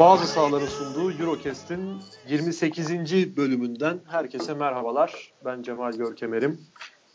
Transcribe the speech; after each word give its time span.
Bazı 0.00 0.26
sahaların 0.26 0.66
sunduğu 0.66 1.12
Eurocast'in 1.12 1.80
28. 2.28 3.36
bölümünden 3.36 4.00
herkese 4.06 4.54
merhabalar. 4.54 5.32
Ben 5.44 5.62
Cemal 5.62 5.92
Görkemer'im. 5.92 6.60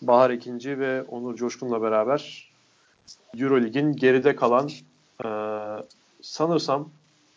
Bahar 0.01 0.29
Ekinci 0.29 0.79
ve 0.79 1.03
Onur 1.03 1.35
Coşkun'la 1.35 1.81
beraber 1.81 2.51
Eurolig'in 3.37 3.93
geride 3.93 4.35
kalan 4.35 4.69
e, 5.25 5.27
sanırsam 6.21 6.89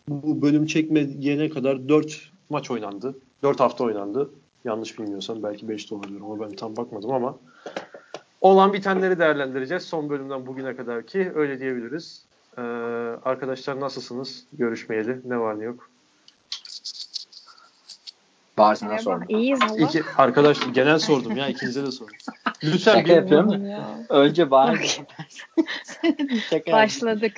bu 0.07 0.41
bölüm 0.41 0.65
çekmeyene 0.65 1.49
kadar 1.49 1.89
4 1.89 2.31
maç 2.49 2.71
oynandı. 2.71 3.15
4 3.43 3.59
hafta 3.59 3.83
oynandı. 3.83 4.29
Yanlış 4.63 4.99
bilmiyorsam 4.99 5.43
belki 5.43 5.69
5 5.69 5.91
de 5.91 5.95
olabilir 5.95 6.21
ama 6.21 6.39
ben 6.39 6.55
tam 6.55 6.75
bakmadım 6.75 7.11
ama 7.11 7.37
olan 8.41 8.73
bitenleri 8.73 9.19
değerlendireceğiz 9.19 9.83
son 9.83 10.09
bölümden 10.09 10.47
bugüne 10.47 10.75
kadar 10.75 11.05
ki 11.05 11.31
öyle 11.35 11.59
diyebiliriz. 11.59 12.25
Ee, 12.57 12.61
arkadaşlar 13.25 13.79
nasılsınız? 13.79 14.43
Görüşmeyeli. 14.53 15.21
Ne 15.25 15.39
var 15.39 15.59
ne 15.59 15.63
yok? 15.63 15.89
Bahar 18.57 18.75
sana 18.75 18.99
sordum. 18.99 19.25
İyiyiz 19.29 19.59
Allah. 19.61 19.87
İki, 19.87 20.03
arkadaş 20.17 20.57
genel 20.73 20.99
sordum 20.99 21.37
ya 21.37 21.47
ikinize 21.47 21.85
de 21.85 21.91
sordum. 21.91 22.15
Lütfen 22.63 22.77
Şaka 22.77 23.05
bir, 23.05 23.15
yapıyorum 23.15 23.49
da. 23.51 24.05
Önce 24.09 24.49
Şaka 26.49 26.71
Başladık. 26.71 27.33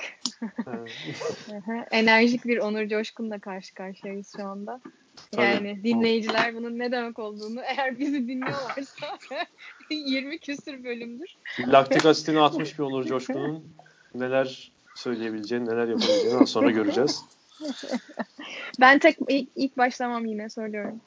Enerjik 1.90 2.44
bir 2.44 2.58
Onur 2.58 2.88
Coşkun'la 2.88 3.38
karşı 3.38 3.74
karşıyayız 3.74 4.32
şu 4.36 4.44
anda. 4.44 4.80
Yani 5.36 5.76
Tabii. 5.76 5.84
dinleyiciler 5.84 6.54
bunun 6.54 6.78
ne 6.78 6.92
demek 6.92 7.18
olduğunu 7.18 7.60
eğer 7.60 7.98
bizi 7.98 8.28
dinliyorlarsa 8.28 9.18
20 9.90 10.38
küsür 10.38 10.84
bölümdür. 10.84 11.36
Laktik 11.60 12.06
asitini 12.06 12.40
atmış 12.40 12.78
bir 12.78 12.84
Onur 12.84 13.04
Coşkun'un 13.04 13.64
neler 14.14 14.72
söyleyebileceğini, 14.98 15.68
neler 15.68 15.88
yapabileceğini 15.88 16.38
az 16.42 16.48
sonra 16.48 16.70
göreceğiz. 16.70 17.24
Ben 18.80 18.98
tek 18.98 19.18
ilk, 19.28 19.48
ilk 19.56 19.78
başlamam 19.78 20.24
yine 20.26 20.48
söylüyorum. 20.48 21.00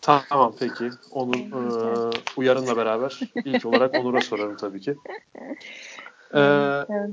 Tamam 0.00 0.54
peki. 0.58 0.90
Onur 1.10 1.36
e, 1.36 2.10
uyarınla 2.36 2.76
beraber 2.76 3.20
ilk 3.44 3.66
olarak 3.66 3.94
Onur'a 3.94 4.20
sorarım 4.20 4.56
tabii 4.56 4.80
ki. 4.80 4.96
Ee, 6.34 6.40
evet. 6.40 7.10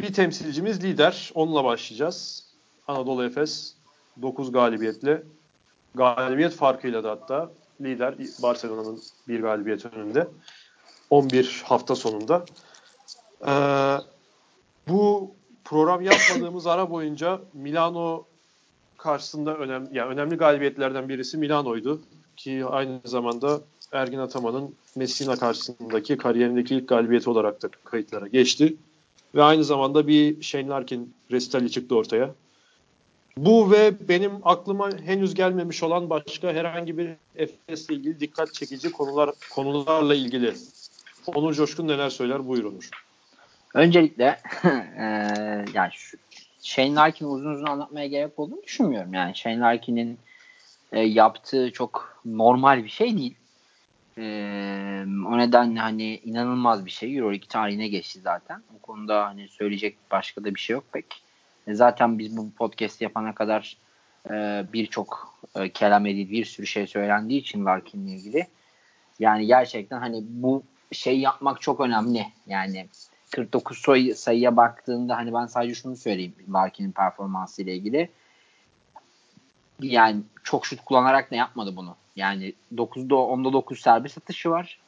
Bir 0.00 0.12
temsilcimiz 0.12 0.84
lider. 0.84 1.30
Onunla 1.34 1.64
başlayacağız. 1.64 2.44
Anadolu 2.88 3.24
Efes 3.24 3.74
9 4.22 4.52
galibiyetle 4.52 5.22
galibiyet 5.94 6.52
farkıyla 6.52 7.04
da 7.04 7.10
hatta 7.10 7.50
lider 7.80 8.14
Barcelona'nın 8.42 9.02
bir 9.28 9.40
galibiyet 9.40 9.86
önünde 9.86 10.28
11 11.10 11.62
hafta 11.64 11.94
sonunda. 11.94 12.44
Ee, 13.46 13.96
bu 14.88 15.34
program 15.64 16.02
yapmadığımız 16.02 16.66
ara 16.66 16.90
boyunca 16.90 17.40
Milano 17.54 18.24
karşısında 18.98 19.56
önemli 19.56 19.88
yani 19.92 20.12
önemli 20.12 20.36
galibiyetlerden 20.36 21.08
birisi 21.08 21.38
Milano'ydu 21.38 22.00
ki 22.36 22.64
aynı 22.66 23.00
zamanda 23.04 23.60
Ergin 23.92 24.18
Ataman'ın 24.18 24.74
Messina 24.96 25.36
karşısındaki 25.36 26.16
kariyerindeki 26.16 26.74
ilk 26.74 26.88
galibiyeti 26.88 27.30
olarak 27.30 27.62
da 27.62 27.68
kayıtlara 27.84 28.26
geçti. 28.26 28.76
Ve 29.34 29.42
aynı 29.42 29.64
zamanda 29.64 30.06
bir 30.08 30.42
Shane 30.42 30.68
Larkin 30.68 31.14
resitali 31.30 31.70
çıktı 31.70 31.96
ortaya. 31.96 32.34
Bu 33.36 33.70
ve 33.70 34.08
benim 34.08 34.32
aklıma 34.42 34.90
henüz 34.98 35.34
gelmemiş 35.34 35.82
olan 35.82 36.10
başka 36.10 36.52
herhangi 36.52 36.98
bir 36.98 37.10
Efes'le 37.36 37.90
ilgili 37.90 38.20
dikkat 38.20 38.54
çekici 38.54 38.92
konular 38.92 39.30
konularla 39.50 40.14
ilgili. 40.14 40.54
Onur 41.26 41.54
Coşkun 41.54 41.88
neler 41.88 42.10
söyler? 42.10 42.48
Buyur 42.48 42.64
Onur. 42.64 42.90
Öncelikle 43.74 44.40
e, 44.98 45.04
yani 45.74 45.92
şu, 45.92 46.16
Shane 46.62 46.94
Larkin'i 46.94 47.28
uzun 47.28 47.50
uzun 47.50 47.66
anlatmaya 47.66 48.06
gerek 48.06 48.38
olduğunu 48.38 48.62
düşünmüyorum. 48.62 49.14
Yani 49.14 49.36
Shane 49.36 49.60
Larkin'in 49.60 50.18
e, 50.92 51.00
yaptığı 51.00 51.72
çok 51.72 52.20
normal 52.24 52.84
bir 52.84 52.88
şey 52.88 53.18
değil. 53.18 53.34
E, 54.18 54.22
o 55.26 55.38
nedenle 55.38 55.80
hani 55.80 56.16
inanılmaz 56.16 56.86
bir 56.86 56.90
şey. 56.90 57.16
Euroleague 57.16 57.48
tarihine 57.48 57.88
geçti 57.88 58.20
zaten. 58.20 58.62
Bu 58.74 58.78
konuda 58.82 59.26
hani 59.26 59.48
söyleyecek 59.48 59.96
başka 60.10 60.44
da 60.44 60.54
bir 60.54 60.60
şey 60.60 60.74
yok 60.74 60.84
pek. 60.92 61.22
E, 61.66 61.74
zaten 61.74 62.18
biz 62.18 62.36
bu 62.36 62.50
podcast 62.50 63.00
yapana 63.00 63.34
kadar 63.34 63.76
e, 64.30 64.64
birçok 64.72 65.34
e, 65.56 65.68
kelam 65.68 66.06
edildi, 66.06 66.32
bir 66.32 66.44
sürü 66.44 66.66
şey 66.66 66.86
söylendiği 66.86 67.40
için 67.40 67.64
Larkin'le 67.64 68.08
ilgili. 68.08 68.46
Yani 69.18 69.46
gerçekten 69.46 69.98
hani 69.98 70.22
bu 70.28 70.62
şey 70.92 71.20
yapmak 71.20 71.60
çok 71.60 71.80
önemli. 71.80 72.26
Yani 72.46 72.86
49 73.30 73.78
sayı, 73.78 74.16
sayıya 74.16 74.56
baktığında 74.56 75.16
hani 75.16 75.32
ben 75.32 75.46
sadece 75.46 75.74
şunu 75.74 75.96
söyleyeyim 75.96 76.34
Larkin'in 76.52 76.92
performansı 76.92 77.62
ile 77.62 77.74
ilgili. 77.74 78.08
Yani 79.80 80.20
çok 80.44 80.66
şut 80.66 80.84
kullanarak 80.84 81.30
ne 81.30 81.38
yapmadı 81.38 81.76
bunu. 81.76 81.96
Yani 82.16 82.52
9'da 82.74 83.14
10'da 83.14 83.52
9 83.52 83.80
serbest 83.80 84.18
atışı 84.18 84.50
var. 84.50 84.78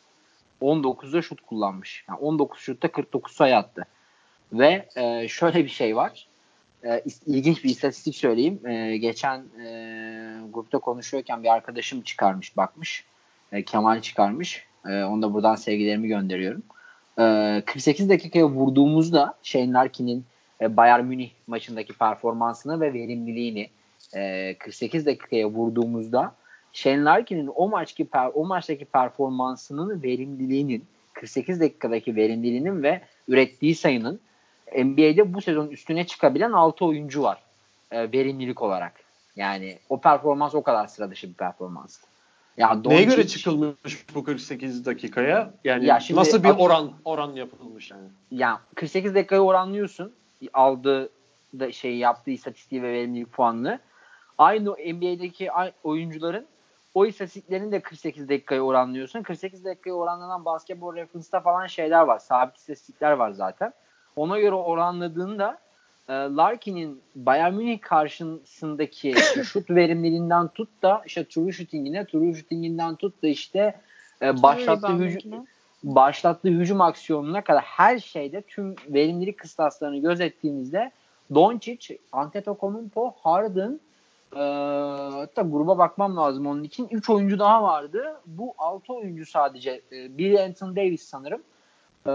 19'da 0.62 1.22
şut 1.22 1.40
kullanmış. 1.40 2.04
Yani 2.08 2.18
19 2.18 2.60
şutta 2.60 2.92
49 2.92 3.32
sayı 3.32 3.56
attı. 3.56 3.86
Ve 4.52 4.88
e, 4.96 5.28
şöyle 5.28 5.64
bir 5.64 5.68
şey 5.68 5.96
var. 5.96 6.26
E, 6.84 7.02
ilginç 7.26 7.64
bir 7.64 7.70
istatistik 7.70 8.16
söyleyeyim. 8.16 8.66
E, 8.66 8.96
geçen 8.96 9.38
e, 9.40 9.66
grupta 10.52 10.78
konuşuyorken 10.78 11.42
bir 11.42 11.48
arkadaşım 11.48 12.02
çıkarmış 12.02 12.56
bakmış. 12.56 13.04
E, 13.52 13.62
Kemal 13.62 14.00
çıkarmış. 14.00 14.66
E, 14.86 15.02
onu 15.02 15.22
da 15.22 15.34
buradan 15.34 15.54
sevgilerimi 15.54 16.08
gönderiyorum. 16.08 16.62
48 17.16 18.06
ee, 18.06 18.08
dakikaya 18.08 18.46
vurduğumuzda 18.46 19.34
Shane 19.42 19.72
Larkin'in 19.72 20.24
e, 20.60 20.76
Bayern 20.76 21.04
Münih 21.04 21.30
maçındaki 21.46 21.92
performansını 21.92 22.80
ve 22.80 22.92
verimliliğini 22.92 23.70
48 24.58 25.02
e, 25.02 25.06
dakikaya 25.06 25.46
vurduğumuzda 25.48 26.34
Shane 26.72 27.04
Larkin'in 27.04 27.50
o 27.54 27.68
maçki 27.68 28.08
o 28.34 28.46
maçtaki 28.46 28.84
performansının 28.84 30.02
verimliliğinin 30.02 30.84
48 31.12 31.60
dakikadaki 31.60 32.16
verimliliğinin 32.16 32.82
ve 32.82 33.00
ürettiği 33.28 33.74
sayının 33.74 34.20
NBA'de 34.76 35.34
bu 35.34 35.40
sezon 35.40 35.68
üstüne 35.68 36.06
çıkabilen 36.06 36.52
6 36.52 36.84
oyuncu 36.84 37.22
var 37.22 37.42
e, 37.90 38.12
verimlilik 38.12 38.62
olarak. 38.62 38.92
Yani 39.36 39.78
o 39.88 40.00
performans 40.00 40.54
o 40.54 40.62
kadar 40.62 40.86
sıra 40.86 41.10
dışı 41.10 41.28
bir 41.28 41.34
performans. 41.34 41.98
Ya 42.60 42.80
Neye 42.84 43.04
göre 43.04 43.26
çıkılmış 43.26 44.06
bu 44.14 44.24
48 44.24 44.86
dakikaya? 44.86 45.54
Yani 45.64 45.86
ya 45.86 46.00
şimdi, 46.00 46.20
nasıl 46.20 46.44
bir 46.44 46.48
oran 46.58 46.92
oran 47.04 47.32
yapılmış 47.32 47.90
yani? 47.90 48.08
Ya 48.30 48.60
48 48.74 49.14
dakikaya 49.14 49.40
oranlıyorsun. 49.40 50.12
Aldığı 50.52 51.10
da 51.58 51.72
şey 51.72 51.96
yaptığı 51.96 52.30
istatistiği 52.30 52.82
ve 52.82 52.92
verimlilik 52.92 53.32
puanını. 53.32 53.80
Aynı 54.38 54.70
NBA'deki 54.70 55.48
oyuncuların 55.84 56.46
o 56.94 57.06
istatistiklerini 57.06 57.72
de 57.72 57.80
48 57.80 58.28
dakikaya 58.28 58.62
oranlıyorsun. 58.62 59.22
48 59.22 59.64
dakikaya 59.64 59.94
oranlanan 59.94 60.44
basketbol 60.44 60.96
reference'da 60.96 61.40
falan 61.40 61.66
şeyler 61.66 62.02
var. 62.02 62.18
Sabit 62.18 62.56
istatistikler 62.56 63.12
var 63.12 63.30
zaten. 63.30 63.72
Ona 64.16 64.40
göre 64.40 64.54
oranladığında 64.54 65.58
Larkin'in 66.12 67.00
Bayern 67.14 67.54
Münih 67.54 67.80
karşısındaki 67.80 69.14
şut 69.44 69.70
verimliliğinden 69.70 70.48
tut 70.48 70.68
da 70.82 71.02
işte 71.06 71.24
true 71.24 71.52
shooting'ine, 71.52 72.06
true 72.06 72.34
shooting'inden 72.34 72.96
tut 72.96 73.22
da 73.22 73.28
işte 73.28 73.80
e, 74.22 74.42
başlattığı 74.42 74.92
hücum 74.92 75.46
başlattığı 75.84 76.48
hücum 76.48 76.80
aksiyonuna 76.80 77.44
kadar 77.44 77.62
her 77.62 77.98
şeyde 77.98 78.42
tüm 78.42 78.74
verimlilik 78.88 79.38
kıstaslarını 79.38 79.98
gözettiğimizde 79.98 80.92
Doncic, 81.34 81.98
Antetokounmpo, 82.12 83.14
Harden 83.22 83.80
e, 84.32 84.40
hatta 85.12 85.42
gruba 85.42 85.78
bakmam 85.78 86.16
lazım 86.16 86.46
onun 86.46 86.62
için. 86.62 86.88
3 86.90 87.10
oyuncu 87.10 87.38
daha 87.38 87.62
vardı. 87.62 88.20
Bu 88.26 88.54
6 88.58 88.92
oyuncu 88.92 89.26
sadece. 89.26 89.82
E, 89.92 90.18
biri 90.18 90.42
Anthony 90.42 90.76
Davis 90.76 91.02
sanırım. 91.02 91.42
Ee, 92.06 92.10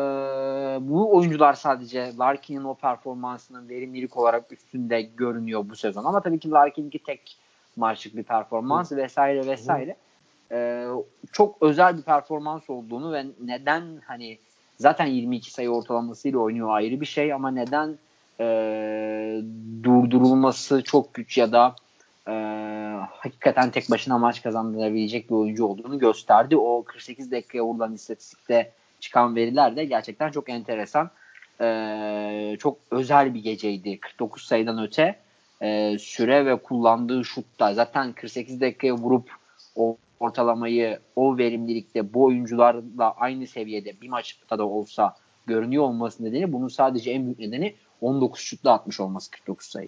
bu 0.82 1.16
oyuncular 1.16 1.54
sadece 1.54 2.12
Larkin'in 2.20 2.64
o 2.64 2.74
performansının 2.74 3.70
verimlilik 3.70 4.18
olarak 4.18 4.52
üstünde 4.52 5.02
görünüyor 5.02 5.70
bu 5.70 5.76
sezon. 5.76 6.04
Ama 6.04 6.22
tabii 6.22 6.40
ki 6.40 6.52
Larkin'inki 6.52 7.00
tek 7.00 7.38
maçlık 7.76 8.16
bir 8.16 8.24
performans 8.24 8.92
Hı. 8.92 8.98
vesaire 8.98 9.48
vesaire. 9.48 9.96
Ee, 10.52 10.88
çok 11.32 11.62
özel 11.62 11.98
bir 11.98 12.02
performans 12.02 12.70
olduğunu 12.70 13.14
ve 13.14 13.26
neden 13.44 13.84
hani 14.06 14.38
zaten 14.78 15.06
22 15.06 15.52
sayı 15.52 15.70
ortalamasıyla 15.70 16.40
oynuyor 16.40 16.70
ayrı 16.70 17.02
bir 17.02 17.06
şey 17.06 17.34
ama 17.34 17.52
neden 17.52 17.98
e, 18.40 18.46
durdurulması 19.84 20.84
çok 20.84 21.14
güç 21.14 21.38
ya 21.38 21.52
da 21.52 21.76
e, 22.28 22.34
hakikaten 23.12 23.72
tek 23.72 23.92
başına 23.92 24.18
maç 24.18 24.44
kazandırabilecek 24.44 25.30
bir 25.30 25.36
oyuncu 25.36 25.66
olduğunu 25.66 26.00
gösterdi. 26.00 26.58
O 26.58 26.84
48 26.84 27.32
dakikaya 27.32 27.66
vurulan 27.66 27.94
istatistikte 27.94 28.72
çıkan 29.00 29.36
veriler 29.36 29.76
de 29.76 29.86
gerçekten 29.86 30.32
çok 30.32 30.50
enteresan. 30.50 31.10
Ee, 31.62 32.56
çok 32.60 32.78
özel 32.92 33.34
bir 33.34 33.44
geceydi. 33.44 34.00
49 34.00 34.44
sayıdan 34.44 34.84
öte 34.84 35.16
e, 35.62 35.98
süre 36.00 36.46
ve 36.46 36.56
kullandığı 36.56 37.26
şutta 37.26 37.74
zaten 37.74 38.14
48 38.14 38.62
dakikaya 38.62 38.94
vurup 38.94 39.32
o 39.76 39.98
ortalamayı 40.20 41.00
o 41.16 41.38
verimlilikte 41.38 42.14
bu 42.14 42.24
oyuncularla 42.24 43.12
aynı 43.18 43.48
seviyede 43.48 44.02
bir 44.02 44.10
maçta 44.10 44.58
da 44.58 44.68
olsa 44.68 45.16
görünüyor 45.46 45.84
olması 45.84 46.24
nedeni 46.24 46.54
bunun 46.54 46.68
sadece 46.68 47.12
en 47.12 47.26
büyük 47.26 47.40
nedeni 47.40 47.76
19 48.02 48.40
şutla 48.40 48.72
atmış 48.72 49.00
olması 49.00 49.32
49 49.32 49.68
sayı. 49.68 49.88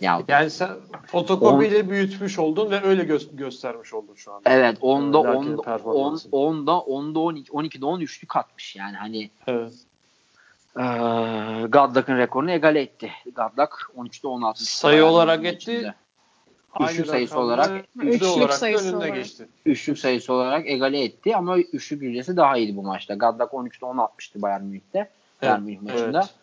Ya, 0.00 0.22
yani 0.28 0.50
sen 0.50 0.70
fotokopiyle 1.06 1.82
on, 1.82 1.90
büyütmüş 1.90 2.38
oldun 2.38 2.70
ve 2.70 2.82
öyle 2.82 3.02
gö- 3.02 3.36
göstermiş 3.36 3.94
oldun 3.94 4.14
şu 4.14 4.32
anda. 4.32 4.50
Evet. 4.50 4.78
Onda 4.80 5.18
onda 5.18 5.80
onda 6.32 6.78
onda 6.80 7.20
12 7.20 7.52
12'de 7.52 7.84
13'lük 7.84 8.26
katmış 8.26 8.76
yani 8.76 8.96
hani. 8.96 9.30
Evet. 9.46 9.72
E, 10.76 10.82
Godlock'ın 11.66 12.18
rekorunu 12.18 12.50
egale 12.50 12.80
etti. 12.80 13.10
Godlock 13.24 13.90
13'te 13.96 14.28
16. 14.28 14.64
Sayı 14.64 15.04
olarak 15.04 15.44
etti. 15.44 15.94
Üçlük 16.80 17.06
sayısı 17.06 17.38
olarak 17.38 17.84
üçlük 17.96 18.36
olarak 18.36 18.54
sayısı 18.54 18.84
önünde 18.84 18.96
olarak. 18.96 19.14
geçti. 19.14 19.48
Üçlük 19.66 19.98
sayısı 19.98 20.32
olarak 20.32 20.66
egale 20.66 21.04
etti 21.04 21.36
ama 21.36 21.58
üçlük 21.58 22.02
yüzdesi 22.02 22.36
daha 22.36 22.56
iyiydi 22.56 22.76
bu 22.76 22.82
maçta. 22.82 23.14
Godlock 23.14 23.52
13'te 23.52 23.86
10 23.86 23.98
atmıştı 23.98 24.42
Bayern 24.42 24.62
Münih'te. 24.62 24.98
Evet, 24.98 25.12
Bayern 25.42 25.62
Münih 25.62 25.80
maçında. 25.80 26.18
Evet. 26.18 26.34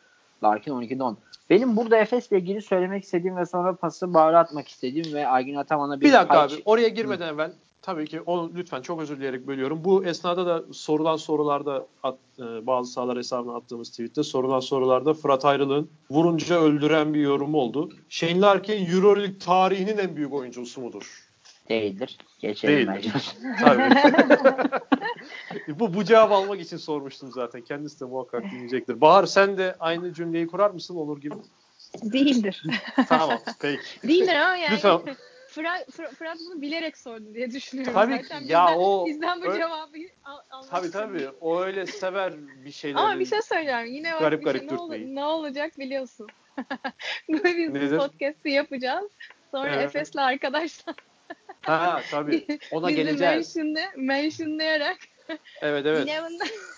Larkin 0.43 0.71
12'de 0.71 1.03
10. 1.03 1.17
Benim 1.49 1.75
burada 1.75 1.97
Efes'le 1.97 2.31
ilgili 2.31 2.61
söylemek 2.61 3.03
istediğim 3.03 3.37
ve 3.37 3.45
sonra 3.45 3.75
pası 3.75 4.13
bağıra 4.13 4.39
atmak 4.39 4.67
istediğim 4.67 5.13
ve 5.13 5.27
Aygün 5.27 5.55
Ataman'a 5.55 6.01
bir 6.01 6.05
Bir 6.05 6.13
dakika 6.13 6.39
abi. 6.39 6.53
Oraya 6.65 6.87
girmeden 6.87 7.33
evvel 7.33 7.51
tabii 7.81 8.07
ki 8.07 8.21
onu 8.21 8.51
lütfen 8.55 8.81
çok 8.81 9.01
özür 9.01 9.17
dileyerek 9.17 9.47
bölüyorum. 9.47 9.83
Bu 9.83 10.05
esnada 10.05 10.45
da 10.45 10.63
sorulan 10.73 11.15
sorularda 11.15 11.87
at, 12.03 12.17
e, 12.39 12.67
bazı 12.67 12.91
sahalar 12.91 13.17
hesabına 13.17 13.55
attığımız 13.55 13.89
tweette 13.89 14.23
sorulan 14.23 14.59
sorularda 14.59 15.13
Fırat 15.13 15.45
Ayrılık'ın 15.45 15.89
vurunca 16.11 16.61
öldüren 16.61 17.13
bir 17.13 17.21
yorum 17.21 17.55
oldu. 17.55 17.89
Shane 18.09 18.41
Larkin 18.41 18.85
Euroleague 18.91 19.37
tarihinin 19.37 19.97
en 19.97 20.15
büyük 20.15 20.33
oyuncusu 20.33 20.81
mudur? 20.81 21.25
Değildir. 21.69 22.17
Geçelim 22.39 22.93
Değildir. 22.93 23.35
Tabii. 23.59 23.95
bu, 25.79 25.93
bu 25.93 26.03
cevabı 26.03 26.33
almak 26.33 26.61
için 26.61 26.77
sormuştum 26.77 27.31
zaten. 27.31 27.61
Kendisi 27.61 27.99
de 27.99 28.05
muhakkak 28.05 28.43
dinleyecektir. 28.51 29.01
Bahar 29.01 29.25
sen 29.25 29.57
de 29.57 29.75
aynı 29.79 30.13
cümleyi 30.13 30.47
kurar 30.47 30.69
mısın 30.69 30.95
Onur 30.95 31.21
gibi? 31.21 31.35
Değildir. 32.03 32.63
tamam 33.09 33.39
peki. 33.59 33.81
Değildir 34.03 34.35
ama 34.35 34.55
yani. 34.55 34.75
Lütfen. 34.75 34.99
Fırat, 35.49 35.91
Fırat 35.91 36.37
bunu 36.49 36.61
bilerek 36.61 36.97
sordu 36.97 37.33
diye 37.33 37.51
düşünüyorum 37.51 37.93
tabii 37.93 38.21
zaten. 38.21 38.43
Ki, 38.43 38.51
ya 38.51 38.65
bizden, 38.67 38.79
o 38.79 39.05
bizden 39.05 39.41
bu 39.41 39.45
öyle, 39.45 39.57
cevabı 39.57 39.97
al, 40.25 40.37
almak 40.51 40.71
Tabii 40.71 40.91
tabii. 40.91 41.29
O 41.41 41.61
öyle 41.61 41.85
sever 41.85 42.33
bir 42.65 42.71
şeyleri. 42.71 42.99
Ama 42.99 43.19
bir 43.19 43.25
şey 43.25 43.41
söyleyeceğim. 43.41 43.85
Yine 43.85 44.13
bak 44.13 44.19
garip, 44.19 44.39
bir 44.39 44.45
garip 44.45 44.69
şey, 44.69 44.77
ne, 44.77 44.81
ol, 44.81 44.93
ne 44.95 45.23
olacak 45.23 45.79
biliyorsun. 45.79 46.27
Biz 47.29 47.43
Nedir? 47.69 47.97
podcast'i 47.97 48.49
yapacağız. 48.49 49.11
Sonra 49.51 49.75
evet. 49.75 49.85
Efes'le 49.85 50.15
arkadaşlar 50.15 50.95
Ha 51.65 52.01
tabii. 52.11 52.59
Ona 52.71 52.87
Bizi 52.87 52.95
geleceğiz. 52.95 53.55
Mention'de, 53.55 53.85
mentionlayarak 53.95 54.97
evet 55.61 55.85
evet. 55.85 56.07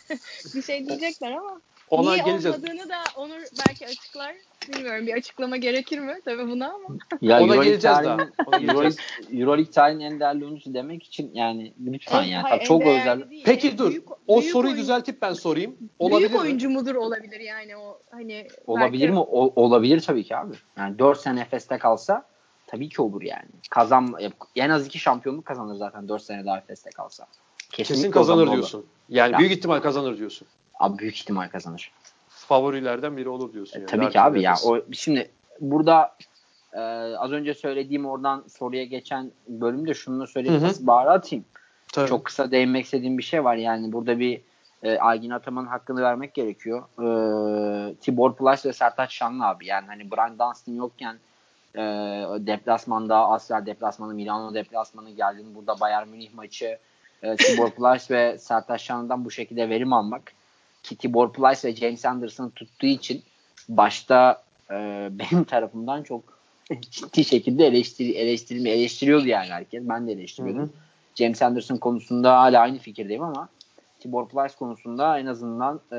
bir 0.55 0.61
şey 0.61 0.87
diyecekler 0.87 1.31
ama 1.31 1.61
ona 1.89 2.11
niye 2.11 2.23
geleceğiz. 2.23 2.57
olmadığını 2.57 2.89
da 2.89 3.03
Onur 3.15 3.41
belki 3.67 3.85
açıklar. 3.85 4.35
Bilmiyorum 4.73 5.07
bir 5.07 5.13
açıklama 5.13 5.57
gerekir 5.57 5.99
mi 5.99 6.15
tabii 6.25 6.47
buna 6.47 6.73
ama. 6.73 6.87
Ya 7.21 7.41
ona 7.41 7.55
geleceğiz 7.55 7.83
daha. 7.83 8.17
Euroleague, 8.61 8.97
Euroleague 9.33 9.71
tarihin 9.71 9.99
en 9.99 10.19
değerli 10.19 10.45
oyuncusu 10.45 10.73
demek 10.73 11.03
için 11.03 11.31
yani 11.33 11.73
lütfen 11.85 12.23
en, 12.23 12.27
yani. 12.27 12.43
Hayır, 12.43 12.63
çok 12.63 12.81
özel. 12.81 13.29
Değil. 13.29 13.43
Peki 13.45 13.77
dur. 13.77 13.89
Büyük, 13.89 14.11
o 14.27 14.41
büyük 14.41 14.51
soruyu 14.51 14.71
oyuncu, 14.71 14.81
düzeltip 14.81 15.21
ben 15.21 15.33
sorayım. 15.33 15.77
Olabilir 15.99 16.29
büyük 16.29 16.41
oyuncu 16.41 16.69
mudur 16.69 16.95
olabilir 16.95 17.39
yani 17.39 17.77
o 17.77 17.99
hani. 18.11 18.47
Olabilir 18.67 19.01
belki... 19.01 19.13
mi? 19.13 19.19
O, 19.19 19.63
olabilir 19.63 19.99
tabii 19.99 20.23
ki 20.23 20.37
abi. 20.37 20.53
Yani 20.77 20.99
4 20.99 21.19
sene 21.19 21.41
Efes'te 21.41 21.77
kalsa 21.77 22.25
Tabii 22.67 22.89
ki 22.89 23.01
olur 23.01 23.21
yani. 23.21 23.49
Kazan 23.69 24.15
en 24.55 24.69
az 24.69 24.85
iki 24.85 24.99
şampiyonluk 24.99 25.45
kazanır 25.45 25.75
zaten 25.75 26.07
4 26.07 26.21
sene 26.21 26.45
daha 26.45 26.57
Efes'te 26.57 26.89
kalsa. 26.89 27.27
Kesinlikle 27.71 28.01
Kesin 28.01 28.11
kazanır 28.11 28.51
diyorsun. 28.51 28.85
Yani 29.09 29.31
ya. 29.31 29.39
büyük 29.39 29.51
ihtimal 29.51 29.79
kazanır 29.79 30.17
diyorsun. 30.17 30.47
Abi 30.79 30.97
büyük 30.97 31.15
ihtimal 31.15 31.49
kazanır. 31.49 31.91
Favorilerden 32.29 33.17
biri 33.17 33.29
olur 33.29 33.53
diyorsun. 33.53 33.79
E, 33.79 33.79
yani. 33.79 33.89
Tabii 33.89 34.09
ki 34.09 34.21
abi 34.21 34.41
ya. 34.41 34.55
O, 34.65 34.81
şimdi 34.91 35.31
burada 35.59 36.15
e, 36.73 36.79
az 37.17 37.31
önce 37.31 37.53
söylediğim 37.53 38.05
oradan 38.05 38.43
soruya 38.57 38.83
geçen 38.83 39.31
bölümde 39.47 39.93
şunu 39.93 40.27
söyleyeyim. 40.27 40.73
Bağır 40.79 41.05
atayım. 41.05 41.45
Tabii. 41.93 42.09
Çok 42.09 42.25
kısa 42.25 42.51
değinmek 42.51 42.85
istediğim 42.85 43.17
bir 43.17 43.23
şey 43.23 43.43
var. 43.43 43.55
Yani 43.55 43.93
burada 43.93 44.19
bir 44.19 44.41
e, 44.83 44.97
Aygin 44.97 45.29
Ataman'ın 45.29 45.67
hakkını 45.67 46.01
vermek 46.01 46.33
gerekiyor. 46.33 46.83
E, 46.99 47.95
Tibor 47.95 48.35
Plas 48.35 48.65
ve 48.65 48.73
Sertaç 48.73 49.13
Şanlı 49.13 49.45
abi. 49.45 49.65
Yani 49.65 49.87
hani 49.87 50.11
Brian 50.11 50.39
Dunstan 50.39 50.73
yokken 50.73 51.17
e, 51.75 51.81
deplasmanda 52.39 53.17
Asya 53.17 53.65
deplasmanı, 53.65 54.13
Milano 54.13 54.53
deplasmanı 54.53 55.09
geldiğinde 55.09 55.55
burada 55.55 55.79
Bayern 55.79 56.07
Münih 56.07 56.33
maçı 56.33 56.77
e, 57.23 57.35
Tibor 57.35 57.71
Plyce 57.71 58.15
ve 58.15 58.37
Sertaç 58.37 58.81
Şan'dan 58.81 59.25
bu 59.25 59.31
şekilde 59.31 59.69
verim 59.69 59.93
almak 59.93 60.33
ki 60.83 60.95
Tibor 60.95 61.33
Plyce 61.33 61.67
ve 61.67 61.75
James 61.75 62.05
Anderson 62.05 62.49
tuttuğu 62.49 62.87
için 62.87 63.23
başta 63.69 64.43
e, 64.71 65.09
benim 65.11 65.43
tarafımdan 65.43 66.03
çok 66.03 66.37
ciddi 66.81 67.23
şekilde 67.23 67.67
eleştiri, 67.67 68.11
eleştirme, 68.11 68.69
eleştiriyordu 68.69 69.27
yani 69.27 69.49
herkes. 69.49 69.83
Ben 69.89 70.07
de 70.07 70.11
eleştiriyordum. 70.11 70.61
Hı 70.61 70.65
hı. 70.65 70.71
James 71.15 71.41
Anderson 71.41 71.77
konusunda 71.77 72.39
hala 72.39 72.61
aynı 72.61 72.77
fikirdeyim 72.77 73.23
ama 73.23 73.49
Tibor 73.99 74.29
Plyce 74.29 74.55
konusunda 74.59 75.19
en 75.19 75.25
azından 75.25 75.81
e, 75.91 75.97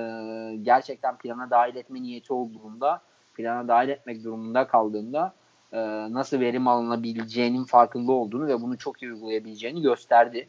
gerçekten 0.62 1.17
plana 1.17 1.50
dahil 1.50 1.76
etme 1.76 2.03
niyeti 2.03 2.32
olduğunda 2.32 3.00
plana 3.35 3.69
dahil 3.69 3.88
etmek 3.88 4.25
durumunda 4.25 4.67
kaldığında 4.67 5.32
e, 5.73 5.79
nasıl 6.12 6.41
verim 6.41 6.69
alınabileceğinin 6.69 7.64
farkında 7.64 8.12
olduğunu 8.12 8.47
ve 8.47 8.62
bunu 8.62 8.79
çok 8.79 9.03
iyi 9.03 9.12
uygulayabileceğini 9.12 9.82
gösterdi. 9.82 10.49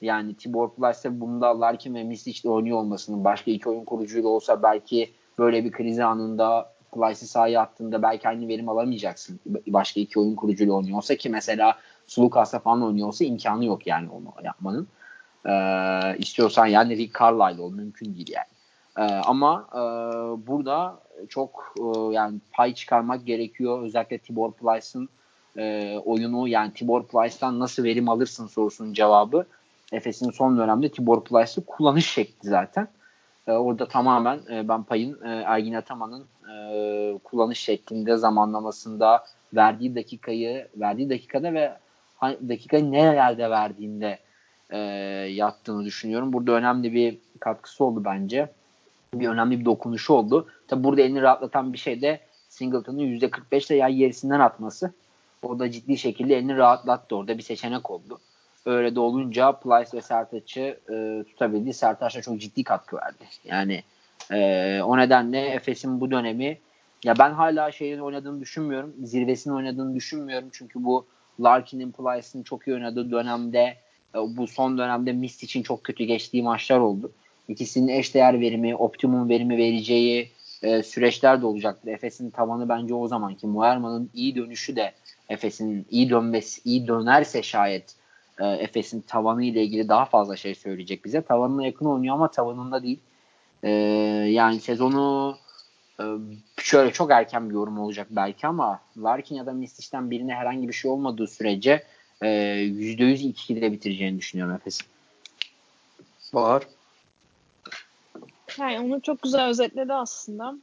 Yani 0.00 0.34
Tibor 0.34 0.70
Plyce 0.70 1.20
bunda 1.20 1.60
Larkin 1.60 1.94
ve 1.94 2.04
Misic'le 2.04 2.44
oynuyor 2.50 2.78
olmasının 2.78 3.24
başka 3.24 3.50
iki 3.50 3.68
oyun 3.68 3.84
kurucuyla 3.84 4.28
olsa 4.28 4.62
belki 4.62 5.10
böyle 5.38 5.64
bir 5.64 5.72
kriz 5.72 6.00
anında 6.00 6.72
Plyce'i 6.92 7.26
sahaya 7.26 7.60
attığında 7.60 8.02
belki 8.02 8.28
aynı 8.28 8.48
verim 8.48 8.68
alamayacaksın. 8.68 9.40
Başka 9.66 10.00
iki 10.00 10.20
oyun 10.20 10.34
kurucuyla 10.34 10.74
oynuyorsa 10.74 11.14
ki 11.14 11.28
mesela 11.28 11.78
Sulukas'la 12.06 12.58
falan 12.58 12.82
oynuyorsa 12.82 13.24
imkanı 13.24 13.64
yok 13.64 13.86
yani 13.86 14.08
onu 14.10 14.44
yapmanın. 14.44 14.88
Ee, 15.48 16.18
istiyorsan 16.18 16.66
yani 16.66 16.96
Rick 16.96 17.18
Carlisle 17.18 17.62
ol 17.62 17.72
mümkün 17.72 18.14
değil 18.14 18.30
yani. 18.32 18.46
Ee, 18.98 19.14
ama 19.14 19.68
e, 19.72 19.78
burada 20.46 21.00
çok 21.28 21.74
e, 21.78 22.14
yani 22.14 22.38
pay 22.52 22.74
çıkarmak 22.74 23.26
gerekiyor. 23.26 23.82
Özellikle 23.82 24.18
Tibor 24.18 24.52
Plyce'ın 24.52 25.08
e, 25.58 25.96
oyunu 26.04 26.48
yani 26.48 26.72
Tibor 26.72 27.06
Plyce'dan 27.06 27.58
nasıl 27.58 27.84
verim 27.84 28.08
alırsın 28.08 28.46
sorusunun 28.46 28.92
cevabı 28.92 29.46
Efes'in 29.92 30.30
son 30.30 30.58
dönemde 30.58 30.88
Tibor 30.88 31.24
Plyce'ı 31.24 31.64
kullanış 31.64 32.10
şekli 32.10 32.48
zaten. 32.48 32.88
E, 33.46 33.52
orada 33.52 33.88
tamamen 33.88 34.40
e, 34.52 34.68
ben 34.68 34.82
payın 34.82 35.18
e, 35.24 35.28
Ergin 35.28 35.74
Ataman'ın 35.74 36.26
e, 36.52 37.18
kullanış 37.24 37.58
şeklinde 37.58 38.16
zamanlamasında 38.16 39.24
verdiği 39.54 39.94
dakikayı 39.94 40.68
verdiği 40.76 41.10
dakikada 41.10 41.54
ve 41.54 41.76
dakikayı 42.22 42.92
nerelerde 42.92 43.50
verdiğinde 43.50 44.18
e, 44.70 44.78
yattığını 45.30 45.84
düşünüyorum. 45.84 46.32
Burada 46.32 46.52
önemli 46.52 46.92
bir 46.92 47.18
katkısı 47.40 47.84
oldu 47.84 48.02
bence 48.04 48.52
bir 49.14 49.28
önemli 49.28 49.60
bir 49.60 49.64
dokunuşu 49.64 50.12
oldu. 50.12 50.46
Tabi 50.68 50.84
burada 50.84 51.02
elini 51.02 51.22
rahatlatan 51.22 51.72
bir 51.72 51.78
şey 51.78 52.02
de 52.02 52.20
Singleton'ın 52.48 52.98
%45 52.98 53.72
ile 53.72 53.76
yay 53.76 54.00
yerisinden 54.00 54.40
atması. 54.40 54.92
O 55.42 55.58
da 55.58 55.70
ciddi 55.70 55.98
şekilde 55.98 56.36
elini 56.36 56.56
rahatlattı. 56.56 57.16
Orada 57.16 57.38
bir 57.38 57.42
seçenek 57.42 57.90
oldu. 57.90 58.18
Öyle 58.66 58.94
de 58.94 59.00
olunca 59.00 59.52
Plyce 59.52 59.96
ve 59.96 60.02
Sertaç'ı 60.02 60.80
e, 60.90 61.24
tutabildi. 61.30 61.74
Sertaç 61.74 62.22
çok 62.22 62.40
ciddi 62.40 62.64
katkı 62.64 62.96
verdi. 62.96 63.24
Yani 63.44 63.82
e, 64.32 64.80
o 64.84 64.98
nedenle 64.98 65.46
Efes'in 65.46 66.00
bu 66.00 66.10
dönemi 66.10 66.58
ya 67.04 67.14
ben 67.18 67.30
hala 67.32 67.72
şeyin 67.72 67.98
oynadığını 67.98 68.40
düşünmüyorum. 68.40 68.94
Zirvesini 69.02 69.54
oynadığını 69.54 69.94
düşünmüyorum. 69.94 70.48
Çünkü 70.52 70.84
bu 70.84 71.06
Larkin'in 71.40 71.92
Plyce'ın 71.92 72.42
çok 72.42 72.66
iyi 72.66 72.74
oynadığı 72.74 73.10
dönemde 73.10 73.76
e, 74.14 74.18
bu 74.18 74.46
son 74.46 74.78
dönemde 74.78 75.12
Mist 75.12 75.42
için 75.42 75.62
çok 75.62 75.84
kötü 75.84 76.04
geçtiği 76.04 76.42
maçlar 76.42 76.78
oldu 76.78 77.12
ikisinin 77.48 77.88
eşdeğer 77.88 78.40
verimi, 78.40 78.76
optimum 78.76 79.28
verimi 79.28 79.56
vereceği 79.56 80.30
e, 80.62 80.82
süreçler 80.82 81.42
de 81.42 81.46
olacaktır. 81.46 81.88
Efes'in 81.88 82.30
tavanı 82.30 82.68
bence 82.68 82.94
o 82.94 83.08
zamanki 83.08 83.46
Muerman'ın 83.46 84.10
iyi 84.14 84.34
dönüşü 84.34 84.76
de 84.76 84.92
Efes'in 85.28 85.86
iyi 85.90 86.10
dönmesi, 86.10 86.60
iyi 86.64 86.86
dönerse 86.86 87.42
şayet 87.42 87.94
e, 88.40 88.46
Efes'in 88.46 89.00
tavanı 89.00 89.44
ile 89.44 89.62
ilgili 89.62 89.88
daha 89.88 90.04
fazla 90.04 90.36
şey 90.36 90.54
söyleyecek 90.54 91.04
bize. 91.04 91.22
Tavanına 91.22 91.66
yakın 91.66 91.86
oynuyor 91.86 92.14
ama 92.14 92.30
tavanında 92.30 92.82
değil. 92.82 92.98
E, 93.62 93.70
yani 94.30 94.60
sezonu 94.60 95.36
e, 96.00 96.04
şöyle 96.58 96.92
çok 96.92 97.10
erken 97.10 97.50
bir 97.50 97.54
yorum 97.54 97.78
olacak 97.78 98.06
belki 98.10 98.46
ama 98.46 98.80
Larkin 98.98 99.36
ya 99.36 99.46
da 99.46 99.52
Mistic'ten 99.52 100.10
birine 100.10 100.34
herhangi 100.34 100.68
bir 100.68 100.72
şey 100.72 100.90
olmadığı 100.90 101.26
sürece 101.26 101.82
e, 102.22 102.26
%100 102.26 103.32
2'de 103.32 103.72
bitireceğini 103.72 104.18
düşünüyorum 104.18 104.54
Efes'in. 104.54 104.86
Var. 106.32 106.62
Yani 108.58 108.80
onu 108.80 109.00
çok 109.02 109.22
güzel 109.22 109.48
özetledi 109.48 109.92
aslında. 109.92 110.56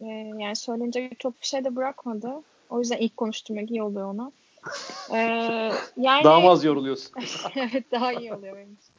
Ee, 0.00 0.06
yani 0.38 0.56
söylenecek 0.56 1.20
çok 1.20 1.40
bir 1.40 1.46
şey 1.46 1.64
de 1.64 1.76
bırakmadı. 1.76 2.32
O 2.70 2.78
yüzden 2.78 2.96
ilk 2.96 3.16
konuşturmak 3.16 3.70
iyi 3.70 3.82
oluyor 3.82 4.14
ona. 4.14 4.32
Ee, 5.14 5.72
yani... 5.96 6.24
Daha 6.24 6.50
az 6.50 6.64
yoruluyorsun. 6.64 7.12
evet 7.56 7.90
daha 7.92 8.12
iyi 8.12 8.34
oluyor 8.34 8.56
benim 8.56 8.74
için. 8.74 8.94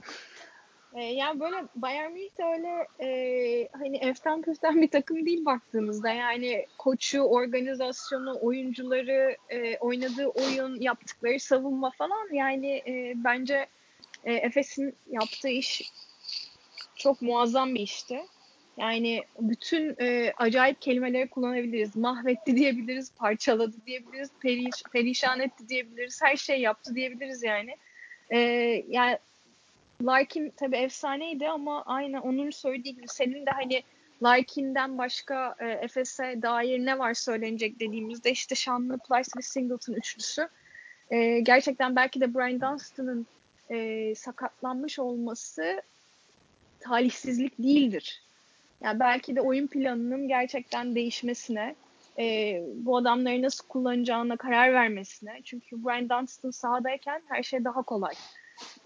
E, 0.94 1.04
yani 1.04 1.40
böyle 1.40 1.56
Bayern 1.76 2.12
Münih 2.12 2.38
de 2.38 2.44
öyle 2.44 2.88
e, 3.00 3.70
hani 3.80 3.98
eften 3.98 4.42
püften 4.42 4.82
bir 4.82 4.92
takım 4.92 5.26
değil 5.26 5.46
baktığımızda. 5.46 6.10
Yani 6.10 6.66
koçu, 6.78 7.22
organizasyonu, 7.22 8.38
oyuncuları, 8.42 9.38
e, 9.50 9.78
oynadığı 9.78 10.28
oyun, 10.28 10.82
yaptıkları 10.82 11.40
savunma 11.40 11.92
falan 11.92 12.34
yani 12.34 12.84
e, 12.88 13.14
bence 13.16 13.68
e, 14.24 14.34
Efes'in 14.34 14.96
yaptığı 15.10 15.50
iş 15.50 15.92
çok 16.96 17.22
muazzam 17.22 17.76
bir 17.76 17.80
işti. 17.80 18.26
Yani 18.80 19.24
bütün 19.40 19.96
e, 20.02 20.34
acayip 20.38 20.82
kelimeleri 20.82 21.30
kullanabiliriz. 21.30 21.96
Mahvetti 21.96 22.56
diyebiliriz, 22.56 23.12
parçaladı 23.16 23.76
diyebiliriz, 23.86 24.30
periş, 24.40 24.84
perişan 24.92 25.40
etti 25.40 25.70
diyebiliriz, 25.70 26.22
her 26.22 26.36
şey 26.36 26.62
yaptı 26.62 26.96
diyebiliriz 26.96 27.44
yani. 27.44 27.76
E, 28.30 28.40
yani 28.90 29.18
Larkin 30.04 30.50
tabi 30.50 30.78
efsaneydi 30.78 31.48
ama 31.48 31.84
aynı 31.86 32.22
onun 32.22 32.50
söylediği 32.50 32.96
gibi 32.96 33.08
senin 33.08 33.46
de 33.46 33.52
hani 33.52 33.84
Larkin'den 34.24 34.98
başka 34.98 35.56
e, 35.60 35.68
Efes'e 35.68 36.42
dair 36.42 36.80
ne 36.80 37.00
var 37.00 37.14
söylenecek 37.14 37.80
dediğimizde 37.80 38.32
işte 38.32 38.56
Şanlı, 38.56 38.98
Plyce 38.98 39.32
ve 39.38 39.42
Singleton 39.42 39.94
üçlüsü. 39.94 40.50
E, 41.10 41.40
gerçekten 41.40 41.96
belki 41.96 42.22
de 42.22 42.34
Brian 42.34 42.62
Dunstan'ın 42.62 43.28
e, 43.70 44.16
sakatlanmış 44.16 45.00
olması 45.00 45.82
talihsizlik 46.80 47.58
değildir. 47.60 48.29
Yani 48.82 49.00
belki 49.00 49.36
de 49.36 49.42
oyun 49.42 49.68
planının 49.68 50.28
gerçekten 50.28 50.96
değişmesine, 50.96 51.76
e, 52.20 52.62
bu 52.74 52.98
adamları 52.98 53.42
nasıl 53.42 53.68
kullanacağına 53.68 54.38
karar 54.38 54.74
vermesine. 54.74 55.42
Çünkü 55.44 55.84
Brian 55.84 56.10
Dunstan 56.10 56.52
sahadayken 56.52 57.22
her 57.28 57.44
şey 57.44 57.64
daha 57.64 57.82
kolay. 57.82 58.14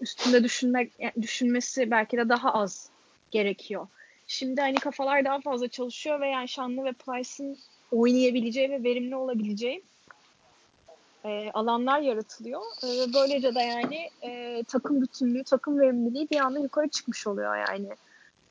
Üstünde 0.00 0.44
düşünmek, 0.44 0.92
düşünmesi 1.22 1.90
belki 1.90 2.16
de 2.16 2.28
daha 2.28 2.54
az 2.54 2.90
gerekiyor. 3.30 3.86
Şimdi 4.26 4.60
hani 4.60 4.74
kafalar 4.74 5.24
daha 5.24 5.40
fazla 5.40 5.68
çalışıyor 5.68 6.20
ve 6.20 6.28
yani 6.28 6.48
Şanlı 6.48 6.84
ve 6.84 6.92
Price'ın 6.92 7.58
oynayabileceği 7.92 8.70
ve 8.70 8.82
verimli 8.82 9.16
olabileceği 9.16 9.82
e, 11.24 11.50
alanlar 11.54 12.00
yaratılıyor. 12.00 12.62
E, 12.82 13.14
böylece 13.14 13.54
de 13.54 13.60
yani 13.60 14.10
e, 14.22 14.62
takım 14.68 15.02
bütünlüğü, 15.02 15.44
takım 15.44 15.80
verimliliği 15.80 16.30
bir 16.30 16.40
anda 16.40 16.58
yukarı 16.58 16.88
çıkmış 16.88 17.26
oluyor 17.26 17.56
yani. 17.56 17.88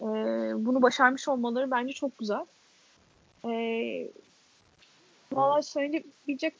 E, 0.01 0.05
bunu 0.65 0.81
başarmış 0.81 1.27
olmaları 1.27 1.71
bence 1.71 1.93
çok 1.93 2.17
güzel. 2.17 2.45
E, 3.45 3.53
Valla 5.35 5.61
söyleyebilecek 5.61 6.53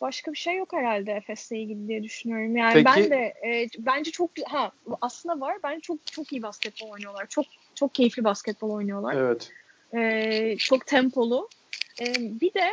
başka 0.00 0.32
bir 0.32 0.38
şey 0.38 0.56
yok 0.56 0.72
herhalde 0.72 1.12
Efes'le 1.12 1.52
ilgili 1.52 1.88
diye 1.88 2.02
düşünüyorum. 2.02 2.56
Yani 2.56 2.72
Peki. 2.72 2.86
ben 2.86 3.10
de 3.10 3.34
e, 3.44 3.68
bence 3.78 4.10
çok 4.10 4.30
ha 4.46 4.72
aslında 5.00 5.40
var. 5.40 5.56
Bence 5.62 5.80
çok 5.80 6.06
çok 6.06 6.32
iyi 6.32 6.42
basketbol 6.42 6.90
oynuyorlar. 6.90 7.26
Çok 7.26 7.44
çok 7.74 7.94
keyifli 7.94 8.24
basketbol 8.24 8.70
oynuyorlar. 8.70 9.14
Evet. 9.14 9.50
E, 9.94 10.56
çok 10.56 10.86
tempolu. 10.86 11.48
E, 12.00 12.14
bir 12.16 12.54
de 12.54 12.70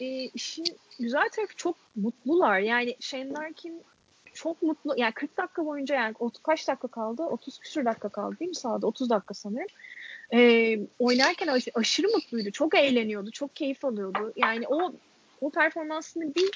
e, 0.00 0.24
işin 0.24 0.66
güzel 1.00 1.28
tarafı 1.28 1.56
çok 1.56 1.76
mutlular. 1.96 2.58
Yani 2.58 2.96
Shane 3.00 3.32
Larkin 3.32 3.82
çok 4.36 4.62
mutlu. 4.62 4.94
Yani 4.96 5.12
40 5.12 5.36
dakika 5.36 5.66
boyunca 5.66 5.94
yani 5.94 6.14
kaç 6.42 6.68
dakika 6.68 6.88
kaldı? 6.88 7.22
30 7.22 7.58
küsur 7.58 7.84
dakika 7.84 8.08
kaldı 8.08 8.36
değil 8.40 8.48
mi 8.48 8.54
sahada? 8.54 8.86
30 8.86 9.10
dakika 9.10 9.34
sanırım. 9.34 9.66
Ee, 10.32 10.78
oynarken 10.98 11.46
aş- 11.46 11.68
aşırı 11.74 12.08
mutluydu. 12.08 12.50
Çok 12.50 12.74
eğleniyordu. 12.74 13.30
Çok 13.30 13.56
keyif 13.56 13.84
alıyordu. 13.84 14.32
Yani 14.36 14.68
o 14.68 14.92
o 15.40 15.50
performansını 15.50 16.34
bir 16.34 16.50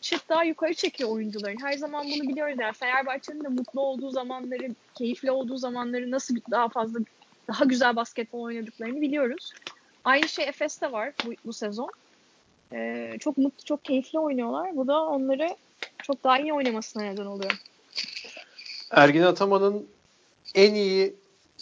çıt 0.00 0.28
daha 0.28 0.44
yukarı 0.44 0.74
çekiyor 0.74 1.10
oyuncuların. 1.10 1.60
Her 1.62 1.72
zaman 1.72 2.06
bunu 2.06 2.28
biliyoruz. 2.28 2.56
Yani 2.60 2.72
Fenerbahçe'nin 2.72 3.44
de 3.44 3.48
mutlu 3.48 3.80
olduğu 3.80 4.10
zamanları, 4.10 4.74
keyifli 4.94 5.30
olduğu 5.30 5.56
zamanları 5.56 6.10
nasıl 6.10 6.36
daha 6.50 6.68
fazla 6.68 7.00
daha 7.48 7.64
güzel 7.64 7.96
basketbol 7.96 8.40
oynadıklarını 8.40 9.00
biliyoruz. 9.00 9.52
Aynı 10.04 10.28
şey 10.28 10.48
Efes'te 10.48 10.92
var 10.92 11.12
bu, 11.26 11.32
bu 11.44 11.52
sezon. 11.52 11.90
Ee, 12.72 13.16
çok 13.20 13.38
mutlu, 13.38 13.64
çok 13.64 13.84
keyifli 13.84 14.18
oynuyorlar. 14.18 14.76
Bu 14.76 14.86
da 14.86 15.04
onları 15.04 15.48
çok 16.02 16.24
daha 16.24 16.38
iyi 16.38 16.52
oynamasına 16.52 17.02
neden 17.02 17.26
oluyor. 17.26 17.62
Ergin 18.90 19.22
Ataman'ın 19.22 19.86
en 20.54 20.74
iyi 20.74 21.14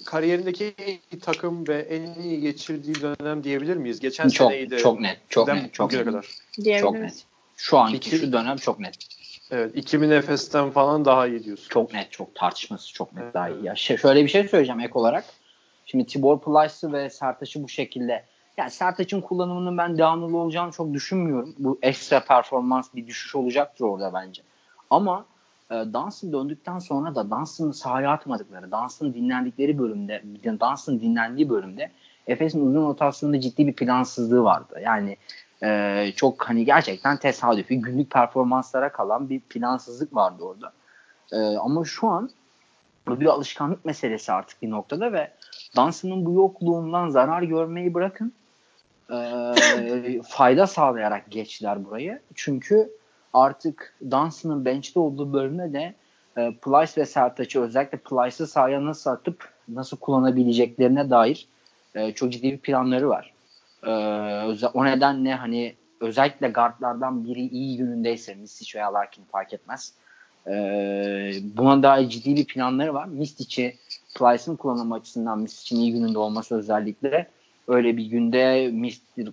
kariyerindeki 0.05 0.75
en 0.79 0.99
iyi 1.13 1.21
takım 1.21 1.69
ve 1.69 1.79
en 1.79 2.23
iyi 2.23 2.41
geçirdiği 2.41 2.95
dönem 2.95 3.45
diyebilir 3.45 3.77
miyiz? 3.77 4.01
Geçen 4.01 4.29
çok, 4.29 4.53
seneydi. 4.53 4.79
Çok 4.79 5.01
net. 5.01 5.19
Çok 5.29 5.49
net. 5.49 5.75
Çok 5.75 5.93
net. 5.93 6.05
kadar. 6.05 6.27
Çok 6.81 6.99
net. 6.99 7.25
Şu 7.57 7.79
anki 7.79 7.97
İki, 7.97 8.17
şu 8.17 8.33
dönem 8.33 8.57
çok 8.57 8.81
net. 8.81 8.95
Evet. 9.51 9.77
2000 9.77 10.11
Efes'ten 10.11 10.71
falan 10.71 11.05
daha 11.05 11.27
iyi 11.27 11.45
diyorsun. 11.45 11.69
Çok 11.69 11.93
net. 11.93 12.13
Çok 12.13 12.35
tartışması 12.35 12.93
çok 12.93 13.13
net 13.13 13.23
evet. 13.23 13.35
daha 13.35 13.49
iyi. 13.49 13.65
Ya 13.65 13.77
şey, 13.77 13.97
şöyle 13.97 14.25
bir 14.25 14.29
şey 14.29 14.49
söyleyeceğim 14.49 14.81
ek 14.81 14.93
olarak. 14.95 15.25
Şimdi 15.87 16.07
Tibor 16.07 16.41
Plyce'ı 16.41 16.93
ve 16.93 17.11
Sertaç'ı 17.11 17.63
bu 17.63 17.69
şekilde 17.69 18.25
yani 18.57 18.71
Sertaç'ın 18.71 19.21
kullanımının 19.21 19.79
ben 19.79 19.99
devamlı 19.99 20.37
olacağını 20.37 20.73
çok 20.73 20.95
düşünmüyorum. 20.95 21.55
Bu 21.59 21.79
ekstra 21.83 22.25
performans 22.25 22.89
bir 22.95 23.07
düşüş 23.07 23.35
olacaktır 23.35 23.85
orada 23.85 24.15
bence. 24.15 24.43
Ama 24.91 25.25
e, 25.71 25.75
Dunstan 25.75 26.33
döndükten 26.33 26.79
sonra 26.79 27.15
da 27.15 27.31
Dunstan'ı 27.31 27.75
sahaya 27.75 28.11
atmadıkları, 28.11 28.73
Dunstan'ın 28.73 29.15
dinlendikleri 29.15 29.79
bölümde, 29.79 30.23
Dunstan'ın 30.45 31.01
dinlendiği 31.01 31.51
bölümde 31.51 31.91
Efes'in 32.27 32.67
uzun 32.67 32.89
rotasyonunda 32.89 33.41
ciddi 33.41 33.67
bir 33.67 33.73
plansızlığı 33.73 34.45
vardı. 34.45 34.81
Yani 34.85 35.17
e, 35.63 36.13
çok 36.17 36.49
hani 36.49 36.65
gerçekten 36.65 37.17
tesadüfi 37.17 37.81
günlük 37.81 38.11
performanslara 38.11 38.93
kalan 38.93 39.29
bir 39.31 39.41
plansızlık 39.41 40.15
vardı 40.15 40.43
orada. 40.43 40.73
E, 41.33 41.57
ama 41.57 41.85
şu 41.85 42.09
an 42.09 42.31
bir 43.07 43.27
alışkanlık 43.27 43.85
meselesi 43.85 44.33
artık 44.33 44.63
bir 44.63 44.71
noktada 44.71 45.13
ve 45.13 45.31
Dunstan'ın 45.77 46.27
bu 46.27 46.33
yokluğundan 46.33 47.09
zarar 47.09 47.43
görmeyi 47.43 47.95
bırakın 47.95 48.33
fayda 50.29 50.67
sağlayarak 50.67 51.31
geçtiler 51.31 51.85
burayı. 51.85 52.21
Çünkü 52.35 52.91
artık 53.33 53.95
Dunstan'ın 54.11 54.65
bench'te 54.65 55.01
olduğu 55.01 55.33
bölümde 55.33 55.73
de 55.73 55.95
e, 56.37 56.55
Plyce 56.63 57.01
ve 57.01 57.07
Sertaç'ı 57.07 57.63
özellikle 57.63 57.99
Plyce'ı 57.99 58.47
sahaya 58.47 58.85
nasıl 58.85 59.11
atıp 59.11 59.49
nasıl 59.69 59.97
kullanabileceklerine 59.97 61.11
dair 61.11 61.49
e, 61.95 62.13
çok 62.13 62.33
ciddi 62.33 62.53
bir 62.53 62.59
planları 62.59 63.09
var. 63.09 63.33
E, 63.87 63.91
o 64.75 64.85
nedenle 64.85 65.35
hani 65.35 65.75
özellikle 66.01 66.49
guardlardan 66.49 67.25
biri 67.25 67.41
iyi 67.41 67.77
günündeyse 67.77 68.35
Misic 68.35 68.79
veya 68.79 68.93
Larkin 68.93 69.25
fark 69.25 69.53
etmez. 69.53 69.93
E, 70.47 70.53
buna 71.43 71.83
dair 71.83 72.09
ciddi 72.09 72.37
bir 72.37 72.47
planları 72.47 72.95
var. 72.95 73.07
Misic'i 73.07 73.77
Plyce'ın 74.19 74.57
kullanımı 74.57 74.95
açısından 74.95 75.39
Misic'in 75.39 75.81
iyi 75.81 75.93
gününde 75.93 76.19
olması 76.19 76.55
özellikle 76.55 77.29
öyle 77.69 77.97
bir 77.97 78.05
günde 78.07 78.71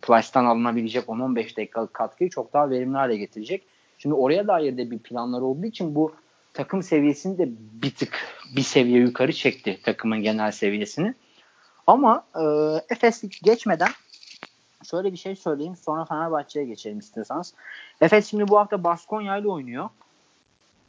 Plyce'tan 0.02 0.46
alınabilecek 0.46 1.06
10-15 1.06 1.36
dakikalık 1.58 1.94
katkıyı 1.94 2.30
çok 2.30 2.54
daha 2.54 2.70
verimli 2.70 2.98
hale 2.98 3.18
getirecek. 3.18 3.64
Şimdi 3.98 4.16
oraya 4.16 4.48
dair 4.48 4.78
de 4.78 4.92
bir 4.92 5.00
planlar 5.00 5.42
olduğu 5.42 5.66
için 5.66 5.96
bu 5.96 6.14
takım 6.54 6.84
seviyesini 6.84 7.38
de 7.38 7.50
bir 7.82 7.92
tık 7.92 8.20
bir 8.56 8.62
seviye 8.62 9.00
yukarı 9.00 9.34
çekti 9.34 9.80
takımın 9.84 10.22
genel 10.22 10.52
seviyesini. 10.52 11.14
Ama 11.88 12.26
e, 12.36 12.44
Efes 12.90 13.24
geçmeden 13.44 13.90
şöyle 14.90 15.12
bir 15.12 15.18
şey 15.18 15.36
söyleyeyim 15.36 15.76
sonra 15.86 16.06
Fenerbahçe'ye 16.06 16.66
geçelim 16.66 17.00
istiyorsanız. 17.00 17.54
Efes 18.02 18.30
şimdi 18.30 18.48
bu 18.48 18.60
hafta 18.60 18.84
Baskonya 18.84 19.38
ile 19.38 19.48
oynuyor. 19.48 19.90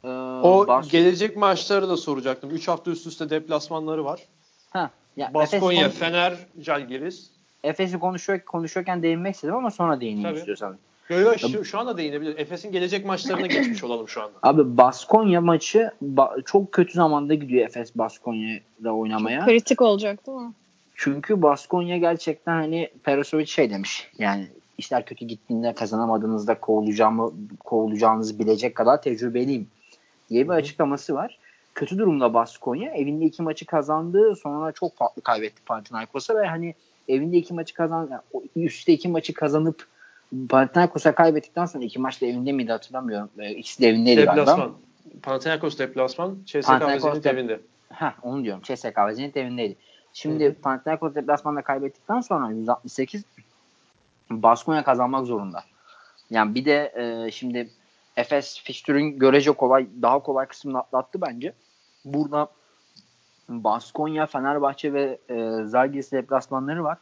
Ee, 0.03 0.07
o 0.43 0.67
Bas- 0.67 0.89
gelecek 0.89 1.37
maçları 1.37 1.89
da 1.89 1.97
soracaktım. 1.97 2.49
3 2.49 2.67
hafta 2.67 2.91
üst 2.91 3.07
üste 3.07 3.29
deplasmanları 3.29 4.05
var. 4.05 4.19
Ha, 4.69 4.89
ya 5.17 5.33
Baskonya, 5.33 5.85
Efes 5.85 5.99
Fener, 5.99 6.33
Calgiris. 6.61 7.29
Efes'i 7.63 7.99
konuşuyor, 7.99 8.39
konuşuyorken 8.39 9.03
değinmek 9.03 9.35
istedim 9.35 9.55
ama 9.55 9.71
sonra 9.71 10.01
değineyim 10.01 10.29
Tabii. 10.29 10.39
istiyorsan. 10.39 10.77
Yok 11.09 11.19
yok 11.19 11.39
şu, 11.39 11.65
şu 11.65 11.79
anda 11.79 11.97
değinebilir. 11.97 12.37
Efes'in 12.37 12.71
gelecek 12.71 13.05
maçlarına 13.05 13.47
geçmiş 13.47 13.83
olalım 13.83 14.07
şu 14.07 14.21
anda. 14.21 14.33
Abi 14.43 14.77
Baskonya 14.77 15.41
maçı 15.41 15.91
ba- 16.03 16.43
çok 16.43 16.71
kötü 16.71 16.93
zamanda 16.93 17.33
gidiyor 17.33 17.65
Efes 17.65 17.95
Baskonya'da 17.95 18.93
oynamaya. 18.93 19.39
Çok 19.39 19.49
kritik 19.49 19.81
olacak 19.81 20.27
değil 20.27 20.37
mi? 20.37 20.53
Çünkü 20.95 21.41
Baskonya 21.41 21.97
gerçekten 21.97 22.53
hani 22.53 22.89
Perasovic 23.03 23.45
şey 23.45 23.69
demiş. 23.69 24.11
Yani 24.17 24.47
işler 24.77 25.05
kötü 25.05 25.25
gittiğinde 25.25 25.73
kazanamadığınızda 25.73 26.59
kovulacağımı 26.59 27.31
kovulacağınızı 27.63 28.39
bilecek 28.39 28.75
kadar 28.75 29.01
tecrübeliyim 29.01 29.67
diye 30.29 30.45
bir 30.45 30.53
açıklaması 30.53 31.13
var. 31.13 31.37
Kötü 31.75 31.97
durumda 31.97 32.33
Baskonya. 32.33 32.91
Evinde 32.91 33.25
iki 33.25 33.41
maçı 33.41 33.65
kazandı. 33.65 34.35
Sonra 34.35 34.71
çok 34.71 34.97
farklı 34.97 35.21
kaybetti 35.21 35.61
Panathinaikos'a 35.65 36.35
ve 36.35 36.47
hani 36.47 36.75
evinde 37.07 37.37
iki 37.37 37.53
maçı 37.53 37.73
kazan 37.73 38.09
yani 38.11 38.21
üstte 38.55 38.93
iki 38.93 39.07
maçı 39.07 39.33
kazanıp 39.33 39.87
Panathinaikos'a 40.49 41.15
kaybettikten 41.15 41.65
sonra 41.65 41.83
iki 41.83 41.99
maçta 41.99 42.25
evinde 42.25 42.51
miydi 42.51 42.71
hatırlamıyorum. 42.71 43.29
İkisi 43.57 43.81
de 43.81 43.89
evindeydi 43.89 44.21
deplasman. 44.21 44.57
galiba. 44.57 44.75
Panathinaikos 45.23 45.79
deplasman, 45.79 46.37
CSKA 46.45 46.87
ve 46.87 46.99
Zenit 46.99 47.25
evinde. 47.25 47.59
Ha 47.93 48.13
onu 48.23 48.43
diyorum. 48.43 48.61
CSKA 48.63 49.07
ve 49.07 49.13
Zenit 49.13 49.37
evindeydi. 49.37 49.75
Şimdi 50.13 50.45
Hı-hı. 50.45 50.53
Panathinaikos 50.53 51.15
deplasmanda 51.15 51.61
kaybettikten 51.61 52.21
sonra 52.21 52.49
168 52.49 53.23
Baskonya 54.29 54.83
kazanmak 54.83 55.25
zorunda. 55.25 55.63
Yani 56.29 56.55
bir 56.55 56.65
de 56.65 56.93
e, 56.95 57.31
şimdi 57.31 57.69
Efes 58.17 58.61
fixture'ün 58.63 59.19
görece 59.19 59.51
kolay, 59.51 59.87
daha 60.01 60.19
kolay 60.19 60.45
kısmını 60.45 60.79
atlattı 60.79 61.21
bence. 61.21 61.53
Burada 62.05 62.47
Baskonya, 63.49 64.25
Fenerbahçe 64.25 64.93
ve 64.93 65.17
e, 65.29 65.65
Zalgiris 65.65 66.11
deplasmanları 66.11 66.83
var. 66.83 66.97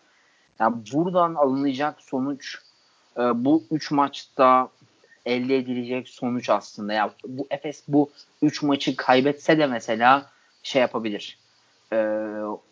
Yani 0.60 0.76
buradan 0.94 1.36
alınacak 1.36 2.02
sonuç 2.02 2.58
e, 3.18 3.22
bu 3.46 3.64
üç 3.72 3.92
maçta 3.92 4.70
elde 5.26 5.58
edilecek 5.58 6.10
sonuç 6.10 6.50
aslında. 6.50 6.94
Ya 6.94 7.00
yani 7.00 7.12
bu 7.28 7.48
Efes 7.50 7.84
bu 7.88 8.10
üç 8.42 8.64
maçı 8.64 8.96
kaybetse 8.96 9.58
de 9.58 9.68
mesela 9.68 10.30
şey 10.64 10.82
yapabilir. 10.82 11.38
E, 11.94 11.98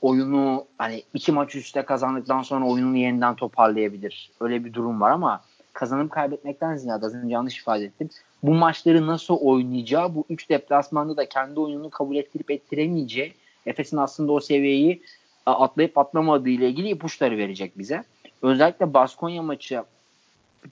oyunu 0.01 0.65
hani 0.77 1.03
iki 1.13 1.32
maç 1.32 1.56
üstte 1.56 1.82
kazandıktan 1.82 2.41
sonra 2.41 2.65
oyununu 2.65 2.98
yeniden 2.98 3.36
toparlayabilir. 3.36 4.32
Öyle 4.39 4.65
bir 4.65 4.74
durum 4.74 5.01
var 5.01 5.12
ama 5.12 5.41
kazanıp 5.77 6.12
kaybetmekten 6.12 6.75
ziyade 6.75 7.05
az 7.05 7.15
önce 7.15 7.34
yanlış 7.34 7.60
ifade 7.60 7.86
ettim. 7.86 8.10
Bu 8.43 8.53
maçları 8.53 9.07
nasıl 9.07 9.38
oynayacağı 9.38 10.15
bu 10.15 10.25
üç 10.29 10.50
deplasmanda 10.50 11.17
da 11.17 11.29
kendi 11.29 11.60
oyununu 11.60 11.89
kabul 11.89 12.15
ettirip 12.15 12.51
ettiremeyeceği 12.51 13.34
Efes'in 13.65 13.98
aslında 13.98 14.31
o 14.31 14.39
seviyeyi 14.39 15.01
atlayıp 15.46 15.98
atlamadığı 15.98 16.50
ile 16.50 16.69
ilgili 16.69 16.89
ipuçları 16.89 17.38
verecek 17.38 17.77
bize. 17.77 18.03
Özellikle 18.41 18.93
Baskonya 18.93 19.41
maçı 19.41 19.84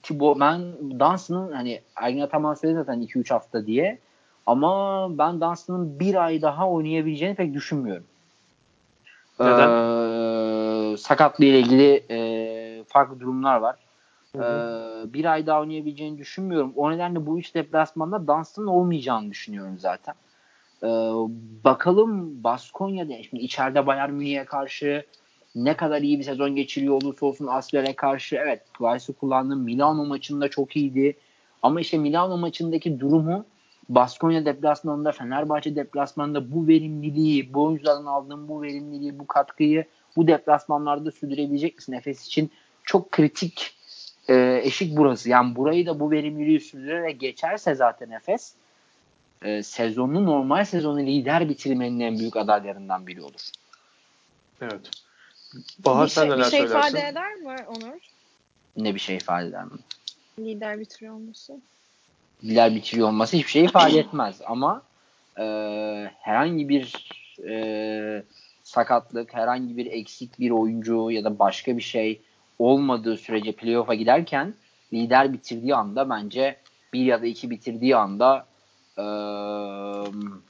ki 0.02 0.20
bu 0.20 0.40
ben 0.40 0.60
Dans'ın 1.00 1.52
hani 1.52 1.80
Ergin 1.96 2.20
Ataman 2.20 2.54
söyledi 2.54 2.78
zaten 2.78 3.02
2-3 3.02 3.32
hafta 3.32 3.66
diye 3.66 3.98
ama 4.46 5.06
ben 5.18 5.40
Dans'ın 5.40 6.00
bir 6.00 6.24
ay 6.24 6.42
daha 6.42 6.70
oynayabileceğini 6.70 7.34
pek 7.34 7.54
düşünmüyorum. 7.54 8.04
Neden? 9.40 9.68
Ee, 9.68 10.96
sakatlığı 10.96 11.44
ile 11.44 11.58
ilgili 11.58 12.04
e, 12.10 12.84
farklı 12.84 13.20
durumlar 13.20 13.56
var. 13.56 13.85
Ee, 14.34 14.40
bir 15.12 15.24
ay 15.24 15.46
daha 15.46 15.60
oynayabileceğini 15.60 16.18
düşünmüyorum. 16.18 16.72
O 16.76 16.90
nedenle 16.90 17.26
bu 17.26 17.38
üç 17.38 17.54
deplasmanda 17.54 18.26
Dans'ın 18.26 18.66
olmayacağını 18.66 19.30
düşünüyorum 19.30 19.78
zaten. 19.78 20.14
Ee, 20.82 20.86
bakalım 21.64 22.44
Baskonya'da 22.44 23.22
şimdi 23.22 23.42
içeride 23.42 23.86
Bayern 23.86 24.12
Münih'e 24.12 24.44
karşı 24.44 25.06
ne 25.54 25.76
kadar 25.76 26.02
iyi 26.02 26.18
bir 26.18 26.24
sezon 26.24 26.56
geçiriyor 26.56 26.94
olursa 26.94 27.26
olsun 27.26 27.46
Asler'e 27.46 27.96
karşı 27.96 28.36
evet 28.36 28.62
Price'ı 28.78 29.16
kullandı. 29.16 29.56
Milano 29.56 30.04
maçında 30.04 30.48
çok 30.48 30.76
iyiydi. 30.76 31.16
Ama 31.62 31.80
işte 31.80 31.98
Milano 31.98 32.36
maçındaki 32.36 33.00
durumu 33.00 33.44
Baskonya 33.88 34.44
deplasmanında, 34.44 35.12
Fenerbahçe 35.12 35.76
deplasmanında 35.76 36.52
bu 36.52 36.68
verimliliği, 36.68 37.54
bu 37.54 37.64
oyunculardan 37.64 38.06
aldığım 38.06 38.48
bu 38.48 38.62
verimliliği, 38.62 39.18
bu 39.18 39.26
katkıyı 39.26 39.84
bu 40.16 40.28
deplasmanlarda 40.28 41.10
sürdürebilecek 41.10 41.76
misin? 41.76 41.92
Efes 41.92 42.26
için 42.26 42.50
çok 42.84 43.10
kritik 43.12 43.75
e, 44.28 44.60
eşik 44.64 44.96
burası. 44.96 45.28
Yani 45.28 45.56
burayı 45.56 45.86
da 45.86 46.00
bu 46.00 46.10
verimliliği 46.10 46.60
sürdürerek 46.60 47.20
geçerse 47.20 47.74
zaten 47.74 48.10
Efes 48.10 48.54
e, 49.42 49.62
sezonunu 49.62 50.26
normal 50.26 50.64
sezonu 50.64 51.00
lider 51.00 51.48
bitirmenin 51.48 52.00
en 52.00 52.18
büyük 52.18 52.36
adaylarından 52.36 53.06
biri 53.06 53.22
olur. 53.22 53.50
Evet. 54.60 54.90
Bahar 55.78 56.04
bir 56.04 56.10
sen 56.10 56.22
şey, 56.22 56.30
neler 56.30 56.46
bir 56.46 56.50
şey 56.50 56.60
söylersin? 56.60 56.96
ifade 56.96 57.08
eder 57.08 57.34
mi 57.34 57.56
Onur? 57.68 57.98
Ne 58.76 58.94
bir 58.94 59.00
şey 59.00 59.16
ifade 59.16 59.46
eder 59.46 59.64
mi? 59.64 59.70
Lider 60.38 60.80
bitiriyor 60.80 61.14
olması. 61.14 61.60
Lider 62.44 62.74
bitiriyor 62.74 63.08
olması 63.08 63.36
hiçbir 63.36 63.50
şey 63.50 63.64
ifade 63.64 63.98
etmez 63.98 64.40
ama 64.46 64.82
e, 65.38 65.44
herhangi 66.20 66.68
bir 66.68 67.08
e, 67.48 68.22
sakatlık, 68.62 69.34
herhangi 69.34 69.76
bir 69.76 69.86
eksik 69.86 70.40
bir 70.40 70.50
oyuncu 70.50 71.10
ya 71.10 71.24
da 71.24 71.38
başka 71.38 71.76
bir 71.76 71.82
şey 71.82 72.20
olmadığı 72.58 73.16
sürece 73.16 73.52
playoff'a 73.52 73.94
giderken 73.94 74.54
lider 74.92 75.32
bitirdiği 75.32 75.74
anda 75.74 76.10
bence 76.10 76.56
bir 76.92 77.04
ya 77.04 77.22
da 77.22 77.26
iki 77.26 77.50
bitirdiği 77.50 77.96
anda 77.96 78.46
e, 78.98 79.04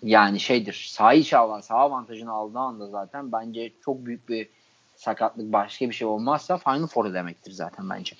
yani 0.02 0.40
şeydir 0.40 0.88
sağ 0.90 1.12
içi 1.12 1.36
avan, 1.36 1.60
sağ 1.60 1.75
avantajını 1.75 2.32
aldığı 2.32 2.58
anda 2.58 2.86
zaten 2.86 3.32
bence 3.32 3.72
çok 3.84 4.06
büyük 4.06 4.28
bir 4.28 4.48
sakatlık 4.96 5.52
başka 5.52 5.88
bir 5.88 5.94
şey 5.94 6.08
olmazsa 6.08 6.58
Final 6.58 6.86
Four 6.86 7.14
demektir 7.14 7.52
zaten 7.52 7.90
bence. 7.90 8.16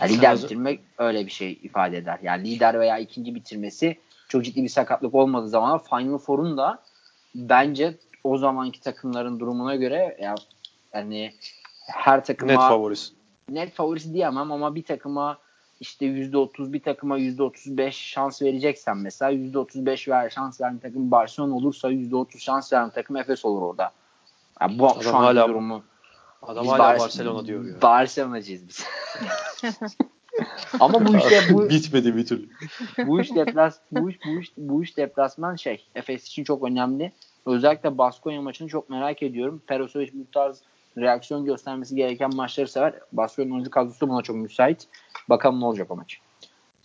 Yani 0.00 0.12
lider 0.12 0.36
bitirmek 0.36 0.80
öyle 0.98 1.26
bir 1.26 1.30
şey 1.30 1.52
ifade 1.62 1.96
eder. 1.96 2.18
Yani 2.22 2.50
lider 2.50 2.80
veya 2.80 2.98
ikinci 2.98 3.34
bitirmesi 3.34 3.98
çok 4.28 4.44
ciddi 4.44 4.62
bir 4.62 4.68
sakatlık 4.68 5.14
olmadığı 5.14 5.48
zaman 5.48 5.78
Final 5.78 6.18
Four'un 6.18 6.56
da 6.56 6.82
bence 7.34 7.94
o 8.24 8.38
zamanki 8.38 8.80
takımların 8.80 9.40
durumuna 9.40 9.76
göre 9.76 10.16
ya 10.20 10.34
yani 10.94 11.34
her 11.86 12.24
takıma 12.24 12.52
net 12.52 12.60
favorisi. 12.60 13.12
Net 13.48 13.72
favorisi 13.74 14.14
diyemem 14.14 14.52
ama 14.52 14.74
bir 14.74 14.84
takıma 14.84 15.38
işte 15.80 16.06
%30 16.06 16.72
bir 16.72 16.82
takıma 16.82 17.18
%35 17.18 17.90
şans 17.92 18.42
vereceksen 18.42 18.96
mesela 18.96 19.32
%35 19.32 20.10
ver 20.10 20.30
şans 20.30 20.60
veren 20.60 20.78
takım 20.78 21.10
Barcelona 21.10 21.54
olursa 21.54 21.92
%30 21.92 22.38
şans 22.38 22.72
veren 22.72 22.90
takım 22.90 23.16
Efes 23.16 23.44
olur 23.44 23.62
orada. 23.62 23.92
Yani 24.60 24.78
bu 24.78 24.90
adam 24.90 25.02
şu 25.02 25.14
hala, 25.14 25.48
durumu 25.48 25.82
Adam 26.42 26.66
hala 26.66 26.78
Bar- 26.78 26.98
Barcelona 26.98 27.46
diyor 27.46 27.64
ya. 27.64 27.82
Barcelona'cıyız 27.82 28.68
biz. 28.68 28.86
Ama 30.80 31.06
bu 31.06 31.16
işte 31.16 31.40
bu 31.50 31.68
bitmedi 31.70 32.16
bir 32.16 32.26
türlü. 32.26 32.48
bu 33.06 33.20
iş 33.20 33.34
deplas 33.34 33.78
bu 33.90 34.10
iş 34.10 34.18
bu 34.26 34.40
iş 34.40 34.52
bu 34.56 34.82
iş 34.82 34.96
deplasman 34.96 35.56
şey 35.56 35.86
Efes 35.94 36.26
için 36.26 36.44
çok 36.44 36.64
önemli. 36.64 37.12
Özellikle 37.46 37.98
Baskonya 37.98 38.42
maçını 38.42 38.68
çok 38.68 38.90
merak 38.90 39.22
ediyorum. 39.22 39.62
Perasovic 39.66 40.10
bu 40.12 40.30
tarz 40.32 40.62
reaksiyon 40.98 41.44
göstermesi 41.44 41.96
gereken 41.96 42.34
maçları 42.34 42.68
sever. 42.68 42.94
Baskonya'nın 43.12 43.54
oyuncu 43.54 43.70
kadrosu 43.70 44.08
buna 44.08 44.22
çok 44.22 44.36
müsait. 44.36 44.88
Bakalım 45.28 45.60
ne 45.60 45.64
olacak 45.64 45.90
o 45.90 45.96
maç. 45.96 46.18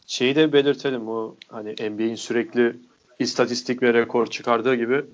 Şeyi 0.07 0.35
de 0.35 0.53
belirtelim 0.53 1.07
bu 1.07 1.37
hani 1.47 1.71
NBA'in 1.89 2.15
sürekli 2.15 2.75
istatistik 3.19 3.83
ve 3.83 3.93
rekor 3.93 4.27
çıkardığı 4.27 4.75
gibi 4.75 5.05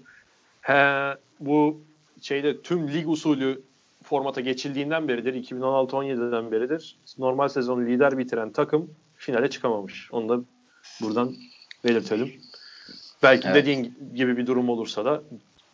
he, 0.62 1.13
bu 1.39 1.81
şeyde 2.21 2.62
tüm 2.62 2.88
lig 2.93 3.10
usulü 3.10 3.62
formata 4.03 4.41
geçildiğinden 4.41 5.08
beridir. 5.08 5.34
2016-17'den 5.34 6.51
beridir. 6.51 6.97
Normal 7.17 7.47
sezonu 7.47 7.86
lider 7.86 8.17
bitiren 8.17 8.51
takım 8.51 8.89
finale 9.15 9.49
çıkamamış. 9.49 10.12
Onu 10.12 10.29
da 10.29 10.43
buradan 11.01 11.36
belirtelim. 11.84 12.34
Belki 13.23 13.47
Evet. 13.47 13.55
dediğin 13.55 13.95
gibi 14.15 14.38
bir 14.38 14.47
durum 14.47 14.69
olursa 14.69 15.05
da 15.05 15.23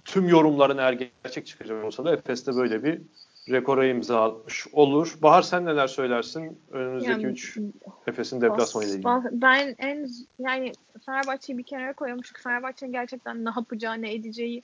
tüm 0.06 0.30
yorumların 0.30 0.78
eğer 0.78 0.94
gerçek 1.24 1.48
çıkacak 1.48 1.86
olsa 1.86 2.06
da 2.06 2.14
Efes'te 2.14 2.56
böyle 2.56 2.84
bir 2.84 3.02
rekora 3.50 3.86
imza 3.86 4.24
atmış 4.24 4.68
olur. 4.72 5.18
Bahar 5.22 5.42
sen 5.42 5.66
neler 5.66 5.88
söylersin? 5.88 6.60
Önümüzdeki 6.72 7.12
Yani 7.12 7.26
3 7.26 7.58
Efes'in 8.08 8.42
deplasmanı 8.42 8.86
ile 8.86 8.92
ilgili. 8.92 9.08
Ben 9.32 9.76
en 9.80 10.10
yani 10.40 10.72
Fenerbahçe'yi 11.06 11.58
bir 11.58 11.64
kenara 11.64 11.94
koyuyorum 11.94 12.24
çünkü 12.28 12.42
Fenerbahçe'nin 12.42 12.92
gerçekten 12.92 13.46
ne 13.46 13.50
yapacağı 13.56 14.02
ne 14.02 14.14
edeceği 14.14 14.64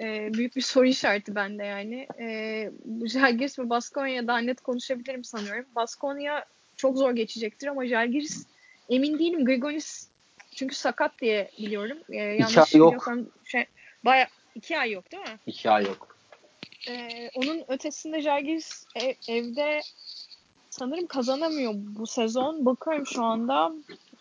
e, 0.00 0.34
büyük 0.34 0.56
bir 0.56 0.60
soru 0.60 0.86
işareti 0.86 1.34
bende 1.34 1.64
yani. 1.64 2.06
E, 2.20 2.70
bu 2.84 3.06
Žalgiris 3.08 3.58
ve 3.58 3.70
Baskonya 3.70 4.26
daha 4.26 4.38
net 4.38 4.60
konuşabilirim 4.60 5.24
sanıyorum. 5.24 5.64
Baskonya 5.76 6.44
çok 6.76 6.96
zor 6.96 7.12
geçecektir 7.12 7.66
ama 7.66 7.86
Žalgiris 7.86 8.46
emin 8.88 9.18
değilim. 9.18 9.44
Grigonis 9.44 10.08
çünkü 10.54 10.74
sakat 10.74 11.20
diye 11.20 11.50
biliyorum. 11.58 11.98
E, 12.10 12.16
yanlış 12.16 12.74
yok. 12.74 13.08
şey, 13.44 13.64
baya 14.04 14.26
iki 14.54 14.78
ay 14.78 14.90
yok 14.90 15.12
değil 15.12 15.22
mi? 15.22 15.38
İki 15.46 15.70
ay 15.70 15.84
yok. 15.84 16.16
Ee, 16.88 17.30
onun 17.34 17.64
ötesinde 17.68 18.20
Žalgiris 18.20 18.86
ev- 18.96 19.14
evde 19.28 19.80
sanırım 20.70 21.06
kazanamıyor 21.06 21.72
bu 21.76 22.06
sezon. 22.06 22.66
Bakıyorum 22.66 23.06
şu 23.06 23.24
anda. 23.24 23.72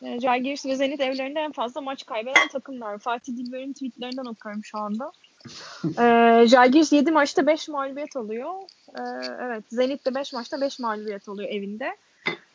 E, 0.02 0.20
Žalgiris 0.20 0.66
ve 0.66 0.76
Zenit 0.76 1.02
evlerinde 1.02 1.40
en 1.40 1.52
fazla 1.52 1.82
maç 1.82 2.06
kaybeden 2.06 2.48
takımlar. 2.48 3.00
Fatih 3.00 3.34
Dilber'in 3.38 3.74
tweetlerinden 3.74 4.26
okuyorum 4.26 4.64
şu 4.64 4.78
anda. 4.78 5.12
Ee, 5.86 6.48
Žalgiris 6.48 6.92
7 6.94 7.12
maçta 7.12 7.48
5 7.48 7.68
mağlubiyet 7.68 8.16
alıyor. 8.16 8.54
Ee, 8.90 9.02
evet 9.42 9.64
Zenit 9.70 10.06
de 10.06 10.16
5 10.16 10.34
maçta 10.34 10.62
5 10.62 10.80
mağlubiyet 10.80 11.30
alıyor 11.30 11.50
evinde. 11.50 11.98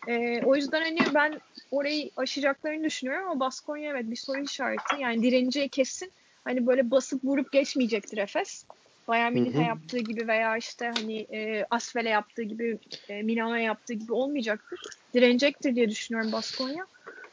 Ee, 0.08 0.42
o 0.44 0.56
yüzden 0.56 0.82
hani 0.82 1.14
ben 1.14 1.40
orayı 1.70 2.10
aşacaklarını 2.16 2.84
düşünüyorum 2.84 3.28
ama 3.28 3.40
Baskonya 3.40 3.90
evet 3.90 4.10
bir 4.10 4.16
soru 4.16 4.40
işareti. 4.40 4.96
Yani 5.00 5.22
direneceği 5.22 5.68
kesin. 5.68 6.12
Hani 6.44 6.66
böyle 6.66 6.90
basıp 6.90 7.24
vurup 7.24 7.52
geçmeyecektir 7.52 8.18
Efes. 8.18 8.64
Bayern 9.08 9.32
Münih'e 9.32 9.62
yaptığı 9.62 9.98
gibi 9.98 10.28
veya 10.28 10.56
işte 10.56 10.92
hani 10.96 11.16
e, 11.16 11.66
Asfel'e 11.70 12.08
yaptığı 12.08 12.42
gibi, 12.42 12.78
e, 13.08 13.22
Milano'ya 13.22 13.62
yaptığı 13.62 13.94
gibi 13.94 14.12
olmayacaktır. 14.12 14.78
Direnecektir 15.14 15.76
diye 15.76 15.90
düşünüyorum 15.90 16.32
Baskonya. 16.32 16.86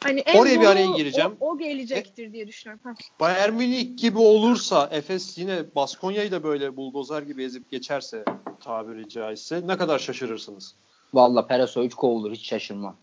Hani 0.04 0.19
en 0.19 0.39
Oraya 0.39 0.62
bir 0.62 0.67
araya 0.67 0.97
gireceğim. 0.97 1.32
O, 1.39 1.52
o 1.52 1.58
gelecektir 1.58 2.34
diye 2.34 2.47
düşünüyorum. 2.47 2.82
Heh. 2.86 3.19
Bayern 3.19 3.54
Münih 3.54 3.97
gibi 3.97 4.17
olursa 4.17 4.89
Efes 4.91 5.38
yine 5.38 5.76
Baskonya'yı 5.76 6.32
da 6.32 6.43
böyle 6.43 6.78
buldozer 6.78 7.21
gibi 7.21 7.43
ezip 7.43 7.71
geçerse 7.71 8.26
tabiri 8.60 9.10
caizse 9.10 9.67
ne 9.67 9.78
kadar 9.78 10.00
şaşırırsınız? 10.00 10.76
Valla 11.13 11.47
Perasovic 11.47 11.89
kovulur 11.89 12.32
hiç 12.32 12.47
şaşırmam. 12.47 12.95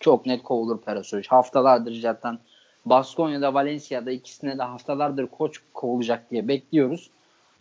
Çok 0.00 0.26
net 0.26 0.42
kovulur 0.42 0.82
Perasovic. 0.82 1.24
Haftalardır 1.28 2.00
zaten 2.00 2.38
Baskonya'da 2.86 3.54
Valencia'da 3.54 4.10
ikisine 4.10 4.58
de 4.58 4.62
haftalardır 4.62 5.26
koç 5.26 5.60
kovulacak 5.74 6.30
diye 6.30 6.48
bekliyoruz. 6.48 7.10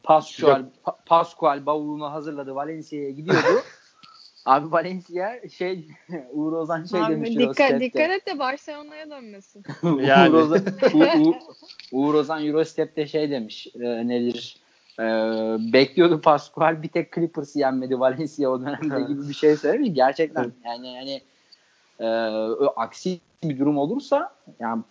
Pascual, 0.04 0.64
Pa- 0.86 0.96
Pascual 1.06 1.66
bavulunu 1.66 2.12
hazırladı 2.12 2.56
Valencia'ya 2.56 3.10
gidiyordu. 3.10 3.48
Abi 4.46 4.72
Valencia 4.72 5.50
şey 5.58 5.88
Uğur 6.34 6.54
Ozan 6.54 6.84
şey 6.86 7.02
Abi 7.02 7.14
demiş. 7.14 7.30
dikkat, 7.30 7.80
dikkat 7.80 8.10
et 8.12 8.28
de 8.28 8.40
Barcelona'ya 8.40 9.10
dönmesin. 9.10 9.64
Yani. 10.06 10.30
Uğur, 10.36 10.42
Ozan, 10.42 10.62
U- 10.94 11.30
U- 11.30 11.36
Uğur 11.92 12.14
Ozan 12.14 12.48
Eurostep'te 12.48 13.08
şey 13.08 13.32
demiş. 13.32 13.68
E, 13.76 14.08
nedir? 14.08 14.58
E, 15.00 15.04
bekliyordu 15.74 16.22
Pascual 16.22 16.84
bir 16.84 16.88
tek 16.88 17.14
Clippers 17.14 17.56
yenmedi 17.56 18.00
Valencia 18.00 18.50
o 18.50 18.62
dönemde 18.62 19.02
gibi 19.14 19.30
bir 19.30 19.34
şey 19.34 19.56
söylemiş. 19.56 19.90
Gerçekten 19.94 20.52
yani 20.66 20.88
yani 20.94 21.22
e, 22.00 22.06
aksi 22.76 23.20
bir 23.44 23.60
durum 23.60 23.78
olursa 23.78 24.36
yani 24.60 24.84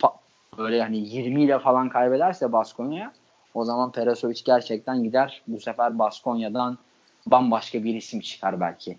böyle 0.58 0.82
hani 0.82 0.98
20 0.98 1.42
ile 1.42 1.58
falan 1.58 1.88
kaybederse 1.88 2.52
Baskonya'ya 2.52 3.12
o 3.54 3.64
zaman 3.64 3.92
Perasovic 3.92 4.42
gerçekten 4.44 5.02
gider. 5.02 5.42
Bu 5.46 5.60
sefer 5.60 5.98
Baskonya'dan 5.98 6.78
bambaşka 7.26 7.84
bir 7.84 7.94
isim 7.94 8.20
çıkar 8.20 8.60
belki. 8.60 8.98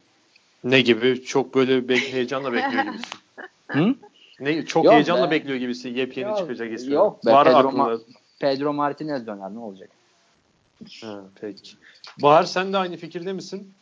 Ne 0.64 0.82
gibi? 0.82 1.24
Çok 1.24 1.56
böyle 1.56 1.90
be- 1.90 2.12
heyecanla 2.12 2.54
bekliyor 2.54 2.84
gibisin. 2.84 3.20
Hı? 3.68 3.96
Ne 4.40 4.66
çok 4.66 4.86
Yok 4.86 4.94
heyecanla 4.94 5.28
be. 5.28 5.32
bekliyor 5.32 5.58
gibisin. 5.58 5.94
Yepyeni 5.94 6.30
Yok, 6.30 6.38
çıkacak 6.38 6.74
ismi. 6.74 6.94
yok 6.94 7.26
be, 7.26 7.32
Var 7.32 7.46
Pedro 7.46 7.58
aklında. 7.58 7.84
Ma- 7.84 8.02
Pedro 8.40 8.74
Martinez 8.74 9.28
döner 9.28 9.54
ne 9.54 9.60
olacak? 9.60 9.90
Ha, 11.02 11.22
peki. 11.42 11.78
Bahar 12.22 12.44
sen 12.44 12.74
de 12.74 12.78
aynı 12.78 12.98
fikirde 12.98 13.34
misin? 13.34 13.76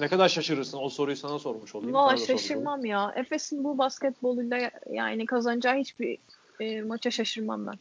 Ne 0.00 0.08
kadar 0.08 0.28
şaşırırsın? 0.28 0.78
O 0.78 0.88
soruyu 0.88 1.16
sana 1.16 1.38
sormuş 1.38 1.74
olayım. 1.74 1.94
Valla 1.94 2.08
sormuş 2.16 2.26
şaşırmam 2.26 2.84
ya. 2.84 3.12
Efes'in 3.16 3.64
bu 3.64 3.78
basketboluyla 3.78 4.70
yani 4.92 5.26
kazanacağı 5.26 5.74
hiçbir 5.76 6.18
e, 6.60 6.82
maça 6.82 7.10
şaşırmam 7.10 7.66
ben. 7.66 7.74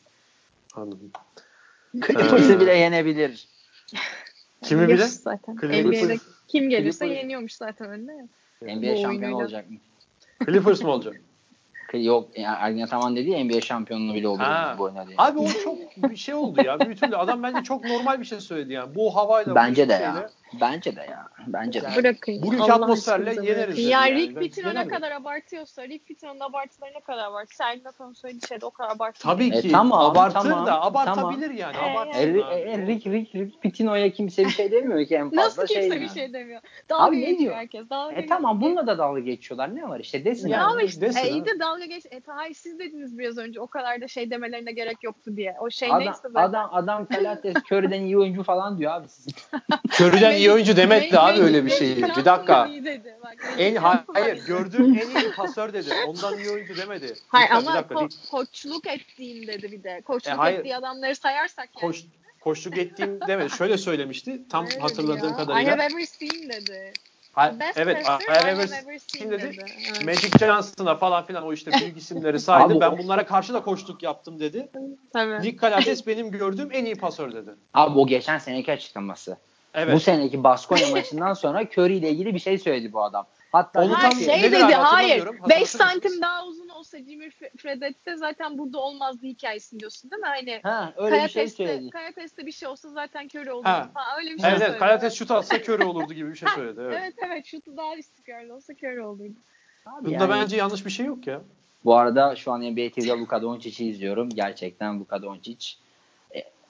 Anladım. 0.75 1.12
Clippers'ı 1.93 2.54
Ee, 2.54 2.60
bile 2.60 2.75
yenebilir. 2.78 3.47
Kimi 4.63 4.88
bile? 4.88 5.06
Zaten. 5.08 5.56
NBA'de 5.56 6.17
kim 6.47 6.69
gelirse 6.69 7.06
Clippers. 7.06 7.21
yeniyormuş 7.23 7.54
zaten 7.54 7.89
önüne. 7.89 8.28
ya. 8.62 8.75
NBA 8.75 8.82
Bu 8.82 9.01
şampiyonu 9.01 9.08
oyunuyla. 9.10 9.36
olacak 9.38 9.69
mı? 9.71 9.78
Clippers 10.45 10.82
mı 10.82 10.91
olacak? 10.91 11.15
Yok 11.93 12.30
yani 12.38 12.58
Ergin 12.60 12.82
Ataman 12.82 13.15
dedi 13.15 13.30
ya 13.30 13.43
NBA 13.45 13.62
şampiyonluğu 13.62 14.13
bile 14.13 14.28
Ha. 14.28 14.75
bu 14.78 14.84
oyuna 14.84 15.08
diye. 15.08 15.15
Abi 15.19 15.39
o 15.39 15.47
çok 15.47 15.78
bir 15.97 16.15
şey 16.15 16.36
oldu 16.36 16.62
ya. 16.65 16.80
Büyütüldü. 16.80 17.15
Adam 17.15 17.43
bence 17.43 17.63
çok 17.63 17.86
normal 17.86 18.19
bir 18.19 18.25
şey 18.25 18.39
söyledi 18.39 18.73
yani. 18.73 18.95
Bu 18.95 19.15
havayla 19.15 19.51
bu 19.51 19.56
Bence 19.56 19.89
de 19.89 19.93
şeyle- 19.93 20.04
ya. 20.04 20.30
Bence 20.62 20.96
de 20.96 21.02
ya. 21.02 21.28
Bence 21.48 21.82
de. 21.82 21.88
Bırakın. 21.98 22.41
bugünkü 22.44 22.63
Allah 22.63 22.74
atmosferle 22.84 23.30
yeneriz 23.48 23.80
Ya 23.80 23.89
yani. 23.89 24.15
Rick 24.15 24.39
Pitino 24.39 24.76
ne 24.76 24.88
kadar 24.88 25.12
abartıyorsa 25.12 25.84
Rick 25.88 26.06
Pitino'nun 26.08 26.39
abartıları 26.39 26.94
ne 26.94 27.00
kadar 27.00 27.24
abartı. 27.24 27.56
Sergin 27.56 27.86
Atan'ın 27.86 28.13
söylediği 28.13 28.48
şey 28.48 28.62
de 28.62 28.65
o 28.65 28.72
kadar 28.72 28.89
abartı. 28.96 29.20
Tabii 29.24 29.48
E, 29.48 29.62
ki 29.62 29.72
tamam, 29.72 30.00
abartır 30.12 30.39
tamam, 30.50 30.65
da 30.65 30.82
abartabilir 30.82 31.41
tamam. 31.58 31.58
yani. 31.58 31.78
E, 31.78 31.91
Abartsın 31.91 32.20
E, 32.20 32.24
abi. 32.24 32.39
e, 32.39 32.78
Rick, 32.88 33.06
Rick, 33.08 33.36
Rick 33.36 33.62
Pitino'ya 33.62 34.10
kimse 34.12 34.46
bir 34.46 34.50
şey 34.50 34.72
demiyor 34.72 35.06
ki 35.08 35.15
en 35.15 35.30
fazla 35.30 35.41
Nasıl 35.46 35.65
kimse 35.65 35.82
şey. 35.82 35.91
bir 35.91 35.96
yani. 36.06 36.13
şey 36.13 36.34
demiyor. 36.34 36.62
Dalga 36.89 37.04
Abi 37.06 37.22
ne 37.22 37.38
diyor? 37.39 37.56
herkes. 37.56 37.89
Dalga 37.89 38.12
E 38.12 38.15
geçiyor. 38.15 38.38
tamam 38.38 38.62
bununla 38.62 38.88
da 38.88 38.98
dalga 38.98 39.20
geçiyorlar. 39.20 39.76
Ne 39.76 39.89
var 39.89 40.00
işte 40.00 40.26
desin. 40.26 40.48
Yani. 40.50 40.62
Ya 40.62 40.68
ama 40.68 40.82
işte 40.82 41.02
desin 41.02 41.20
e, 41.26 41.30
iyi 41.30 41.46
de 41.46 41.60
dalga 41.60 41.86
geç. 41.86 42.06
E, 42.06 42.22
hayır 42.28 42.54
siz 42.54 42.80
dediniz 42.80 43.18
biraz 43.18 43.38
önce 43.38 43.60
o 43.62 43.68
kadar 43.68 44.02
da 44.02 44.08
şey 44.08 44.32
demelerine 44.32 44.72
gerek 44.72 45.04
yoktu 45.04 45.32
diye. 45.38 45.56
O 45.60 45.70
şey 45.70 45.89
Adam, 45.89 46.00
neyse 46.00 46.13
zaten. 46.24 46.41
adam, 46.50 46.70
adam 46.74 47.06
Pilates 47.06 47.56
Curry'den 47.72 48.02
iyi 48.02 48.18
oyuncu 48.18 48.44
falan 48.44 48.78
diyor 48.78 48.91
abi. 48.91 49.08
Sizin. 49.10 49.34
Körüden 49.91 50.36
iyi 50.36 50.44
oyuncu 50.51 50.77
demek 50.77 51.12
de 51.12 51.19
abi 51.19 51.41
öyle 51.41 51.65
bir 51.65 51.69
şey. 51.69 51.95
Magic 51.95 52.15
Bir 52.17 52.25
dakika. 52.25 52.65
iyi 52.67 52.86
dedi. 52.86 53.15
Bak, 53.23 53.36
En 53.58 53.75
hayır, 53.75 54.36
iyi. 54.38 54.45
gördüğüm 54.45 54.86
en 54.86 55.21
iyi 55.21 55.31
pasör 55.36 55.73
dedi. 55.73 55.89
Ondan 56.08 56.38
iyi 56.39 56.49
oyuncu 56.49 56.77
demedi. 56.77 57.13
Hayır 57.27 57.49
Bir 57.49 57.55
ama 57.55 57.73
dakika, 57.73 57.95
ko- 57.95 58.29
koçluk 58.31 58.88
ettiğim 58.88 59.47
dedi 59.47 59.71
bir 59.71 59.84
de. 59.84 60.01
Koçluk 60.05 60.34
E, 60.34 60.36
hayır. 60.38 60.60
ettiği 60.60 60.75
adamları 60.75 61.15
sayarsak 61.15 61.69
yani. 61.75 61.81
koş, 61.91 62.03
koşluk 62.41 62.77
ettiğim 62.77 63.19
demedi. 63.27 63.49
Şöyle 63.49 63.77
söylemişti. 63.77 64.41
Tam 64.49 64.65
Öyle 64.65 64.79
hatırladığım 64.79 65.29
ya. 65.29 65.34
I 65.34 65.38
kadarıyla. 65.38 65.71
have 65.71 65.84
ever 65.84 66.05
seen 66.05 66.49
dedi. 66.49 66.93
Ha- 67.34 67.60
Best 67.60 67.77
evet, 67.77 67.97
I 67.97 68.01
I 68.01 68.34
have 68.34 68.51
ever 68.51 68.67
seen 69.08 69.31
dedi. 69.31 69.41
dedi. 69.43 69.58
Ha. 69.62 70.05
Magic 70.05 70.38
Johnson'a 70.39 70.95
falan 70.95 71.25
filan 71.25 71.43
o 71.43 71.53
işte 71.53 71.71
büyük 71.81 71.97
isimleri 71.97 72.39
saydı. 72.39 72.73
Abi 72.73 72.79
ben 72.79 72.97
bunlara 72.97 73.25
karşı 73.25 73.53
da 73.53 73.62
koçluk 73.63 74.03
yaptım 74.03 74.39
dedi. 74.39 74.69
Tabii. 75.13 75.41
Nick 75.41 75.58
Calates 75.62 76.08
benim 76.08 76.31
gördüğüm 76.31 76.69
en 76.71 76.86
iyi 76.86 76.95
pasör 76.95 77.34
dedi. 77.34 77.49
Abi 77.73 77.99
o 77.99 78.08
geçen 78.08 78.38
seneki 78.38 78.71
açıklaması. 78.71 79.38
Evet. 79.76 79.96
Bu 79.96 80.00
seneki 80.00 80.44
Baskonya 80.44 80.90
maçından 80.90 81.34
sonra 81.34 81.62
Curry 81.64 81.96
ile 81.98 82.10
ilgili 82.10 82.34
bir 82.34 82.40
şey 82.40 82.58
söyledi 82.58 82.94
bu 82.94 83.04
adam. 83.04 83.26
Hatta 83.52 83.82
Onu 83.84 83.94
tam- 83.94 84.12
şey 84.12 84.44
dedi 84.44 84.66
abi, 84.66 84.74
hayır. 84.74 85.10
hatırlamıyorum. 85.20 85.36
5 85.36 85.42
Hatırlatır 85.42 85.62
mısınız? 85.62 85.92
santim 85.92 86.22
daha 86.22 86.46
uzun 86.46 86.70
olsa 86.70 86.98
Jimmy 86.98 87.30
F- 87.30 87.52
Fredette 87.58 88.16
zaten 88.16 88.58
burada 88.58 88.80
olmazdı 88.80 89.26
hikayesini 89.26 89.80
diyorsun 89.80 90.12
değil 90.12 90.20
mi? 90.22 90.28
Hani 90.28 90.60
ha, 90.64 90.94
öyle 90.98 91.24
bir 91.24 91.30
şey 91.30 91.48
söyledi. 91.48 91.90
Karates'te 91.90 92.46
bir 92.46 92.52
şey 92.52 92.68
olsa 92.70 92.90
zaten 92.90 93.28
köre 93.28 93.54
olurdu. 93.54 93.68
Ha. 93.68 93.90
Ha. 93.94 94.18
öyle 94.18 94.34
bir 94.34 94.40
şey 94.40 94.50
Evet, 94.50 94.62
evet 94.62 94.68
söyledi. 94.72 94.80
Calates 94.80 95.14
şut 95.14 95.32
atsa 95.32 95.62
körü 95.62 95.84
olurdu 95.84 96.14
gibi 96.14 96.30
bir 96.30 96.36
şey 96.36 96.50
söyledi. 96.56 96.80
Evet. 96.84 96.98
Evet 97.02 97.14
evet 97.28 97.46
şutu 97.46 97.78
daha 97.78 97.96
istikrarlı 97.96 98.56
olsa 98.56 98.74
köre 98.74 99.02
olurdu. 99.06 99.34
Abi 99.86 100.06
Bunda 100.06 100.24
yani- 100.24 100.30
bence 100.30 100.58
yanlış 100.58 100.86
bir 100.86 100.92
şey 100.92 101.06
yok 101.06 101.28
ya. 101.28 101.42
Bu 101.86 101.96
arada 101.96 102.36
şu 102.36 102.52
an 102.52 102.62
NBA 102.62 102.90
TV'de 102.92 103.08
Luka 103.12 103.42
Doncic'i 103.42 103.90
izliyorum. 103.90 104.30
Gerçekten 104.30 105.00
Luka 105.00 105.22
Doncic. 105.22 105.76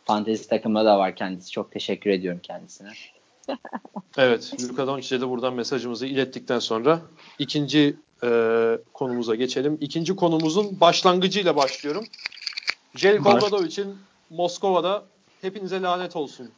Fantezi 0.05 0.49
takımda 0.49 0.85
da 0.85 0.99
var 0.99 1.15
kendisi. 1.15 1.51
Çok 1.51 1.71
teşekkür 1.71 2.09
ediyorum 2.09 2.39
kendisine. 2.43 2.89
Evet, 4.17 4.53
Luka 4.69 4.87
Doncic'e 4.87 5.21
de 5.21 5.29
buradan 5.29 5.53
mesajımızı 5.53 6.05
ilettikten 6.05 6.59
sonra 6.59 7.01
ikinci 7.39 7.99
e, 8.23 8.29
konumuza 8.93 9.35
geçelim. 9.35 9.77
İkinci 9.81 10.15
konumuzun 10.15 10.79
başlangıcıyla 10.79 11.55
başlıyorum. 11.55 12.05
Jelko 12.95 13.25
Baş- 13.25 13.43
Obradovic'in 13.43 13.97
Moskova'da 14.29 15.05
hepinize 15.41 15.81
lanet 15.81 16.15
olsun 16.15 16.51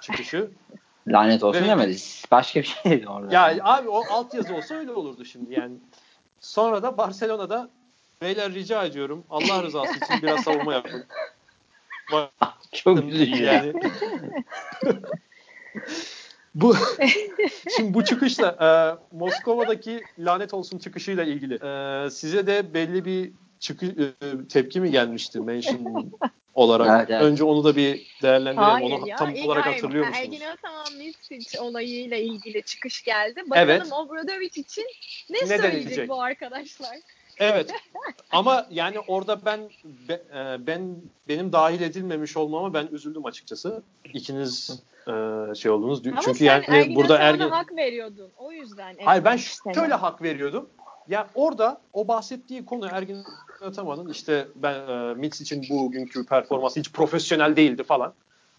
çıkışı. 0.00 0.50
Lanet 1.08 1.42
olsun 1.42 1.58
Evet. 1.58 1.70
demediniz. 1.70 2.24
Başka 2.30 2.60
bir 2.60 2.66
şey 2.66 2.92
dedi 2.92 3.08
orada. 3.08 3.34
Ya 3.34 3.64
abi 3.64 3.88
o 3.88 4.04
altyazı 4.10 4.54
olsa 4.54 4.74
öyle 4.74 4.92
olurdu 4.92 5.24
şimdi 5.24 5.54
yani. 5.54 5.76
Sonra 6.40 6.82
da 6.82 6.98
Barcelona'da 6.98 7.70
beyler 8.22 8.54
rica 8.54 8.84
ediyorum 8.84 9.24
Allah 9.30 9.62
rızası 9.62 9.92
için 9.96 10.22
biraz 10.22 10.40
savunma 10.42 10.72
yapın. 10.72 11.04
Çok 12.72 13.04
üzücü 13.04 13.42
ya. 13.42 13.52
yani. 13.52 13.72
bu 16.54 16.76
şimdi 17.76 17.94
bu 17.94 18.04
çıkışla 18.04 18.48
e, 18.48 18.68
Moskova'daki 19.16 20.04
lanet 20.18 20.54
olsun 20.54 20.78
çıkışıyla 20.78 21.24
ilgili 21.24 21.54
e, 21.54 22.10
size 22.10 22.46
de 22.46 22.74
belli 22.74 23.04
bir 23.04 23.32
çıkı, 23.58 23.86
e, 23.86 24.48
tepki 24.48 24.80
mi 24.80 24.90
gelmişti 24.90 25.40
mention 25.40 26.12
olarak? 26.54 26.88
Evet, 26.98 27.10
evet. 27.10 27.22
Önce 27.22 27.44
onu 27.44 27.64
da 27.64 27.76
bir 27.76 28.16
değerlendirelim. 28.22 28.70
Hayır 28.70 28.92
onu 28.92 29.08
ya. 29.08 29.16
tam 29.16 29.34
ilk- 29.34 29.46
olarak 29.46 29.64
hayır. 29.66 29.74
hatırlıyor 29.76 30.04
Ha, 30.04 30.10
musunuz? 30.10 30.28
Ergin 30.32 30.46
Ataman 30.46 30.94
Mitsic 30.98 31.60
olayıyla 31.60 32.16
ilgili 32.16 32.62
çıkış 32.62 33.02
geldi. 33.02 33.42
Bakalım 33.46 33.70
Evet. 33.70 33.92
Obradovic 33.92 34.50
için 34.54 34.86
ne, 35.30 35.38
Ne 35.42 35.58
söyleyecek 35.58 36.08
bu 36.08 36.22
arkadaşlar? 36.22 36.96
Evet. 37.38 37.70
Ama 38.32 38.66
yani 38.70 39.00
orada 39.00 39.44
ben 39.44 39.60
be- 40.08 40.22
e, 40.34 40.66
ben 40.66 40.96
benim 41.28 41.52
dahil 41.52 41.80
edilmemiş 41.80 42.36
olmama 42.36 42.74
ben 42.74 42.88
üzüldüm 42.92 43.26
açıkçası. 43.26 43.82
İkiniz 44.04 44.82
e, 45.08 45.12
şey 45.54 45.70
oldunuz. 45.70 46.06
Ama 46.06 46.20
Çünkü 46.20 46.44
yani 46.44 46.64
Ergin 46.68 46.96
burada 46.96 47.18
Ergin 47.18 47.48
hak 47.48 47.76
veriyordun. 47.76 48.30
O 48.38 48.52
yüzden. 48.52 48.96
Hayır 49.04 49.24
ben 49.24 49.36
şöyle 49.74 49.94
hak 49.94 50.22
veriyordum. 50.22 50.68
Ya 51.08 51.28
orada 51.34 51.80
o 51.92 52.08
bahsettiği 52.08 52.64
konu 52.64 52.88
Ergin 52.92 53.24
Ataman'ın 53.60 54.08
işte 54.08 54.48
ben 54.54 54.74
e, 54.74 55.14
Mix 55.14 55.40
için 55.40 55.66
bugünkü 55.70 56.26
performansı 56.26 56.80
hiç 56.80 56.92
profesyonel 56.92 57.56
değildi 57.56 57.82
falan. 57.82 58.12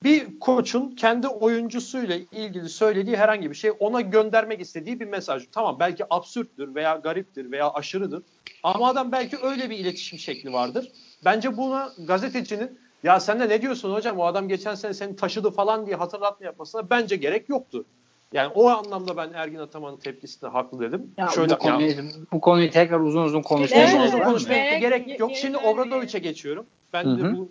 Bir 0.03 0.39
koçun 0.39 0.95
kendi 0.95 1.27
oyuncusuyla 1.27 2.15
ilgili 2.31 2.69
söylediği 2.69 3.17
herhangi 3.17 3.49
bir 3.49 3.55
şey 3.55 3.71
ona 3.79 4.01
göndermek 4.01 4.61
istediği 4.61 4.99
bir 4.99 5.05
mesaj. 5.05 5.43
Tamam 5.51 5.77
belki 5.79 6.03
absürttür 6.09 6.75
veya 6.75 6.95
gariptir 6.95 7.51
veya 7.51 7.71
aşırıdır. 7.71 8.23
Ama 8.63 8.87
adam 8.87 9.11
belki 9.11 9.37
öyle 9.43 9.69
bir 9.69 9.77
iletişim 9.77 10.19
şekli 10.19 10.53
vardır. 10.53 10.91
Bence 11.25 11.57
buna 11.57 11.89
gazetecinin 12.07 12.79
ya 13.03 13.19
sen 13.19 13.39
de 13.39 13.49
ne 13.49 13.61
diyorsun 13.61 13.93
hocam 13.93 14.19
o 14.19 14.25
adam 14.25 14.47
geçen 14.47 14.75
sene 14.75 14.93
seni 14.93 15.15
taşıdı 15.15 15.51
falan 15.51 15.85
diye 15.85 15.95
hatırlatma 15.95 16.45
yapmasına 16.45 16.89
bence 16.89 17.15
gerek 17.15 17.49
yoktu. 17.49 17.85
Yani 18.33 18.51
o 18.55 18.69
anlamda 18.69 19.17
ben 19.17 19.33
Ergin 19.33 19.57
Ataman'ın 19.59 19.97
tepkisine 19.97 20.49
haklı 20.49 20.79
dedim. 20.79 21.11
Ya 21.17 21.27
Şöyle 21.27 21.53
bu, 21.53 21.57
konuyu, 21.57 21.87
ya, 21.87 22.03
bu 22.33 22.41
konuyu 22.41 22.71
tekrar 22.71 22.99
uzun 22.99 23.23
uzun 23.23 23.41
konuşmaya 23.41 23.83
Evet, 23.83 23.95
uzun 23.95 24.07
uzun 24.07 24.19
konuşmaya 24.19 24.79
Gerek- 24.79 24.81
gerek, 25.05 25.19
yok. 25.19 25.31
Şimdi 25.35 25.57
vermiyor. 25.57 25.73
Obradovic'e 25.73 26.19
geçiyorum. 26.19 26.65
Ben 26.93 27.03
Hı 27.05 27.17
de 27.17 27.37
bu 27.37 27.49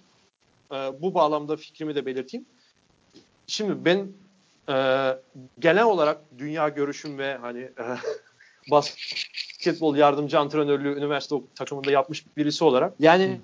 e, 0.73 1.03
bu 1.03 1.15
bağlamda 1.15 1.57
fikrimi 1.57 1.95
de 1.95 2.07
belirteyim. 2.07 2.47
Şimdi 3.47 3.85
ben 3.85 4.09
e, 4.69 4.77
genel 5.59 5.85
olarak 5.85 6.21
dünya 6.39 6.69
görüşüm 6.69 7.19
ve 7.19 7.37
hani 7.37 7.61
e, 7.61 7.85
basketbol 8.71 9.97
yardımcı 9.97 10.39
antrenörlüğü 10.39 10.99
üniversite 10.99 11.37
takımında 11.55 11.91
yapmış 11.91 12.37
birisi 12.37 12.65
olarak 12.65 12.95
yani 12.99 13.41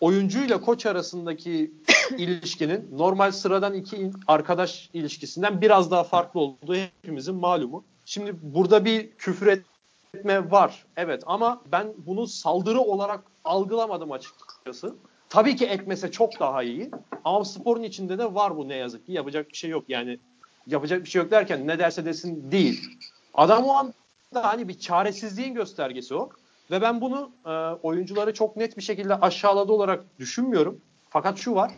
oyuncuyla 0.00 0.60
koç 0.60 0.86
arasındaki 0.86 1.72
ilişkinin 2.18 2.88
normal 2.98 3.32
sıradan 3.32 3.74
iki 3.74 4.10
arkadaş 4.26 4.90
ilişkisinden 4.92 5.60
biraz 5.60 5.90
daha 5.90 6.04
farklı 6.04 6.40
olduğu 6.40 6.74
hepimizin 6.74 7.34
malumu. 7.34 7.84
Şimdi 8.04 8.36
burada 8.42 8.84
bir 8.84 9.10
küfür 9.10 9.46
etme 9.46 10.50
var. 10.50 10.86
Evet 10.96 11.22
ama 11.26 11.62
ben 11.72 11.94
bunu 12.06 12.26
saldırı 12.26 12.80
olarak 12.80 13.24
algılamadım 13.44 14.12
açıkçası. 14.12 14.94
Tabii 15.28 15.56
ki 15.56 15.66
etmese 15.66 16.10
çok 16.10 16.40
daha 16.40 16.62
iyi. 16.62 16.90
Ama 17.24 17.44
sporun 17.44 17.82
içinde 17.82 18.18
de 18.18 18.34
var 18.34 18.56
bu 18.56 18.68
ne 18.68 18.76
yazık 18.76 19.06
ki. 19.06 19.12
Yapacak 19.12 19.50
bir 19.50 19.56
şey 19.56 19.70
yok. 19.70 19.84
Yani 19.88 20.18
yapacak 20.66 21.04
bir 21.04 21.08
şey 21.08 21.22
yok 21.22 21.30
derken 21.30 21.66
ne 21.66 21.78
derse 21.78 22.04
desin 22.04 22.50
değil. 22.52 22.98
Adam 23.34 23.64
o 23.64 23.72
anda 23.72 23.92
hani 24.32 24.68
bir 24.68 24.78
çaresizliğin 24.78 25.54
göstergesi 25.54 26.14
o. 26.14 26.30
Ve 26.70 26.82
ben 26.82 27.00
bunu 27.00 27.30
e, 27.46 27.50
oyuncuları 27.82 28.34
çok 28.34 28.56
net 28.56 28.76
bir 28.76 28.82
şekilde 28.82 29.14
aşağıladı 29.14 29.72
olarak 29.72 30.04
düşünmüyorum. 30.18 30.80
Fakat 31.10 31.38
şu 31.38 31.54
var. 31.54 31.72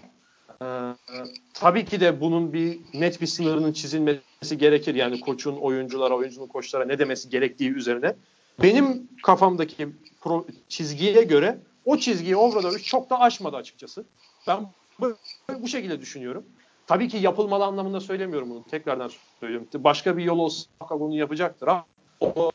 E, 0.62 0.66
tabii 1.54 1.84
ki 1.84 2.00
de 2.00 2.20
bunun 2.20 2.52
bir 2.52 2.78
net 2.94 3.20
bir 3.20 3.26
sınırının 3.26 3.72
çizilmesi 3.72 4.58
gerekir. 4.58 4.94
Yani 4.94 5.20
koçun 5.20 5.56
oyunculara, 5.56 6.14
oyuncunun 6.14 6.46
koçlara 6.46 6.84
ne 6.84 6.98
demesi 6.98 7.30
gerektiği 7.30 7.70
üzerine. 7.70 8.14
Benim 8.62 9.08
kafamdaki 9.22 9.88
pro, 10.20 10.46
çizgiye 10.68 11.22
göre 11.22 11.58
o 11.84 11.96
çizgiyi 11.96 12.36
Obradoviç 12.36 12.86
çok 12.86 13.10
da 13.10 13.20
aşmadı 13.20 13.56
açıkçası. 13.56 14.04
Ben 14.46 14.66
bu, 15.00 15.16
bu 15.58 15.68
şekilde 15.68 16.00
düşünüyorum. 16.00 16.44
Tabii 16.86 17.08
ki 17.08 17.16
yapılmalı 17.16 17.64
anlamında 17.64 18.00
söylemiyorum 18.00 18.50
bunu. 18.50 18.64
Tekrardan 18.64 19.10
söylüyorum. 19.40 19.68
Başka 19.74 20.16
bir 20.16 20.24
yol 20.24 20.38
olsa 20.38 20.66
bunu 20.90 21.16
yapacaktır 21.16 21.68
ama 21.68 21.84
o 22.20 22.50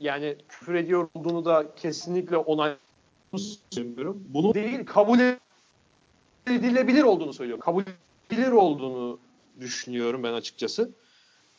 yani 0.00 0.36
küfür 0.48 0.74
ediyor 0.74 1.08
olduğunu 1.14 1.44
da 1.44 1.74
kesinlikle 1.76 2.36
onaylamıyorum. 2.36 4.24
Bunu 4.28 4.54
değil 4.54 4.86
kabul 4.86 5.18
edilebilir 6.46 7.02
olduğunu 7.02 7.32
söylüyorum. 7.32 7.64
Kabul 7.64 7.82
edilebilir 8.30 8.52
olduğunu 8.52 9.18
düşünüyorum 9.60 10.22
ben 10.22 10.32
açıkçası. 10.32 10.90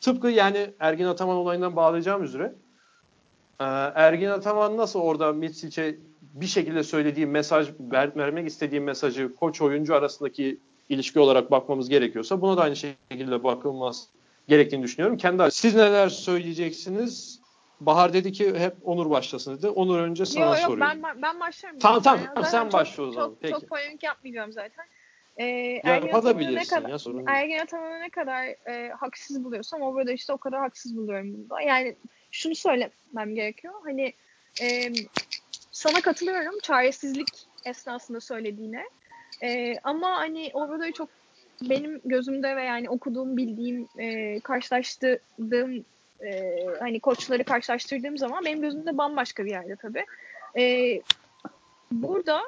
Tıpkı 0.00 0.28
yani 0.28 0.70
Ergin 0.80 1.04
Ataman 1.04 1.36
olayından 1.36 1.76
bağlayacağım 1.76 2.22
üzere 2.22 2.54
Ergin 3.94 4.28
Ataman 4.28 4.76
nasıl 4.76 5.00
orada 5.00 5.32
Mitsic'e 5.32 5.98
bir 6.40 6.46
şekilde 6.46 6.82
söylediği 6.82 7.26
mesaj, 7.26 7.68
ver, 7.80 8.16
vermek 8.16 8.48
istediği 8.48 8.80
mesajı 8.80 9.34
koç 9.34 9.60
oyuncu 9.60 9.94
arasındaki 9.94 10.58
ilişki 10.88 11.20
olarak 11.20 11.50
bakmamız 11.50 11.88
gerekiyorsa 11.88 12.40
buna 12.40 12.56
da 12.56 12.62
aynı 12.62 12.76
şekilde 12.76 13.44
bakılmaz 13.44 14.08
gerektiğini 14.48 14.82
düşünüyorum. 14.82 15.16
Kendi 15.16 15.50
siz 15.50 15.74
neler 15.74 16.08
söyleyeceksiniz? 16.08 17.40
Bahar 17.80 18.12
dedi 18.12 18.32
ki 18.32 18.54
hep 18.58 18.74
Onur 18.84 19.10
başlasın 19.10 19.58
dedi. 19.58 19.68
Onur 19.68 19.98
önce 19.98 20.26
sana 20.26 20.44
yok, 20.44 20.56
soruyorum. 20.56 20.80
Yok 20.80 21.04
ben, 21.04 21.22
ben 21.22 21.40
başlarım. 21.40 21.78
Tamam 21.78 22.02
tamam 22.02 22.44
sen 22.44 22.72
başla 22.72 23.02
o 23.02 23.12
zaman. 23.12 23.28
Çok, 23.28 23.40
Peki. 23.40 23.52
çok 23.52 23.68
polemik 23.68 24.02
yapmayacağım 24.02 24.52
zaten. 24.52 24.86
Ee, 25.36 25.44
ya 25.84 25.94
yapabilirsin 25.94 26.54
ne 26.54 26.64
kadar, 26.64 26.88
ya 26.88 26.98
sorun 26.98 27.26
Ergin 27.26 27.58
Ataman'ı 27.58 28.00
ne 28.00 28.10
kadar 28.10 28.44
e, 28.44 28.92
haksız 29.00 29.44
buluyorsam 29.44 29.82
o 29.82 29.94
burada 29.94 30.12
işte 30.12 30.32
o 30.32 30.38
kadar 30.38 30.60
haksız 30.60 30.96
buluyorum 30.96 31.34
bunda. 31.34 31.60
Yani 31.60 31.96
şunu 32.30 32.54
söylemem 32.54 33.34
gerekiyor. 33.34 33.74
Hani 33.84 34.12
e, 34.62 34.92
sana 35.78 36.00
katılıyorum 36.00 36.54
çaresizlik 36.62 37.28
esnasında 37.64 38.20
söylediğine. 38.20 38.84
E, 39.42 39.74
ama 39.84 40.16
hani 40.16 40.50
orada 40.54 40.92
çok 40.92 41.08
benim 41.62 42.00
gözümde 42.04 42.56
ve 42.56 42.62
yani 42.62 42.90
okuduğum, 42.90 43.36
bildiğim, 43.36 43.88
e, 43.98 44.40
karşılaştırdığım 44.40 45.84
e, 46.24 46.56
hani 46.80 47.00
koçları 47.00 47.44
karşılaştırdığım 47.44 48.18
zaman 48.18 48.44
benim 48.44 48.60
gözümde 48.60 48.98
bambaşka 48.98 49.44
bir 49.44 49.50
yerde 49.50 49.76
tabii. 49.76 50.04
E, 50.56 50.94
burada 51.92 52.42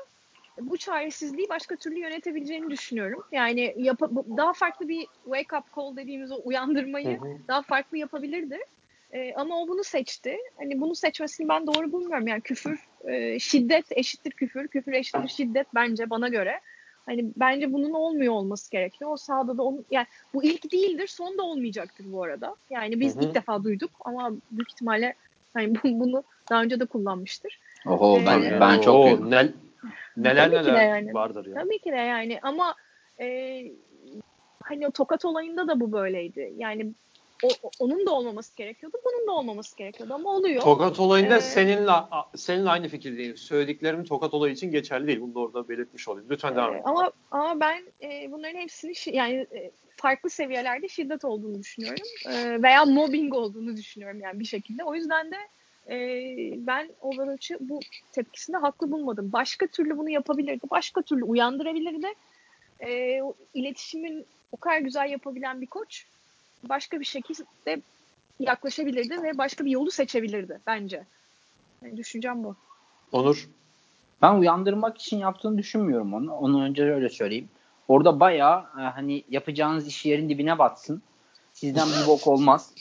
bu 0.61 0.77
çaresizliği 0.77 1.49
başka 1.49 1.77
türlü 1.77 1.99
yönetebileceğini 1.99 2.71
düşünüyorum. 2.71 3.23
Yani 3.33 3.75
yap 3.77 4.01
daha 4.37 4.53
farklı 4.53 4.89
bir 4.89 5.07
wake 5.25 5.57
up 5.57 5.65
call 5.77 5.97
dediğimiz 5.97 6.33
o 6.33 6.41
uyandırmayı 6.45 7.21
hı 7.21 7.25
hı. 7.25 7.39
daha 7.49 7.63
farklı 7.63 7.99
yapabilirdi. 7.99 8.59
E, 9.13 9.35
ama 9.35 9.63
o 9.63 9.69
bunu 9.69 9.85
seçti. 9.85 10.39
Hani 10.59 10.81
bunu 10.81 10.95
seçmesini 10.95 11.49
ben 11.49 11.67
doğru 11.67 11.93
bulmuyorum. 11.93 12.27
Yani 12.27 12.41
küfür, 12.41 12.81
e, 13.05 13.39
şiddet 13.39 13.85
eşittir 13.91 14.31
küfür, 14.31 14.69
küfür 14.69 14.93
eşittir 14.93 15.29
şiddet 15.29 15.67
bence 15.75 16.11
bana 16.11 16.29
göre. 16.29 16.61
Hani 17.07 17.25
bence 17.37 17.73
bunun 17.73 17.91
olmuyor 17.91 18.35
olması 18.35 18.71
gerekiyor. 18.71 19.11
O 19.13 19.17
sahada 19.17 19.59
da 19.59 19.63
onu, 19.63 19.85
yani 19.91 20.07
bu 20.35 20.45
ilk 20.45 20.73
değildir, 20.73 21.07
son 21.07 21.39
da 21.39 21.43
olmayacaktır 21.43 22.13
bu 22.13 22.23
arada. 22.23 22.57
Yani 22.71 23.01
biz 23.01 23.17
hı 23.17 23.21
hı. 23.21 23.25
ilk 23.25 23.35
defa 23.35 23.65
duyduk 23.65 23.91
ama 24.05 24.33
büyük 24.51 24.73
ihtimalle 24.73 25.15
hani 25.55 25.75
bunu 25.85 26.25
daha 26.51 26.63
önce 26.63 26.81
de 26.81 26.87
kullanmıştır. 26.87 27.59
Oho 27.87 28.19
ee, 28.19 28.27
ben 28.27 28.61
ben 28.61 28.81
çok 28.81 28.95
Oo, 28.95 29.31
nel, 29.31 29.53
neler 30.17 30.51
neler 30.51 30.87
yani. 30.87 31.15
vardır 31.15 31.47
ya. 31.47 31.55
Tabii 31.55 31.79
ki 31.79 31.93
de 31.93 31.97
yani 31.97 32.39
ama 32.43 32.75
e, 33.21 33.27
hani 34.63 34.87
o 34.87 34.91
tokat 34.91 35.25
olayında 35.25 35.69
da 35.69 35.81
bu 35.81 35.93
böyleydi. 35.93 36.53
Yani 36.57 36.93
o, 37.43 37.49
onun 37.79 38.07
da 38.07 38.11
olmaması 38.11 38.57
gerekiyordu, 38.57 38.97
bunun 39.05 39.27
da 39.27 39.33
olmaması 39.33 39.77
gerekiyordu 39.77 40.15
ama 40.15 40.31
oluyor. 40.31 40.63
Tokat 40.63 41.01
olayında 41.01 41.37
ee, 41.37 41.41
seninle 41.41 41.93
seninle 42.37 42.71
aynı 42.71 42.89
fikirdeyim. 42.89 43.37
Söylediklerim 43.37 44.05
Tokat 44.05 44.35
olayı 44.35 44.53
için 44.55 44.71
geçerli 44.71 45.07
değil. 45.07 45.21
Bunu 45.21 45.35
da 45.35 45.39
orada 45.39 45.69
belirtmiş 45.69 46.09
olayım. 46.09 46.29
Lütfen 46.31 46.57
devam 46.57 46.77
et. 46.77 46.83
Ama 46.85 47.13
ama 47.31 47.61
ben 47.61 47.83
e, 48.03 48.33
bunların 48.33 48.59
hepsini 48.59 48.93
yani 49.07 49.47
e, 49.55 49.71
farklı 49.97 50.31
seviyelerde 50.31 50.89
şiddet 50.89 51.25
olduğunu 51.25 51.59
düşünüyorum. 51.59 52.03
E, 52.29 52.63
veya 52.63 52.85
mobbing 52.85 53.35
olduğunu 53.35 53.77
düşünüyorum 53.77 54.21
yani 54.21 54.41
bir 54.41 54.45
şekilde. 54.45 54.85
O 54.85 54.95
yüzden 54.95 55.31
de 55.31 55.37
e, 55.89 55.97
ben 56.67 56.91
Overwatch'ı 57.01 57.59
bu 57.61 57.81
tepkisinde 58.13 58.57
haklı 58.57 58.91
bulmadım. 58.91 59.33
Başka 59.33 59.67
türlü 59.67 59.99
bunu 59.99 60.11
yapabilirdi. 60.11 60.67
Başka 60.71 61.03
türlü 61.03 61.25
uyandırabilirdi. 61.25 62.07
E, 62.87 63.21
iletişimin 63.55 64.27
o 64.53 64.57
kadar 64.57 64.79
güzel 64.79 65.11
yapabilen 65.11 65.61
bir 65.61 65.67
koç 65.67 66.07
başka 66.69 67.01
bir 67.01 67.05
şekilde 67.05 67.83
yaklaşabilirdi 68.41 69.23
ve 69.23 69.39
başka 69.39 69.65
bir 69.65 69.71
yolu 69.71 69.91
seçebilirdi 69.91 70.61
bence. 70.67 71.05
Yani 71.83 71.97
düşüncem 71.97 72.45
bu. 72.45 72.57
Onur? 73.13 73.49
Ben 74.23 74.35
uyandırmak 74.35 74.99
için 74.99 75.19
yaptığını 75.19 75.59
düşünmüyorum 75.59 76.15
onu. 76.15 76.35
Onu 76.35 76.63
önce 76.63 76.83
öyle 76.83 77.09
söyleyeyim. 77.09 77.49
Orada 77.89 78.21
bayağı 78.21 78.61
e, 78.61 78.81
hani 78.81 79.25
yapacağınız 79.31 79.87
iş 79.87 80.07
yerin 80.07 80.29
dibine 80.29 80.59
batsın. 80.59 81.03
Sizden 81.53 81.89
bir 81.89 82.07
bok 82.07 82.27
olmaz. 82.27 82.73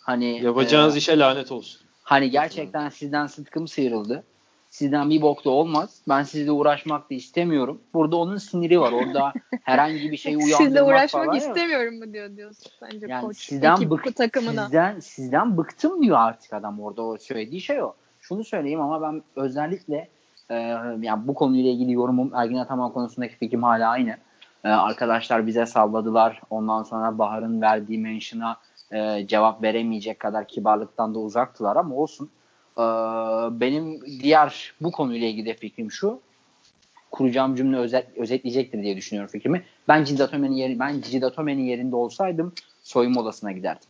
Hani 0.00 0.42
yapacağınız 0.42 0.94
e, 0.94 0.98
işe 0.98 1.18
lanet 1.18 1.52
olsun. 1.52 1.80
Hani 2.02 2.30
gerçekten 2.30 2.88
sizden 2.88 3.26
sıtkım 3.26 3.68
sıyrıldı. 3.68 4.24
Sizden 4.74 5.10
bir 5.10 5.22
bok 5.22 5.44
da 5.44 5.50
olmaz. 5.50 6.00
Ben 6.08 6.22
sizle 6.22 6.50
uğraşmak 6.50 7.10
da 7.10 7.14
istemiyorum. 7.14 7.80
Burada 7.94 8.16
onun 8.16 8.36
siniri 8.36 8.80
var. 8.80 8.92
Orada 8.92 9.32
herhangi 9.62 10.12
bir 10.12 10.16
şeyi 10.16 10.36
uyandırmak 10.36 10.66
Sizle 10.66 10.82
uğraşmak 10.82 11.24
falan 11.24 11.36
istemiyorum 11.36 11.98
mu 11.98 12.12
diyor 12.12 12.36
diyorsun 12.36 12.72
sence 12.80 13.06
yani 13.08 13.24
koç. 13.24 13.36
Sizden, 13.36 13.76
ekip, 13.76 13.90
bık, 13.90 14.16
takımına. 14.16 14.64
sizden, 14.64 15.00
sizden 15.00 15.56
bıktım 15.56 16.02
diyor 16.02 16.18
artık 16.18 16.52
adam 16.52 16.80
orada 16.80 17.02
o 17.02 17.18
söylediği 17.18 17.60
şey 17.60 17.82
o. 17.82 17.94
Şunu 18.20 18.44
söyleyeyim 18.44 18.80
ama 18.80 19.02
ben 19.02 19.22
özellikle 19.36 20.08
e, 20.50 20.54
yani 21.00 21.26
bu 21.26 21.34
konuyla 21.34 21.70
ilgili 21.70 21.92
yorumum 21.92 22.34
Ergin 22.34 22.56
Ataman 22.56 22.92
konusundaki 22.92 23.36
fikrim 23.36 23.62
hala 23.62 23.90
aynı. 23.90 24.16
E, 24.64 24.68
arkadaşlar 24.68 25.46
bize 25.46 25.66
salladılar. 25.66 26.40
Ondan 26.50 26.82
sonra 26.82 27.18
Bahar'ın 27.18 27.60
verdiği 27.60 27.98
mention'a 27.98 28.56
e, 28.92 29.26
cevap 29.26 29.62
veremeyecek 29.62 30.20
kadar 30.20 30.48
kibarlıktan 30.48 31.14
da 31.14 31.18
uzaktılar 31.18 31.76
ama 31.76 31.94
olsun. 31.94 32.30
E, 32.78 32.82
benim 33.60 34.00
diğer 34.20 34.74
bu 34.80 34.92
konuyla 34.92 35.28
ilgili 35.28 35.54
fikrim 35.54 35.92
şu. 35.92 36.20
Kuracağım 37.10 37.56
cümle 37.56 37.76
özet, 37.76 38.18
özetleyecektir 38.18 38.82
diye 38.82 38.96
düşünüyorum 38.96 39.30
fikrimi. 39.32 39.64
Ben 39.88 40.04
Cidatome'nin 40.04 40.54
yeri, 40.54 40.78
ben 40.78 41.00
Cidatome'nin 41.00 41.62
yerinde 41.62 41.96
olsaydım 41.96 42.52
soyunma 42.82 43.20
odasına 43.20 43.52
giderdim. 43.52 43.88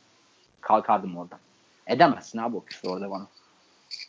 Kalkardım 0.60 1.16
oradan. 1.16 1.38
Edemezsin 1.86 2.38
abi 2.38 2.56
o 2.56 2.64
küfür 2.64 2.88
orada 2.88 3.10
bana. 3.10 3.26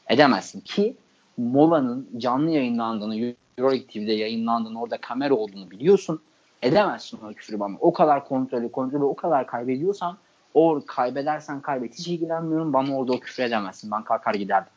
Edemezsin 0.10 0.60
ki 0.60 0.96
Mola'nın 1.38 2.10
canlı 2.18 2.50
yayınlandığını, 2.50 3.36
Euroleague 3.58 3.88
TV'de 3.88 4.14
yayınlandığını, 4.14 4.82
orada 4.82 4.98
kamera 4.98 5.34
olduğunu 5.34 5.72
biliyorsun. 5.72 6.22
Edemezsin 6.62 7.20
o 7.30 7.34
küfürü 7.34 7.60
bana. 7.60 7.76
O 7.80 7.94
kadar 7.94 8.28
kontrolü, 8.28 8.72
kontrolü 8.72 9.04
o 9.04 9.16
kadar 9.16 9.48
kaybediyorsan 9.48 10.18
o 10.56 10.82
kaybedersen 10.88 11.62
kaybet. 11.62 12.00
Hiç 12.00 12.08
ilgilenmiyorum. 12.08 12.74
Bana 12.74 12.98
orada 12.98 13.13
o 13.13 13.20
küfür 13.20 13.44
edemezsin. 13.44 13.91
Ben 13.91 14.04
kalkar 14.04 14.34
giderdim. 14.34 14.72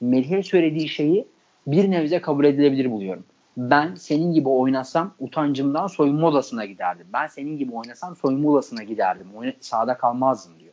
Melih'e 0.00 0.42
söylediği 0.42 0.88
şeyi 0.88 1.26
bir 1.66 1.90
nebze 1.90 2.20
kabul 2.20 2.44
edilebilir 2.44 2.90
buluyorum. 2.90 3.24
Ben 3.56 3.94
senin 3.94 4.32
gibi 4.32 4.48
oynasam 4.48 5.14
utancımdan 5.18 5.86
soyunma 5.86 6.28
odasına 6.28 6.64
giderdim. 6.64 7.06
Ben 7.12 7.26
senin 7.26 7.58
gibi 7.58 7.72
oynasam 7.72 8.16
soyunma 8.16 8.50
odasına 8.50 8.82
giderdim. 8.82 9.26
Oyna, 9.36 9.52
sahada 9.60 9.96
kalmazdım 9.96 10.52
diyor. 10.58 10.72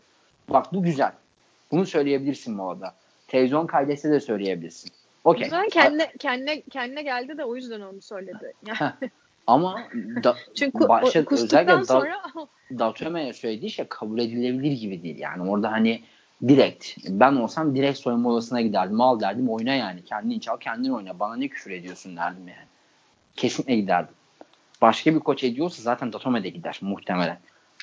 Bak 0.50 0.74
bu 0.74 0.84
güzel. 0.84 1.12
Bunu 1.72 1.86
söyleyebilirsin 1.86 2.58
arada. 2.58 2.94
Televizyon 3.28 3.68
kaydetse 3.68 4.12
de 4.12 4.20
söyleyebilirsin. 4.20 4.92
Okay. 5.24 5.44
Güzel 5.44 5.70
kendine, 5.70 6.12
kendine, 6.20 6.62
kendine 6.62 7.02
geldi 7.02 7.38
de 7.38 7.46
o 7.46 7.56
yüzden 7.56 7.82
onu 7.82 8.02
söyledi. 8.02 8.54
Yani. 8.66 9.12
Ama 9.50 9.84
da, 10.24 10.36
Çünkü 10.56 10.88
başta, 10.88 11.24
özellikle 11.32 11.86
sonra... 11.86 12.10
da, 12.12 12.48
Datome'ye 12.80 13.34
söylediği 13.34 13.72
şey 13.72 13.86
kabul 13.88 14.20
edilebilir 14.20 14.72
gibi 14.72 15.04
değil. 15.04 15.18
Yani 15.20 15.50
orada 15.50 15.72
hani 15.72 16.02
direkt 16.48 16.98
ben 17.08 17.36
olsam 17.36 17.76
direkt 17.76 18.00
soyunma 18.00 18.30
odasına 18.30 18.62
giderdim. 18.62 19.02
Al 19.02 19.20
derdim 19.20 19.50
oyna 19.50 19.74
yani. 19.74 20.04
Kendin 20.04 20.40
çal 20.40 20.58
kendin 20.58 20.90
oyna. 20.90 21.20
Bana 21.20 21.36
ne 21.36 21.48
küfür 21.48 21.72
ediyorsun 21.72 22.18
derdim 22.18 22.48
yani. 22.48 22.68
Kesinlikle 23.36 23.76
giderdim. 23.76 24.16
Başka 24.82 25.16
bir 25.16 25.20
koç 25.20 25.44
ediyorsa 25.44 25.82
zaten 25.82 26.14
Datome 26.14 26.44
de 26.44 26.50
gider 26.50 26.80
muhtemelen. 26.82 27.40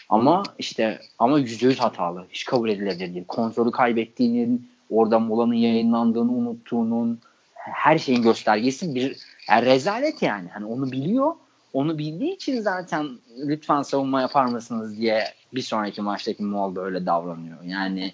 Ama 0.08 0.42
işte 0.58 1.00
ama 1.18 1.38
yüzde 1.38 1.66
yüz 1.66 1.80
hatalı. 1.80 2.26
Hiç 2.30 2.44
kabul 2.44 2.68
edilebilir 2.68 3.14
değil. 3.14 3.24
Kontrolü 3.28 3.70
kaybettiğinin, 3.70 4.70
orada 4.90 5.18
molanın 5.18 5.54
yayınlandığını 5.54 6.32
unuttuğunun 6.32 7.20
her 7.54 7.98
şeyin 7.98 8.22
göstergesi 8.22 8.94
bir 8.94 9.16
yani 9.48 9.66
rezalet 9.66 10.22
yani. 10.22 10.48
Hani 10.48 10.66
onu 10.66 10.92
biliyor 10.92 11.34
onu 11.76 11.98
bildiği 11.98 12.34
için 12.34 12.60
zaten 12.60 13.08
lütfen 13.38 13.82
savunma 13.82 14.20
yapar 14.20 14.44
mısınız 14.44 14.98
diye 14.98 15.24
bir 15.54 15.60
sonraki 15.62 16.02
maçtaki 16.02 16.42
Molde 16.42 16.80
öyle 16.80 17.06
davranıyor. 17.06 17.62
Yani 17.64 18.12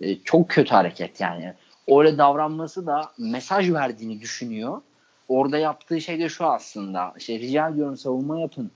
e, 0.00 0.18
çok 0.18 0.48
kötü 0.48 0.70
hareket 0.70 1.20
yani. 1.20 1.52
Öyle 1.88 2.18
davranması 2.18 2.86
da 2.86 3.12
mesaj 3.18 3.72
verdiğini 3.72 4.20
düşünüyor. 4.20 4.80
Orada 5.28 5.58
yaptığı 5.58 6.00
şey 6.00 6.18
de 6.18 6.28
şu 6.28 6.46
aslında. 6.46 7.14
İşte 7.18 7.38
rica 7.38 7.68
ediyorum 7.68 7.96
savunma 7.96 8.40
yapın. 8.40 8.70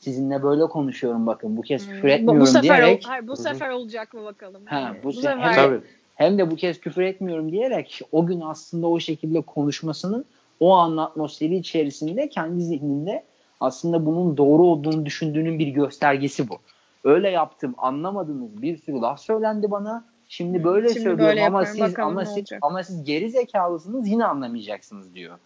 Sizinle 0.00 0.42
böyle 0.42 0.62
konuşuyorum 0.62 1.26
bakın. 1.26 1.56
Bu 1.56 1.62
kez 1.62 1.86
hmm. 1.86 1.94
küfür 1.94 2.08
etmiyorum 2.08 2.40
bu, 2.40 2.44
bu 2.44 2.46
sefer 2.46 2.62
diyerek. 2.62 3.04
Ol, 3.04 3.08
hayır, 3.08 3.28
bu 3.28 3.36
sefer 3.36 3.70
olacak 3.70 4.14
mı 4.14 4.24
bakalım. 4.24 4.62
Ha, 4.64 4.94
bu, 5.02 5.08
bu 5.08 5.12
sefer. 5.12 5.38
Hem, 5.38 5.54
Tabii. 5.54 5.80
hem 6.14 6.38
de 6.38 6.50
bu 6.50 6.56
kez 6.56 6.80
küfür 6.80 7.02
etmiyorum 7.02 7.52
diyerek 7.52 8.00
o 8.12 8.26
gün 8.26 8.40
aslında 8.40 8.86
o 8.86 9.00
şekilde 9.00 9.40
konuşmasının 9.40 10.24
o 10.60 10.74
an 10.74 10.96
atmosferi 10.96 11.56
içerisinde 11.56 12.28
kendi 12.28 12.62
zihninde 12.62 13.24
aslında 13.60 14.06
bunun 14.06 14.36
doğru 14.36 14.62
olduğunu 14.62 15.06
düşündüğünün 15.06 15.58
bir 15.58 15.68
göstergesi 15.68 16.48
bu. 16.48 16.58
Öyle 17.04 17.30
yaptım 17.30 17.74
anlamadınız 17.78 18.62
bir 18.62 18.78
sürü 18.78 19.00
laf 19.00 19.20
söylendi 19.20 19.70
bana. 19.70 20.04
Şimdi 20.28 20.64
böyle 20.64 20.88
Şimdi 20.88 21.00
söylüyorum 21.00 21.26
böyle 21.26 21.46
ama 21.46 21.64
siz 21.64 21.98
ama 21.98 22.24
siz 22.24 22.44
ama 22.62 22.82
siz 22.82 23.04
geri 23.04 23.30
zekalısınız 23.30 24.08
yine 24.08 24.24
anlamayacaksınız 24.24 25.14
diyor 25.14 25.38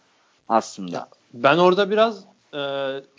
aslında. 0.49 1.07
Ben 1.33 1.57
orada 1.57 1.91
biraz 1.91 2.25
e, 2.53 2.59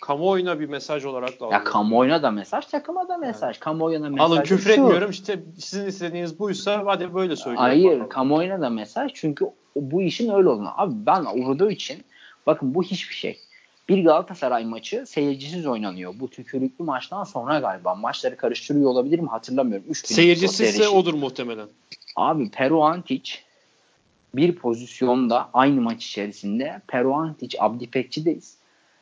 kamuoyuna 0.01 0.59
bir 0.59 0.69
mesaj 0.69 1.05
olarak 1.05 1.39
da 1.39 1.45
Ya 1.45 1.63
kamuoyuna 1.63 2.23
da 2.23 2.31
mesaj, 2.31 2.65
takıma 2.65 3.07
da 3.07 3.17
mesaj. 3.17 3.55
Yani. 3.55 3.59
Kamuoyuna 3.59 4.09
mesaj. 4.09 4.31
Alın 4.31 4.43
küfür 4.43 4.69
etmiyorum 4.69 5.09
işte 5.09 5.43
sizin 5.59 5.85
istediğiniz 5.85 6.39
buysa 6.39 6.83
hadi 6.85 7.13
böyle 7.13 7.35
söylüyorum. 7.35 7.63
Hayır, 7.63 7.91
bakalım. 7.91 8.09
kamuoyuna 8.09 8.61
da 8.61 8.69
mesaj 8.69 9.11
çünkü 9.13 9.45
bu 9.75 10.01
işin 10.01 10.33
öyle 10.33 10.49
olduğunu. 10.49 10.71
Abi 10.75 10.93
ben 10.95 11.25
Uğur'da 11.25 11.71
için 11.71 12.03
bakın 12.45 12.75
bu 12.75 12.83
hiçbir 12.83 13.15
şey. 13.15 13.39
Bir 13.95 14.03
Galatasaray 14.03 14.65
maçı 14.65 15.05
seyircisiz 15.07 15.65
oynanıyor. 15.65 16.13
Bu 16.19 16.29
tükürüklü 16.29 16.85
maçtan 16.85 17.23
sonra 17.23 17.59
galiba. 17.59 17.95
Maçları 17.95 18.37
karıştırıyor 18.37 18.89
olabilirim 18.89 19.27
hatırlamıyorum. 19.27 19.95
Seyircisizse 19.95 20.89
odur 20.89 21.13
muhtemelen. 21.13 21.67
Abi 22.15 22.49
Peru 22.49 22.83
Antic 22.83 23.31
bir 24.35 24.55
pozisyonda 24.55 25.49
aynı 25.53 25.81
maç 25.81 26.05
içerisinde 26.05 26.81
Peru 26.87 27.13
Antic 27.13 27.57
Abdi 27.59 27.87
Pekçi'deyiz. 27.89 28.57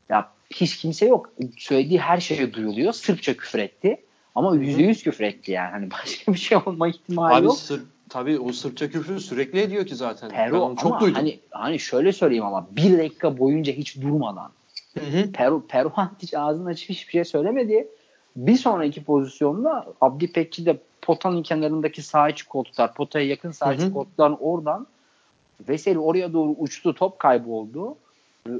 Ya 0.09 0.29
hiç 0.49 0.77
kimse 0.77 1.05
yok. 1.05 1.29
Söylediği 1.57 1.99
her 1.99 2.19
şeye 2.19 2.53
duyuluyor. 2.53 2.93
Sırpça 2.93 3.37
küfür 3.37 3.59
etti. 3.59 3.97
Ama 4.35 4.55
yüzde 4.55 4.83
yüz 4.83 5.03
küfür 5.03 5.23
etti 5.23 5.51
yani. 5.51 5.71
Hani 5.71 5.91
başka 6.03 6.33
bir 6.33 6.39
şey 6.39 6.57
olma 6.65 6.87
ihtimali 6.87 7.35
Abi, 7.35 7.45
yok. 7.45 7.57
Sır, 7.57 7.81
tabii 8.09 8.39
o 8.39 8.53
Sırpça 8.53 8.89
küfür 8.89 9.19
sürekli 9.19 9.59
ediyor 9.59 9.85
ki 9.85 9.95
zaten. 9.95 10.29
Peru 10.29 10.75
çok 10.81 10.85
ama 10.85 10.99
duydum. 10.99 11.15
Hani, 11.15 11.39
hani 11.51 11.79
şöyle 11.79 12.13
söyleyeyim 12.13 12.45
ama 12.45 12.67
bir 12.71 12.97
dakika 12.97 13.37
boyunca 13.37 13.73
hiç 13.73 14.01
durmadan 14.01 14.51
Hı 14.99 15.05
hı. 15.05 15.31
Peru, 15.31 15.67
Peruan 15.67 16.11
hiç 16.19 16.33
ağzını 16.33 16.69
açıp 16.69 16.89
hiçbir 16.89 17.11
şey 17.11 17.25
söylemedi. 17.25 17.87
Bir 18.35 18.55
sonraki 18.55 19.03
pozisyonda 19.03 19.85
Abdi 20.01 20.31
Pekçi 20.31 20.65
de 20.65 20.77
potanın 21.01 21.43
kenarındaki 21.43 22.01
sağ 22.01 22.29
içi 22.29 22.47
koltuklar, 22.47 22.93
potaya 22.93 23.27
yakın 23.27 23.51
sağ 23.51 23.73
içi 23.73 23.93
koltukların 23.93 24.37
oradan 24.39 24.87
Veseli 25.69 25.99
oraya 25.99 26.33
doğru 26.33 26.55
uçtu, 26.57 26.93
top 26.93 27.19
kayboldu. 27.19 27.95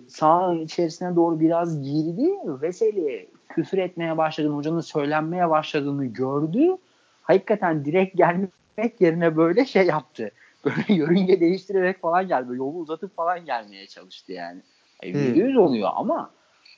Sahanın 0.08 0.60
içerisine 0.60 1.16
doğru 1.16 1.40
biraz 1.40 1.84
girdi. 1.84 2.30
Veseli 2.46 3.28
küfür 3.50 3.78
etmeye 3.78 4.18
başladığını, 4.18 4.56
hocanın 4.56 4.82
söylenmeye 4.82 5.50
başladığını 5.50 6.06
gördü. 6.06 6.78
Hakikaten 7.24 7.86
direkt 7.86 8.18
gelmek 8.18 9.02
yerine 9.02 9.38
böyle 9.38 9.66
şey 9.66 9.86
yaptı. 9.86 10.32
Böyle 10.66 10.94
yörünge 10.94 11.40
değiştirerek 11.40 12.02
falan 12.02 12.28
geldi. 12.28 12.48
Yolu 12.56 12.78
uzatıp 12.78 13.16
falan 13.16 13.46
gelmeye 13.46 13.88
çalıştı 13.88 14.32
yani. 14.32 14.62
Yüzde 15.04 15.40
yüz 15.40 15.58
oluyor 15.58 15.90
ama 15.96 16.32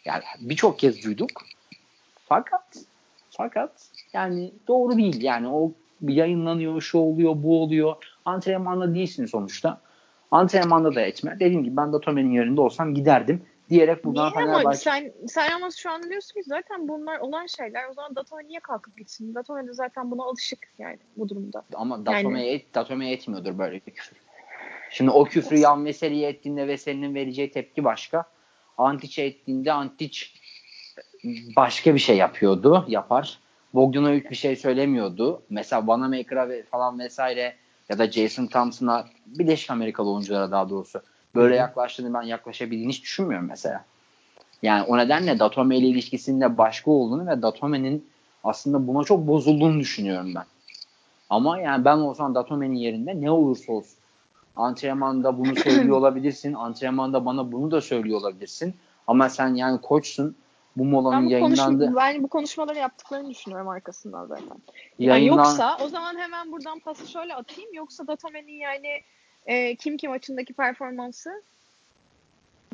yani 0.06 0.24
birçok 0.40 0.80
kez 0.80 1.04
duyduk. 1.04 1.30
Fakat 2.26 2.78
fakat 3.30 3.72
yani 4.14 4.52
doğru 4.68 4.98
değil. 4.98 5.22
Yani 5.22 5.48
o 5.48 5.72
yayınlanıyor, 6.02 6.82
şu 6.82 6.98
oluyor, 6.98 7.34
bu 7.38 7.62
oluyor. 7.62 7.96
Antrenmanda 8.26 8.96
değilsin 8.96 9.26
sonuçta. 9.26 9.82
Antrenmanda 10.32 10.96
da 10.96 11.02
etme. 11.02 11.38
Dediğim 11.40 11.64
gibi 11.64 11.78
ben 11.78 11.94
Datome'nin 11.94 12.32
yerinde 12.32 12.62
olsam 12.62 12.94
giderdim 12.94 13.46
diyerek 13.70 14.06
buradan 14.06 14.32
niye 14.32 14.34
Fenerbahçe... 14.34 14.68
Ama 14.68 14.74
sen, 14.74 15.14
sen 15.28 15.52
ama 15.52 15.72
şu 15.72 15.92
an 15.92 16.10
diyorsun 16.10 16.34
ki 16.34 16.44
zaten 16.44 16.88
bunlar 16.88 17.20
olan 17.20 17.46
şeyler. 17.46 17.90
O 17.90 17.94
zaman 17.94 18.16
Datome 18.16 18.48
niye 18.48 18.60
kalkıp 18.60 18.98
gitsin? 18.98 19.36
Datome 19.36 19.68
de 19.68 19.74
zaten 19.74 20.12
buna 20.12 20.24
alışık 20.24 20.60
yani 20.80 20.98
bu 21.18 21.30
durumda. 21.30 21.64
Ama 21.74 22.06
Datome'ye 22.06 22.46
yani... 22.46 22.56
et, 22.56 22.76
Datome 22.76 23.12
etmiyordur 23.12 23.58
böyle 23.58 23.82
bir 23.88 23.92
küfür. 23.92 24.18
Şimdi 24.94 25.12
o 25.12 25.24
küfrü 25.24 25.58
yan 25.58 25.86
Veseli'ye 25.86 26.30
ettiğinde 26.30 26.68
Veseli'nin 26.68 27.16
vereceği 27.16 27.52
tepki 27.52 27.84
başka. 27.84 28.24
Antic'e 28.78 29.24
ettiğinde 29.24 29.74
Antic 29.74 30.20
başka 31.56 31.94
bir 31.94 32.00
şey 32.00 32.18
yapıyordu, 32.18 32.86
yapar. 32.88 33.40
Bogdanovic 33.74 34.30
bir 34.30 34.36
şey 34.36 34.56
söylemiyordu. 34.56 35.42
Mesela 35.50 35.88
Vanamaker'a 35.88 36.50
falan 36.72 37.00
vesaire 37.00 37.56
ya 37.90 37.98
da 37.98 38.12
Jason 38.12 38.48
Thompson'a 38.48 39.06
Birleşik 39.26 39.72
Amerikalı 39.72 40.12
oyunculara 40.14 40.52
daha 40.52 40.70
doğrusu 40.70 41.02
böyle 41.36 41.56
yaklaştığını 41.56 42.14
ben 42.14 42.22
yaklaşabildiğini 42.22 42.92
hiç 42.92 43.04
düşünmüyorum 43.04 43.48
mesela. 43.48 43.86
Yani 44.64 44.84
o 44.84 44.98
nedenle 44.98 45.40
Datome 45.40 45.78
ile 45.78 45.88
ilişkisinde 45.88 46.58
başka 46.58 46.92
olduğunu 46.92 47.28
ve 47.28 47.42
Datome'nin 47.42 48.10
aslında 48.44 48.88
buna 48.88 49.04
çok 49.04 49.28
bozulduğunu 49.28 49.80
düşünüyorum 49.80 50.36
ben. 50.36 50.46
Ama 51.30 51.60
yani 51.60 51.86
ben 51.86 51.98
olsam 51.98 52.36
Datome'nin 52.36 52.76
yerinde 52.76 53.22
ne 53.22 53.32
olursa 53.32 53.74
olsun 53.74 54.03
Antrenmanda 54.56 55.38
bunu 55.38 55.56
söylüyor 55.56 55.98
olabilirsin. 55.98 56.54
Antrenmanda 56.54 57.26
bana 57.26 57.52
bunu 57.52 57.72
da 57.72 57.82
söylüyor 57.82 58.20
olabilirsin. 58.20 58.76
Ama 59.08 59.30
sen 59.30 59.56
yani 59.56 59.82
koçsun. 59.82 60.36
Bu 60.76 60.86
molanın 60.86 61.20
ben 61.20 61.26
bu 61.26 61.32
yayınlandı. 61.32 61.84
Konuşma, 61.86 62.02
ben 62.02 62.24
bu 62.24 62.28
konuşmaları 62.28 62.78
yaptıklarını 62.78 63.30
düşünüyorum 63.30 63.68
arkasından 63.68 64.26
zaten. 64.26 64.46
Yani 64.46 64.60
Yayınlan... 65.00 65.38
yoksa 65.38 65.78
o 65.86 65.88
zaman 65.88 66.18
hemen 66.18 66.52
buradan 66.52 66.80
pası 66.80 67.08
şöyle 67.08 67.36
atayım. 67.36 67.74
Yoksa 67.74 68.08
Datame'nin 68.08 68.60
yani 68.60 69.02
e, 69.46 69.76
kim 69.76 69.98
kim 69.98 70.12
maçındaki 70.12 70.54
performansı 70.54 71.44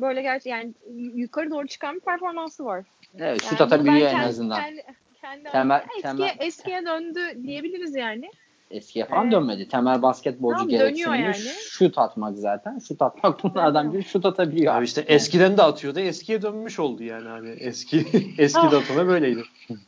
böyle 0.00 0.22
gerçi 0.22 0.48
yani 0.48 0.74
yukarı 1.14 1.50
doğru 1.50 1.66
çıkan 1.66 1.94
bir 1.94 2.00
performansı 2.00 2.64
var. 2.64 2.84
Evet 3.14 3.42
yani 3.42 3.50
şut 3.50 3.60
atabiliyor 3.60 4.10
en 4.10 4.18
azından. 4.18 4.60
Kendi, 4.60 4.82
kendi 5.20 5.50
temel, 5.50 5.80
eskiye, 5.80 6.02
temel, 6.02 6.36
eskiye 6.38 6.86
döndü 6.86 7.20
diyebiliriz 7.42 7.94
yani 7.94 8.30
eskiye 8.70 9.04
falan 9.04 9.28
ee, 9.28 9.30
dönmedi. 9.30 9.68
Temel 9.68 10.02
basketbolcu 10.02 10.56
tamam, 10.56 10.68
gereksinimi 10.68 11.22
yani. 11.22 11.34
şut 11.70 11.98
atmak 11.98 12.38
zaten. 12.38 12.78
Şut 12.78 13.02
atmak 13.02 13.44
bunlardan 13.44 13.92
bir 13.92 14.02
şut 14.02 14.26
atabiliyor. 14.26 14.74
Abi 14.74 14.84
işte 14.84 15.00
eskiden 15.00 15.56
de 15.56 15.62
atıyordu. 15.62 16.00
Eskiye 16.00 16.42
dönmüş 16.42 16.78
oldu 16.78 17.02
yani 17.02 17.28
hani 17.28 17.50
eski 17.50 18.06
eski 18.38 18.60
ah. 18.60 18.72
datome 18.72 19.06
böyleydi. 19.06 19.42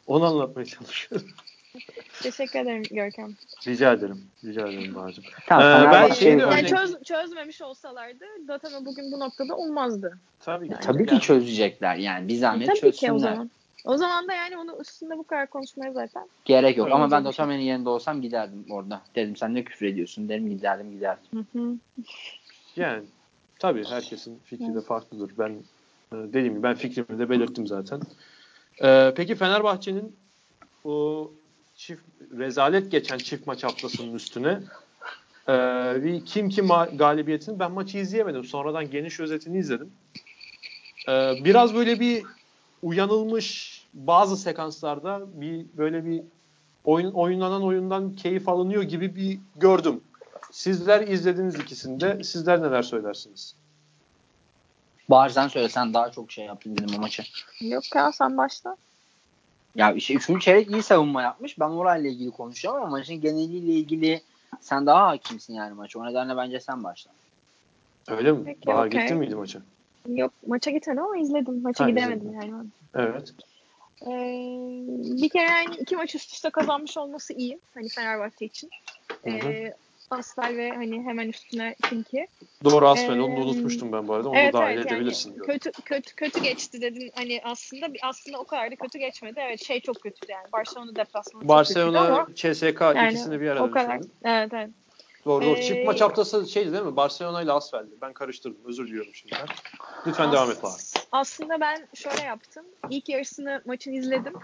Onu 0.06 0.24
anlatmaya 0.24 0.64
çalışıyorum. 0.64 1.28
Teşekkür 2.22 2.58
ederim 2.58 2.82
Görkem. 2.90 3.34
Rica 3.66 3.92
ederim. 3.92 4.24
Rica 4.44 4.68
ederim 4.68 4.94
Bağcım. 4.94 5.24
Tamam, 5.46 5.88
ee, 5.88 5.92
ben 5.92 6.12
şeyini 6.12 6.40
yani 6.40 6.66
çöz, 6.66 7.02
çözmemiş 7.02 7.62
olsalardı 7.62 8.24
Datame 8.48 8.84
bugün 8.84 9.12
bu 9.12 9.20
noktada 9.20 9.56
olmazdı. 9.56 10.18
Tabii, 10.40 10.68
yani. 10.70 10.80
tabii 10.80 11.06
ki 11.06 11.20
çözecekler. 11.20 11.96
Yani 11.96 12.28
bir 12.28 12.36
zahmet 12.36 12.62
e, 12.62 12.66
tabii 12.66 12.80
çözsünler. 12.80 13.10
Ki 13.10 13.12
o 13.12 13.18
zaman. 13.18 13.50
O 13.84 13.96
zaman 13.96 14.28
da 14.28 14.32
yani 14.32 14.58
onun 14.58 14.80
üstünde 14.80 15.18
bu 15.18 15.24
kadar 15.24 15.50
konuşmaya 15.50 15.92
zaten. 15.92 16.28
Gerek 16.44 16.76
yok 16.76 16.88
ama 16.92 17.10
ben 17.10 17.24
Otamen'in 17.24 17.62
yerinde 17.62 17.88
olsam 17.88 18.22
giderdim 18.22 18.64
orada. 18.70 19.02
Dedim 19.14 19.36
sen 19.36 19.54
ne 19.54 19.64
küfür 19.64 19.86
ediyorsun 19.86 20.28
derim 20.28 20.48
giderdim 20.50 20.90
giderdim. 20.90 21.24
Hı 21.34 21.58
hı. 21.58 21.76
Yani 22.76 23.02
tabii 23.58 23.84
herkesin 23.84 24.40
fikri 24.44 24.74
de 24.74 24.80
farklıdır. 24.80 25.38
Ben 25.38 25.50
e, 26.12 26.16
dediğim 26.16 26.54
gibi 26.54 26.62
ben 26.62 26.74
fikrimi 26.74 27.18
de 27.18 27.30
belirttim 27.30 27.66
zaten. 27.66 28.00
Ee, 28.82 29.12
peki 29.16 29.34
Fenerbahçe'nin 29.34 30.16
o 30.84 31.30
çift 31.76 32.02
rezalet 32.38 32.90
geçen 32.90 33.18
çift 33.18 33.46
maç 33.46 33.64
haftasının 33.64 34.14
üstüne 34.14 34.60
e, 35.48 35.52
bir 36.04 36.24
kim 36.24 36.48
kim 36.48 36.68
galibiyetini 36.92 37.58
ben 37.58 37.72
maçı 37.72 37.98
izleyemedim. 37.98 38.44
Sonradan 38.44 38.90
geniş 38.90 39.20
özetini 39.20 39.58
izledim. 39.58 39.92
Ee, 41.08 41.34
biraz 41.44 41.74
böyle 41.74 42.00
bir 42.00 42.22
uyanılmış 42.82 43.71
bazı 43.94 44.36
sekanslarda 44.36 45.40
bir 45.40 45.66
böyle 45.76 46.04
bir 46.04 46.22
oyun 46.84 47.12
oyunlanan 47.12 47.62
oyundan 47.62 48.12
keyif 48.12 48.48
alınıyor 48.48 48.82
gibi 48.82 49.16
bir 49.16 49.38
gördüm. 49.56 50.00
Sizler 50.50 51.08
izlediniz 51.08 51.54
ikisinde. 51.54 52.24
Sizler 52.24 52.62
neler 52.62 52.82
söylersiniz? 52.82 53.54
Bazen 55.10 55.48
söylesen 55.48 55.94
daha 55.94 56.10
çok 56.10 56.32
şey 56.32 56.44
yaptın 56.44 56.76
dedim 56.76 56.94
o 56.96 57.00
maçı. 57.00 57.22
Yok 57.60 57.94
ya 57.94 58.12
sen 58.12 58.38
başla. 58.38 58.76
Ya 59.74 59.92
işte 59.92 60.14
üçüncü 60.14 60.40
çeyrek 60.40 60.70
iyi 60.70 60.82
savunma 60.82 61.22
yapmış. 61.22 61.60
Ben 61.60 61.68
orayla 61.68 62.10
ilgili 62.10 62.30
konuşacağım 62.30 62.76
ama 62.76 62.86
maçın 62.86 63.20
geneliyle 63.20 63.72
ilgili 63.72 64.22
sen 64.60 64.86
daha 64.86 65.08
hakimsin 65.08 65.54
yani 65.54 65.74
maçı. 65.74 66.00
O 66.00 66.06
nedenle 66.06 66.36
bence 66.36 66.60
sen 66.60 66.84
başla. 66.84 67.10
Öyle 68.08 68.32
mi? 68.32 68.44
Peki, 68.44 68.66
Bahar 68.66 68.86
okay. 68.86 69.00
gittin 69.00 69.18
miydi 69.18 69.34
maça? 69.34 69.58
Yok 70.08 70.32
maça 70.46 70.70
gitmedim 70.70 71.02
ama 71.02 71.16
izledim. 71.16 71.62
Maça 71.62 71.84
ha, 71.84 71.90
gidemedim 71.90 72.28
izledim. 72.28 72.50
yani. 72.52 72.66
Evet. 72.94 73.34
Ee, 74.06 75.22
bir 75.22 75.28
kere 75.28 75.50
yani 75.50 75.76
iki 75.80 75.96
maç 75.96 76.14
üst 76.14 76.32
üste 76.32 76.50
kazanmış 76.50 76.96
olması 76.96 77.32
iyi. 77.32 77.58
Hani 77.74 77.88
Fenerbahçe 77.88 78.44
için. 78.44 78.70
Ee, 79.26 79.72
Asfel 80.10 80.56
ve 80.56 80.70
hani 80.70 81.02
hemen 81.02 81.28
üstüne 81.28 81.74
Kinki. 81.88 82.26
Doğru 82.64 82.88
Asfel 82.88 83.18
onu 83.18 83.36
da 83.36 83.40
unutmuştum 83.40 83.92
ben 83.92 84.08
bu 84.08 84.14
arada. 84.14 84.28
Onu 84.28 84.38
evet, 84.38 84.54
da 84.54 84.58
dahil 84.58 84.76
evet, 84.76 84.92
edebilirsin. 84.92 85.30
Yani, 85.30 85.46
kötü 85.46 85.72
kötü 85.84 86.14
kötü 86.14 86.42
geçti 86.42 86.80
dedin. 86.80 87.10
Hani 87.14 87.40
aslında 87.44 87.86
aslında 88.02 88.38
o 88.38 88.44
kadar 88.44 88.70
da 88.70 88.76
kötü 88.76 88.98
geçmedi. 88.98 89.40
Evet 89.42 89.64
şey 89.64 89.80
çok 89.80 90.02
kötüydü 90.02 90.32
yani. 90.32 90.46
Barcelona 90.52 90.96
deplasmanı 90.96 91.48
Barcelona, 91.48 92.26
çok 92.26 92.26
kötüydü 92.36 92.48
ama 92.48 92.54
CSK 92.54 92.80
yani, 92.96 93.12
ikisini 93.12 93.40
bir 93.40 93.48
arada 93.48 93.64
o 93.64 93.70
kadar. 93.70 94.00
Evet 94.24 94.52
evet. 94.52 94.70
Doğru 95.24 95.44
doğru. 95.44 95.56
Ee, 95.58 95.62
Çift 95.62 95.86
maç 95.86 96.00
haftası 96.00 96.48
şeydi 96.48 96.72
değil 96.72 96.84
mi? 96.84 96.96
Barcelona 96.96 97.42
ile 97.42 97.52
Asfel'di. 97.52 97.94
Ben 98.00 98.12
karıştırdım. 98.12 98.60
Özür 98.64 98.88
diliyorum 98.88 99.14
şimdi. 99.14 99.34
Lütfen 100.06 100.28
As- 100.28 100.32
devam 100.32 100.50
et 100.50 100.62
bari. 100.62 100.72
Aslında 101.12 101.60
ben 101.60 101.88
şöyle 101.94 102.22
yaptım. 102.22 102.66
İlk 102.90 103.08
yarısını 103.08 103.62
maçın 103.66 103.92
izledim. 103.92 104.34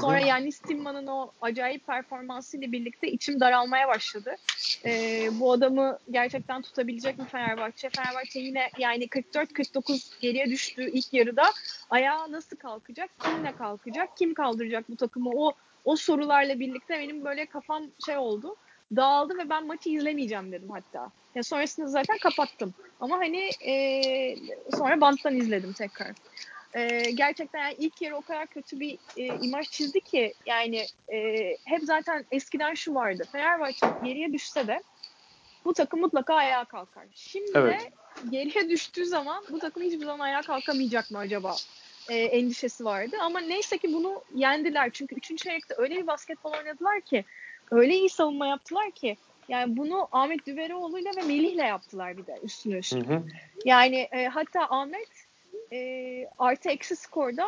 Sonra 0.00 0.18
yani 0.18 0.52
Stimman'ın 0.52 1.06
o 1.06 1.30
acayip 1.40 1.86
performansıyla 1.86 2.72
birlikte 2.72 3.10
içim 3.10 3.40
daralmaya 3.40 3.88
başladı. 3.88 4.36
Ee, 4.84 5.28
bu 5.32 5.52
adamı 5.52 5.98
gerçekten 6.10 6.62
tutabilecek 6.62 7.18
mi 7.18 7.24
Fenerbahçe? 7.24 7.90
Fenerbahçe 7.90 8.40
yine 8.40 8.70
yani 8.78 9.04
44-49 9.04 10.20
geriye 10.20 10.46
düştüğü 10.46 10.90
ilk 10.90 11.12
yarıda 11.12 11.44
ayağa 11.90 12.32
nasıl 12.32 12.56
kalkacak? 12.56 13.10
Kimle 13.24 13.56
kalkacak? 13.56 14.16
Kim 14.16 14.34
kaldıracak 14.34 14.90
bu 14.90 14.96
takımı? 14.96 15.30
O 15.34 15.52
o 15.84 15.96
sorularla 15.96 16.60
birlikte 16.60 16.94
benim 16.98 17.24
böyle 17.24 17.46
kafam 17.46 17.82
şey 18.06 18.16
oldu 18.16 18.56
dağıldı 18.96 19.38
ve 19.38 19.50
ben 19.50 19.66
maçı 19.66 19.90
izlemeyeceğim 19.90 20.52
dedim 20.52 20.70
hatta. 20.70 21.10
Ya 21.34 21.42
sonrasında 21.42 21.86
zaten 21.86 22.18
kapattım. 22.18 22.74
Ama 23.00 23.18
hani 23.18 23.50
e, 23.66 23.74
sonra 24.76 25.00
banttan 25.00 25.36
izledim 25.36 25.72
tekrar. 25.72 26.12
E, 26.74 27.10
gerçekten 27.10 27.58
yani 27.58 27.74
ilk 27.78 28.02
yarı 28.02 28.16
o 28.16 28.20
kadar 28.20 28.46
kötü 28.46 28.80
bir 28.80 28.98
e, 29.16 29.26
imaj 29.26 29.70
çizdi 29.70 30.00
ki 30.00 30.34
yani 30.46 30.86
e, 31.12 31.48
hep 31.64 31.82
zaten 31.82 32.24
eskiden 32.30 32.74
şu 32.74 32.94
vardı. 32.94 33.24
Fenerbahçe 33.32 33.86
geriye 34.04 34.32
düşse 34.32 34.66
de 34.66 34.82
bu 35.64 35.72
takım 35.72 36.00
mutlaka 36.00 36.34
ayağa 36.34 36.64
kalkar. 36.64 37.04
Şimdi 37.14 37.50
evet. 37.54 37.80
de 37.80 37.90
geriye 38.30 38.70
düştüğü 38.70 39.06
zaman 39.06 39.44
bu 39.50 39.58
takım 39.58 39.82
hiçbir 39.82 40.04
zaman 40.04 40.24
ayağa 40.24 40.42
kalkamayacak 40.42 41.10
mı 41.10 41.18
acaba? 41.18 41.56
E, 42.08 42.16
endişesi 42.16 42.84
vardı. 42.84 43.16
Ama 43.20 43.40
neyse 43.40 43.78
ki 43.78 43.92
bunu 43.92 44.22
yendiler. 44.34 44.90
Çünkü 44.92 45.14
3. 45.14 45.36
çeyrekte 45.36 45.74
öyle 45.78 45.96
bir 45.96 46.06
basketbol 46.06 46.52
oynadılar 46.52 47.00
ki 47.00 47.24
öyle 47.72 47.94
iyi 47.94 48.08
savunma 48.08 48.46
yaptılar 48.46 48.90
ki 48.90 49.16
yani 49.48 49.76
bunu 49.76 50.08
Ahmet 50.12 50.46
Düveroğlu'yla 50.46 51.10
ve 51.16 51.22
Melih'le 51.22 51.66
yaptılar 51.68 52.16
bir 52.16 52.26
de 52.26 52.38
üstüne 52.42 52.74
üstüne. 52.74 53.08
Hı 53.08 53.14
hı. 53.14 53.22
Yani 53.64 54.08
e, 54.12 54.26
hatta 54.26 54.66
Ahmet 54.70 55.08
e, 55.72 56.28
artı 56.38 56.68
eksi 56.68 56.96
skorda 56.96 57.46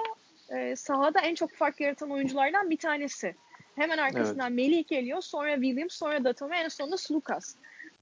e, 0.51 0.77
sahada 0.77 1.21
en 1.21 1.35
çok 1.35 1.53
fark 1.53 1.81
yaratan 1.81 2.11
oyunculardan 2.11 2.71
bir 2.71 2.77
tanesi. 2.77 3.35
Hemen 3.77 3.99
arkasından 3.99 4.49
evet. 4.49 4.57
Melih 4.57 4.89
geliyor, 4.89 5.21
sonra 5.21 5.55
Williams, 5.55 5.95
sonra 5.95 6.25
Datome, 6.25 6.59
en 6.59 6.69
sonunda 6.69 6.97
Slukas. 6.97 7.55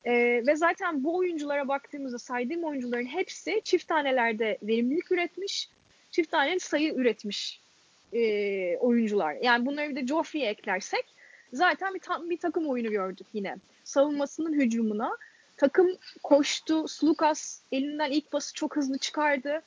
E, 0.05 0.13
ve 0.47 0.57
zaten 0.57 1.05
bu 1.05 1.17
oyunculara 1.17 1.69
baktığımızda 1.69 2.19
saydığım 2.19 2.65
oyuncuların 2.65 3.07
hepsi 3.07 3.61
çift 3.65 3.89
tanelerde 3.89 4.59
verimlilik 4.63 5.13
üretmiş, 5.13 5.69
çift 6.11 6.31
tane 6.31 6.59
sayı 6.59 6.95
üretmiş 6.95 7.61
e, 8.13 8.77
oyuncular. 8.77 9.37
Yani 9.43 9.67
bunları 9.67 9.91
bir 9.91 9.97
de 9.97 10.07
Joffrey'e 10.07 10.49
eklersek 10.49 11.05
zaten 11.53 11.95
bir, 11.95 12.01
tam 12.01 12.31
bir 12.31 12.39
takım 12.39 12.67
oyunu 12.67 12.91
gördük 12.91 13.27
yine. 13.33 13.57
Savunmasının 13.85 14.53
hücumuna. 14.53 15.17
Takım 15.57 15.89
koştu. 16.23 16.89
Slukas 16.89 17.61
elinden 17.73 18.11
ilk 18.11 18.31
pası 18.31 18.55
çok 18.55 18.77
hızlı 18.77 18.99
çıkardı. 18.99 19.63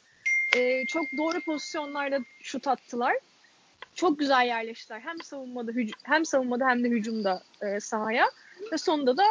Ee, 0.56 0.86
çok 0.86 1.06
doğru 1.18 1.40
pozisyonlarda 1.46 2.20
şut 2.42 2.68
attılar. 2.68 3.16
Çok 3.96 4.20
güzel 4.20 4.46
yerleştiler. 4.46 5.00
Hem 5.00 5.22
savunmada 5.22 5.72
hem 6.04 6.26
savunmada 6.26 6.68
hem 6.68 6.84
de 6.84 6.90
hücumda 6.90 7.44
e, 7.62 7.80
sahaya. 7.80 8.32
Ve 8.72 8.78
sonunda 8.78 9.18
da 9.18 9.24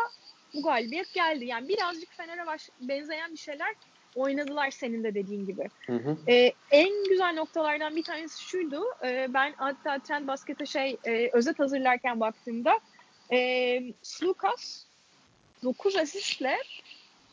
bu 0.54 0.62
galibiyet 0.62 1.14
geldi. 1.14 1.44
Yani 1.44 1.68
birazcık 1.68 2.12
Fener'e 2.12 2.58
benzeyen 2.80 3.32
bir 3.32 3.38
şeyler 3.38 3.74
oynadılar 4.14 4.70
senin 4.70 5.04
de 5.04 5.14
dediğin 5.14 5.46
gibi. 5.46 5.68
Hı 5.86 5.92
hı. 5.92 6.16
Ee, 6.28 6.52
en 6.70 7.04
güzel 7.08 7.34
noktalardan 7.34 7.96
bir 7.96 8.02
tanesi 8.02 8.42
şuydu. 8.42 8.84
E, 9.04 9.34
ben 9.34 9.54
hatta 9.56 9.98
Trend 9.98 10.28
Basket'e 10.28 10.66
şey 10.66 10.96
e, 11.04 11.30
özet 11.32 11.58
hazırlarken 11.58 12.20
baktığımda 12.20 12.80
e, 13.32 13.80
Slukas 14.02 14.84
9 15.64 15.96
asistle 15.96 16.58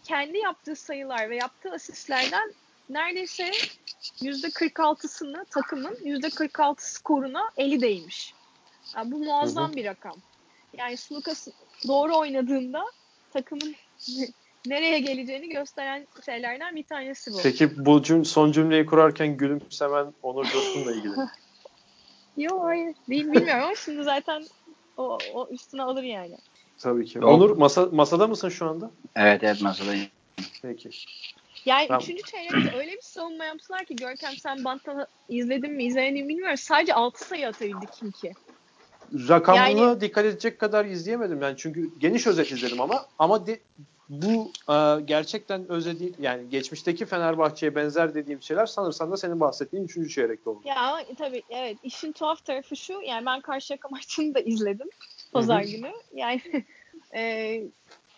kendi 0.04 0.38
yaptığı 0.38 0.76
sayılar 0.76 1.30
ve 1.30 1.36
yaptığı 1.36 1.72
asistlerden 1.72 2.54
neredeyse 2.90 3.52
%46'sını 4.22 5.46
takımın 5.46 5.96
%46 5.96 6.76
skoruna 6.78 7.50
eli 7.58 7.82
değmiş. 7.82 8.34
Yani 8.96 9.12
bu 9.12 9.18
muazzam 9.18 9.68
hı 9.68 9.72
hı. 9.72 9.76
bir 9.76 9.86
rakam. 9.86 10.16
Yani 10.78 10.98
Slukas 10.98 11.48
doğru 11.88 12.18
oynadığında 12.18 12.84
takımın 13.34 13.76
nereye 14.66 15.00
geleceğini 15.00 15.50
gösteren 15.50 16.08
şeylerden 16.26 16.76
bir 16.76 16.84
tanesi 16.84 17.32
bu. 17.32 17.38
Peki 17.44 17.86
bu 17.86 18.04
cüm 18.04 18.26
son 18.26 18.52
cümleyi 18.52 18.86
kurarken 18.86 19.38
gülümsemen 19.38 20.14
Onur 20.24 20.46
Coşkun'la 20.46 20.92
ilgili. 20.92 21.14
Yok 22.38 22.64
hayır. 22.64 22.96
Bilmiyorum 23.10 23.50
ama 23.64 23.76
şimdi 23.86 24.04
zaten 24.04 24.44
o, 24.98 25.18
o 25.34 25.48
üstüne 25.52 25.84
alır 25.84 26.04
yani. 26.04 26.38
Tabii 26.80 27.06
ki. 27.06 27.18
Yok. 27.18 27.28
Onur 27.28 27.58
masa, 27.58 27.86
masada 27.92 28.28
mısın 28.28 28.50
şu 28.50 28.66
anda? 28.66 28.92
Evet 29.16 29.44
evet 29.44 29.62
masadayım. 29.62 30.08
Peki. 30.62 30.90
Yani 31.66 31.88
tamam. 31.88 32.02
üçüncü 32.02 32.22
çeyrekte 32.24 32.78
öyle 32.78 32.92
bir 32.92 33.02
savunma 33.02 33.46
yaptılar 33.46 33.86
ki 33.86 33.96
Görkem 33.96 34.34
sen 34.38 34.64
banttan 34.66 35.08
izledin 35.30 35.74
mi 35.74 35.84
izlemedin 35.84 36.24
mi 36.24 36.30
bilmiyorum. 36.30 36.58
Sadece 36.58 36.94
6 36.94 37.28
sayı 37.28 37.48
atabildik 37.48 37.90
çünkü. 38.00 38.32
Rakamına 39.30 39.82
yani, 39.82 40.02
dikkat 40.02 40.26
edecek 40.26 40.60
kadar 40.60 40.86
izleyemedim 40.86 41.42
yani 41.42 41.58
çünkü 41.58 42.00
geniş 42.00 42.28
özet 42.28 42.52
izledim 42.52 42.82
ama 42.82 43.06
ama 43.20 43.48
de, 43.48 43.60
bu 44.12 44.52
e, 44.70 45.02
gerçekten 45.02 45.72
özledi 45.72 46.14
yani 46.20 46.50
geçmişteki 46.50 47.06
Fenerbahçe'ye 47.06 47.76
benzer 47.76 48.16
dediğim 48.16 48.42
şeyler 48.42 48.66
sanırsam 48.66 49.12
da 49.12 49.18
senin 49.18 49.40
bahsettiğin 49.40 49.84
3. 49.84 50.14
çeyrekte 50.16 50.50
oldu. 50.50 50.62
Ya 50.66 50.76
ama 50.76 51.02
tabii 51.18 51.44
evet 51.50 51.78
işin 51.84 52.12
tuhaf 52.12 52.46
tarafı 52.46 52.76
şu 52.76 53.02
yani 53.02 53.26
ben 53.26 53.42
Karşıyaka 53.42 53.90
maçını 53.90 54.36
da 54.36 54.40
izledim 54.40 54.90
pazar 55.32 55.62
günü. 55.62 55.92
Yani 56.14 56.42
e, 57.16 57.64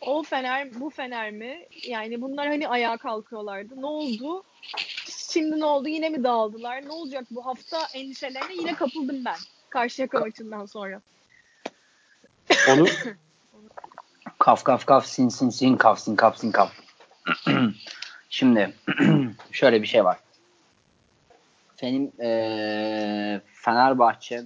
o 0.01 0.23
Fener 0.23 0.79
bu 0.79 0.89
Fener 0.89 1.31
mi? 1.31 1.67
Yani 1.87 2.21
bunlar 2.21 2.47
hani 2.47 2.67
ayağa 2.67 2.97
kalkıyorlardı. 2.97 3.81
Ne 3.81 3.85
oldu? 3.85 4.43
Şimdi 5.31 5.59
ne 5.59 5.65
oldu? 5.65 5.87
Yine 5.87 6.09
mi 6.09 6.23
dağıldılar? 6.23 6.85
Ne 6.85 6.91
olacak 6.91 7.25
bu 7.31 7.45
hafta 7.45 7.87
endişelerine 7.93 8.55
yine 8.59 8.73
kapıldım 8.73 9.25
ben 9.25 9.37
Karşıyaka 9.69 10.19
maçından 10.19 10.65
sonra. 10.65 11.01
Onu 12.69 12.85
Kaf 14.43 14.63
kaf 14.63 14.85
kaf 14.85 15.05
sin 15.05 15.29
sin 15.29 15.49
sin 15.49 15.77
kaf 15.77 15.99
sin 15.99 16.15
kaf 16.15 16.37
sin 16.37 16.51
kaf. 16.51 16.71
Şimdi 18.29 18.73
şöyle 19.51 19.81
bir 19.81 19.87
şey 19.87 20.03
var. 20.03 20.17
Benim 21.81 22.11
ee, 22.21 23.41
Fenerbahçe 23.53 24.43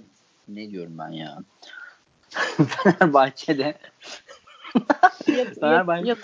ne 0.48 0.70
diyorum 0.70 0.98
ben 0.98 1.08
ya? 1.08 1.38
Fenerbahçe'de 2.68 3.78
yat, 5.26 5.60
Fenerbahçe... 5.60 6.08
yat, 6.08 6.18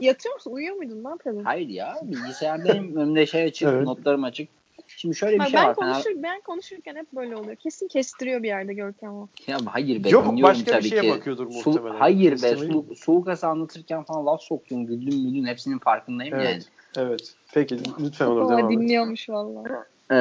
yatıyor 0.00 0.34
musun? 0.34 0.52
Uyuyor 0.52 0.76
muydun? 0.76 1.04
Ne 1.04 1.08
yapıyordun? 1.08 1.44
Hayır 1.44 1.68
ya. 1.68 1.98
Bilgisayardayım. 2.02 2.96
Önümde 2.96 3.26
şey 3.26 3.44
açık. 3.44 3.68
evet. 3.68 3.84
Notlarım 3.84 4.24
açık. 4.24 4.48
Şimdi 4.96 5.16
şöyle 5.16 5.34
bir 5.34 5.40
Bak, 5.40 5.48
şey 5.48 5.60
ben 5.60 5.66
var. 5.66 5.74
Konuşur, 5.74 6.02
Fener... 6.02 6.22
Ben 6.22 6.40
konuşurken 6.40 6.96
hep 6.96 7.12
böyle 7.12 7.36
oluyor. 7.36 7.56
Kesin 7.56 7.88
kestiriyor 7.88 8.42
bir 8.42 8.48
yerde 8.48 8.74
Görkem 8.74 9.14
o. 9.14 9.28
Ya 9.46 9.58
hayır 9.66 10.04
be. 10.04 10.08
Yok 10.08 10.42
başka 10.42 10.70
tabii 10.70 10.84
bir 10.84 10.88
şeye 10.88 11.00
ki. 11.00 11.10
bakıyordur 11.10 11.46
muhtemelen. 11.46 11.92
Su, 11.92 12.00
hayır 12.00 12.32
be. 12.42 12.56
Su, 12.56 12.86
soğuk 12.96 13.44
anlatırken 13.44 14.04
falan 14.04 14.26
laf 14.26 14.42
soktun. 14.42 14.86
Güldün 14.86 15.22
müldün. 15.22 15.46
Hepsinin 15.46 15.78
farkındayım 15.78 16.34
evet. 16.34 16.68
yani. 16.96 17.08
Evet. 17.08 17.34
Peki 17.54 17.78
lütfen 18.00 18.26
onu 18.26 18.48
devam 18.48 18.72
et. 18.72 18.78
Dinliyormuş 18.78 19.28
valla. 19.28 19.86
Ee, 20.10 20.16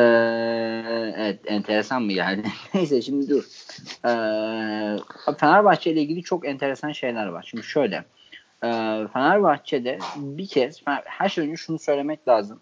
evet 1.18 1.40
enteresan 1.46 2.04
mı 2.04 2.14
yani? 2.14 2.44
Neyse 2.74 3.02
şimdi 3.02 3.30
dur. 3.30 3.44
Ee, 4.06 5.34
Fenerbahçe 5.38 5.92
ile 5.92 6.02
ilgili 6.02 6.24
çok 6.24 6.48
enteresan 6.48 6.92
şeyler 6.92 7.28
var. 7.28 7.48
Şimdi 7.50 7.64
şöyle. 7.64 7.96
E, 8.64 8.70
Fenerbahçe'de 9.14 10.00
bir 10.16 10.48
kez 10.48 10.82
her 11.06 11.30
şey 11.30 11.46
önce 11.46 11.58
şunu 11.58 11.80
söylemek 11.80 12.28
lazım. 12.28 12.60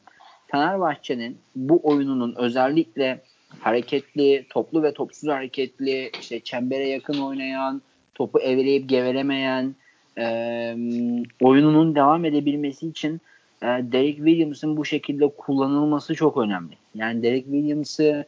Fenerbahçe'nin 0.48 1.38
bu 1.56 1.80
oyununun 1.84 2.36
özellikle 2.38 3.22
hareketli, 3.60 4.46
toplu 4.50 4.84
ve 4.84 4.94
topsuz 4.94 5.30
hareketli, 5.30 6.12
işte 6.20 6.40
çembere 6.40 6.88
yakın 6.88 7.22
oynayan, 7.22 7.82
topu 8.16 8.40
eveleyip 8.40 8.90
gevelemeyen 8.90 9.76
e, 10.18 10.26
oyununun 11.42 11.96
devam 11.96 12.26
edebilmesi 12.26 12.88
için 12.88 13.22
e, 13.62 13.66
Derek 13.66 14.16
Williams'ın 14.16 14.78
bu 14.78 14.86
şekilde 14.86 15.28
kullanılması 15.28 16.16
çok 16.16 16.38
önemli. 16.38 16.74
Yani 16.96 17.24
Derek 17.24 17.44
Williams'ı 17.46 18.26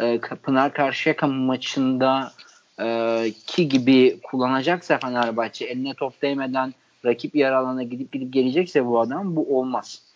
e, 0.00 0.18
Pınar 0.18 0.72
Karşıyaka 0.72 1.26
maçında 1.26 2.32
e, 2.80 3.26
ki 3.46 3.68
gibi 3.68 4.18
kullanacaksa 4.22 4.98
Fenerbahçe 4.98 5.64
eline 5.64 5.94
top 5.94 6.22
değmeden 6.22 6.74
rakip 7.04 7.34
yer 7.34 7.52
alana 7.52 7.82
gidip 7.82 8.12
gidip 8.12 8.32
gelecekse 8.32 8.86
bu 8.86 9.00
adam 9.00 9.36
bu 9.36 9.58
olmaz. 9.58 10.07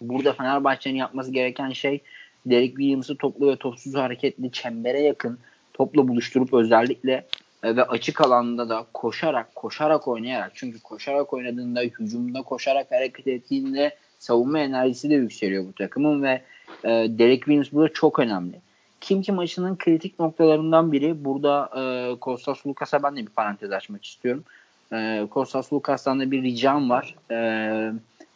Burada 0.00 0.32
Fenerbahçe'nin 0.32 0.96
yapması 0.96 1.30
gereken 1.30 1.70
şey 1.70 2.00
Derek 2.46 2.70
Williams'ı 2.70 3.16
toplu 3.16 3.50
ve 3.50 3.56
topsuz 3.56 3.94
hareketli 3.94 4.52
çembere 4.52 5.00
yakın 5.00 5.38
topla 5.74 6.08
buluşturup 6.08 6.54
özellikle 6.54 7.26
e, 7.62 7.76
ve 7.76 7.84
açık 7.84 8.20
alanda 8.20 8.68
da 8.68 8.86
koşarak 8.94 9.54
koşarak 9.54 10.08
oynayarak 10.08 10.52
çünkü 10.54 10.80
koşarak 10.80 11.32
oynadığında 11.32 11.80
hücumda 11.80 12.42
koşarak 12.42 12.90
hareket 12.90 13.26
ettiğinde 13.26 13.96
savunma 14.18 14.58
enerjisi 14.58 15.10
de 15.10 15.14
yükseliyor 15.14 15.64
bu 15.68 15.72
takımın 15.72 16.22
ve 16.22 16.42
e, 16.84 16.88
Derek 16.90 17.38
Williams 17.38 17.72
burada 17.72 17.92
çok 17.92 18.18
önemli. 18.18 18.60
Kim 19.00 19.22
ki 19.22 19.32
maçının 19.32 19.76
kritik 19.76 20.18
noktalarından 20.18 20.92
biri 20.92 21.24
burada 21.24 21.70
e, 21.76 22.16
Kostas 22.20 22.66
Lukas'a 22.66 23.02
ben 23.02 23.16
de 23.16 23.20
bir 23.20 23.32
parantez 23.32 23.72
açmak 23.72 24.04
istiyorum. 24.04 24.44
E, 24.92 25.26
Kostas 25.30 25.72
Lukas'tan 25.72 26.20
da 26.20 26.30
bir 26.30 26.42
ricam 26.42 26.90
var. 26.90 27.14
E, 27.30 27.36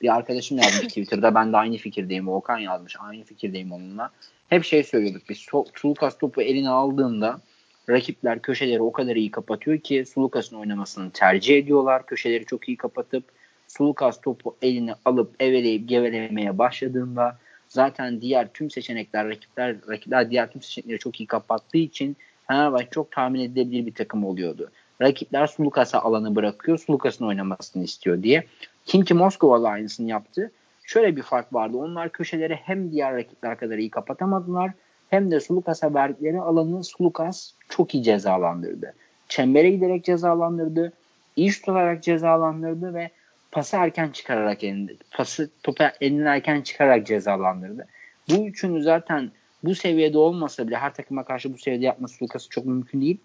bir 0.03 0.15
arkadaşım 0.15 0.59
yazmış 0.59 0.87
Twitter'da 0.87 1.35
ben 1.35 1.53
de 1.53 1.57
aynı 1.57 1.77
fikirdeyim. 1.77 2.29
Okan 2.29 2.59
yazmış 2.59 2.97
aynı 3.01 3.25
fikirdeyim 3.25 3.73
onunla. 3.73 4.11
Hep 4.49 4.65
şey 4.65 4.85
söylüyorduk 4.85 5.23
biz 5.29 5.47
Lukas 5.85 6.19
topu 6.19 6.43
eline 6.43 6.69
aldığında 6.69 7.41
rakipler 7.89 8.43
köşeleri 8.43 8.83
o 8.83 8.93
kadar 8.93 9.17
iyi 9.17 9.31
kapatıyor 9.31 9.79
ki 9.79 10.05
Sulukas'ın 10.15 10.57
oynamasını 10.57 11.11
tercih 11.11 11.59
ediyorlar. 11.59 12.07
Köşeleri 12.07 12.45
çok 12.45 12.69
iyi 12.69 12.77
kapatıp 12.77 13.25
Sulukas 13.69 14.21
topu 14.21 14.57
eline 14.63 14.95
alıp 15.05 15.43
eveleyip 15.43 15.89
gevelemeye 15.89 16.59
başladığında 16.59 17.39
zaten 17.69 18.21
diğer 18.21 18.53
tüm 18.53 18.71
seçenekler 18.71 19.29
rakipler 19.29 19.77
rakipler 19.89 20.31
diğer 20.31 20.51
tüm 20.51 20.63
seçenekleri 20.63 20.99
çok 20.99 21.21
iyi 21.21 21.27
kapattığı 21.27 21.79
için 21.79 22.17
Fenerbahçe 22.49 22.89
çok 22.91 23.11
tahmin 23.11 23.41
edilebilir 23.41 23.87
bir 23.87 23.95
takım 23.95 24.25
oluyordu. 24.25 24.71
Rakipler 25.03 25.47
Sulukas'a 25.47 26.01
alanı 26.01 26.37
bırakıyor. 26.37 26.79
Sulukas'ın 26.79 27.27
oynamasını 27.27 27.85
istiyor 27.85 28.23
diye. 28.23 28.45
Kim 28.91 29.05
ki 29.05 29.15
Moskova 29.15 29.69
aynısını 29.69 30.09
yaptı. 30.09 30.53
Şöyle 30.83 31.17
bir 31.17 31.23
fark 31.23 31.55
vardı. 31.55 31.77
Onlar 31.77 32.09
köşeleri 32.09 32.55
hem 32.55 32.93
diğer 32.93 33.15
rakipler 33.15 33.59
kadar 33.59 33.79
iyi 33.79 33.91
kapatamadılar 33.91 34.71
hem 35.11 35.31
de 35.31 35.41
Sulukas'a 35.41 35.95
verdikleri 35.95 36.41
alanı 36.41 36.85
Sulukas 36.85 37.53
çok 37.69 37.95
iyi 37.95 38.03
cezalandırdı. 38.03 38.95
Çembere 39.29 39.71
giderek 39.71 40.05
cezalandırdı. 40.05 40.93
İyi 41.37 41.51
şut 41.51 41.69
olarak 41.69 42.03
cezalandırdı 42.03 42.95
ve 42.95 43.11
pası 43.53 43.77
erken 43.77 44.09
çıkararak 44.09 44.65
elinde, 44.65 44.93
pası 45.11 45.51
topa 45.63 45.93
elinden 46.01 46.27
erken 46.27 46.61
çıkararak 46.61 47.07
cezalandırdı. 47.07 47.87
Bu 48.31 48.47
üçünü 48.47 48.83
zaten 48.83 49.31
bu 49.65 49.75
seviyede 49.75 50.19
olmasa 50.19 50.67
bile 50.67 50.77
her 50.77 50.95
takıma 50.95 51.25
karşı 51.25 51.55
bu 51.55 51.59
seviyede 51.59 51.85
yapması 51.85 52.25
Lucas'ı 52.25 52.49
çok 52.49 52.67
mümkün 52.67 53.01
değil. 53.01 53.19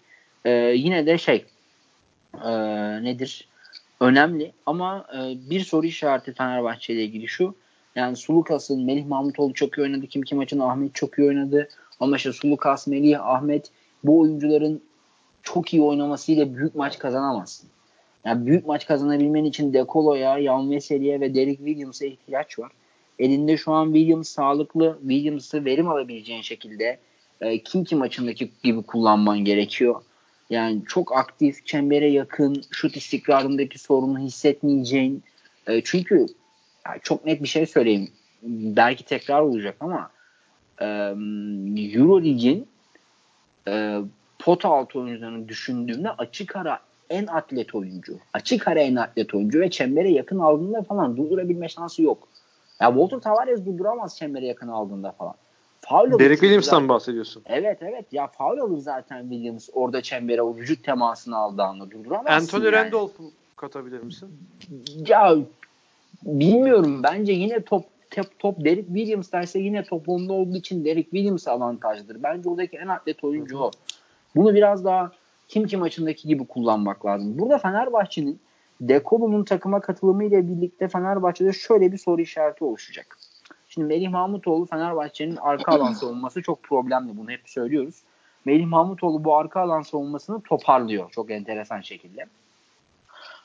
Ee, 0.44 0.50
yine 0.76 1.06
de 1.06 1.18
şey 1.18 1.44
e, 2.44 2.50
nedir? 3.04 3.48
Önemli 4.00 4.52
ama 4.66 5.06
e, 5.14 5.50
bir 5.50 5.60
soru 5.60 5.86
işareti 5.86 6.32
Fenerbahçe 6.32 6.94
ile 6.94 7.04
ilgili 7.04 7.28
şu. 7.28 7.54
Yani 7.94 8.16
Sulukas'ın 8.16 8.84
Melih 8.84 9.06
Mahmutoğlu 9.06 9.54
çok 9.54 9.78
iyi 9.78 9.82
oynadı. 9.82 10.06
Kim 10.06 10.22
kim 10.22 10.38
maçın 10.38 10.58
Ahmet 10.58 10.94
çok 10.94 11.18
iyi 11.18 11.28
oynadı. 11.28 11.68
Ama 12.00 12.16
işte 12.16 12.32
Sulukas, 12.32 12.86
Melih, 12.86 13.26
Ahmet 13.26 13.70
bu 14.04 14.20
oyuncuların 14.20 14.82
çok 15.42 15.74
iyi 15.74 15.82
oynamasıyla 15.82 16.56
büyük 16.56 16.74
maç 16.74 16.98
kazanamazsın. 16.98 17.68
Yani 18.24 18.46
büyük 18.46 18.66
maç 18.66 18.86
kazanabilmen 18.86 19.44
için 19.44 19.72
Dekolo'ya, 19.72 20.38
Yan 20.38 20.70
Veseli'ye 20.70 21.20
ve 21.20 21.34
Derek 21.34 21.58
Williams'a 21.58 22.06
ihtiyaç 22.06 22.58
var. 22.58 22.72
Elinde 23.18 23.56
şu 23.56 23.72
an 23.72 23.92
Williams 23.92 24.28
sağlıklı. 24.28 24.98
Williams'ı 25.00 25.64
verim 25.64 25.88
alabileceğin 25.88 26.42
şekilde 26.42 26.98
e, 27.40 27.62
kim 27.62 27.84
ki 27.84 27.96
maçındaki 27.96 28.50
gibi 28.62 28.82
kullanman 28.82 29.38
gerekiyor. 29.38 30.02
Yani 30.50 30.82
çok 30.88 31.16
aktif, 31.16 31.66
çembere 31.66 32.10
yakın, 32.10 32.62
şut 32.70 32.96
istikrarındaki 32.96 33.78
sorunu 33.78 34.18
hissetmeyeceğin. 34.18 35.22
E, 35.66 35.84
çünkü 35.84 36.26
yani 36.86 37.00
çok 37.02 37.24
net 37.24 37.42
bir 37.42 37.48
şey 37.48 37.66
söyleyeyim. 37.66 38.08
Belki 38.42 39.04
tekrar 39.04 39.40
olacak 39.40 39.76
ama 39.80 40.10
e, 40.80 40.86
Euro 41.94 42.22
Lig'in 42.22 42.66
e, 43.68 43.98
pot 44.38 44.64
altı 44.64 44.98
oyuncularını 44.98 45.48
düşündüğümde 45.48 46.10
açık 46.10 46.56
ara 46.56 46.80
en 47.10 47.26
atlet 47.26 47.74
oyuncu. 47.74 48.18
Açık 48.32 48.68
ara 48.68 48.80
en 48.80 48.96
atlet 48.96 49.34
oyuncu 49.34 49.60
ve 49.60 49.70
çembere 49.70 50.10
yakın 50.10 50.38
aldığında 50.38 50.82
falan 50.82 51.16
durdurabilme 51.16 51.68
şansı 51.68 52.02
yok. 52.02 52.28
Ya 52.80 52.88
Walter 52.88 53.18
Tavares 53.18 53.64
durduramaz 53.66 54.16
çembere 54.18 54.46
yakın 54.46 54.68
aldığında 54.68 55.12
falan. 55.12 55.34
Foul 55.80 56.18
Derek 56.18 56.40
Williams'tan 56.40 56.88
bahsediyorsun. 56.88 57.42
Evet 57.46 57.78
evet 57.82 58.12
ya 58.12 58.26
faul 58.26 58.58
alır 58.58 58.78
zaten 58.78 59.20
Williams 59.20 59.68
orada 59.72 60.02
çembere 60.02 60.42
o 60.42 60.56
vücut 60.56 60.84
temasını 60.84 61.36
aldığı 61.36 61.62
anda 61.62 61.90
durduramazsın 61.90 62.32
Anthony 62.32 62.64
yani. 62.64 62.72
Randolph'u 62.72 63.32
katabilir 63.56 64.00
misin? 64.00 64.28
Ya 65.06 65.36
bilmiyorum 66.22 67.02
bence 67.02 67.32
yine 67.32 67.60
top 67.60 67.84
top, 68.10 68.38
top 68.38 68.64
Derek 68.64 68.86
Williams 68.86 69.32
derse 69.32 69.58
yine 69.58 69.84
top 69.84 70.08
onda 70.08 70.32
olduğu 70.32 70.56
için 70.56 70.84
Derek 70.84 71.10
Williams 71.10 71.48
avantajlıdır. 71.48 72.22
Bence 72.22 72.48
oradaki 72.48 72.76
en 72.76 72.88
atlet 72.88 73.24
oyuncu 73.24 73.58
o. 73.58 73.70
Bunu 74.36 74.54
biraz 74.54 74.84
daha 74.84 75.12
kim 75.48 75.66
kim 75.66 75.80
maçındaki 75.80 76.28
gibi 76.28 76.46
kullanmak 76.46 77.06
lazım. 77.06 77.38
Burada 77.38 77.58
Fenerbahçe'nin 77.58 78.40
Dekolo'nun 78.80 79.44
takıma 79.44 79.80
katılımı 79.80 80.24
ile 80.24 80.48
birlikte 80.48 80.88
Fenerbahçe'de 80.88 81.52
şöyle 81.52 81.92
bir 81.92 81.98
soru 81.98 82.20
işareti 82.20 82.64
oluşacak. 82.64 83.18
Şimdi 83.76 83.88
Melih 83.88 84.10
Mahmutoğlu 84.10 84.66
Fenerbahçe'nin 84.66 85.36
arka 85.36 85.72
alan 85.72 85.92
savunması 85.92 86.42
çok 86.42 86.62
problemli. 86.62 87.16
Bunu 87.16 87.30
hep 87.30 87.40
söylüyoruz. 87.46 87.94
Melih 88.44 88.66
Mahmutoğlu 88.66 89.24
bu 89.24 89.36
arka 89.36 89.60
alan 89.60 89.82
savunmasını 89.82 90.40
toparlıyor 90.40 91.10
çok 91.10 91.30
enteresan 91.30 91.80
şekilde. 91.80 92.26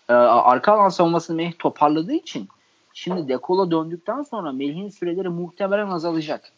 Ee, 0.10 0.14
arka 0.14 0.74
alan 0.74 0.90
savunmasını 0.90 1.36
Melih 1.36 1.54
toparladığı 1.60 2.14
için 2.14 2.48
şimdi 2.94 3.28
Dekolo 3.28 3.72
döndükten 3.72 4.24
sonra 4.24 4.52
Melih'in 4.52 4.90
süreleri 4.90 5.30
muhtemelen 5.30 5.88
azalacak. 5.88 6.52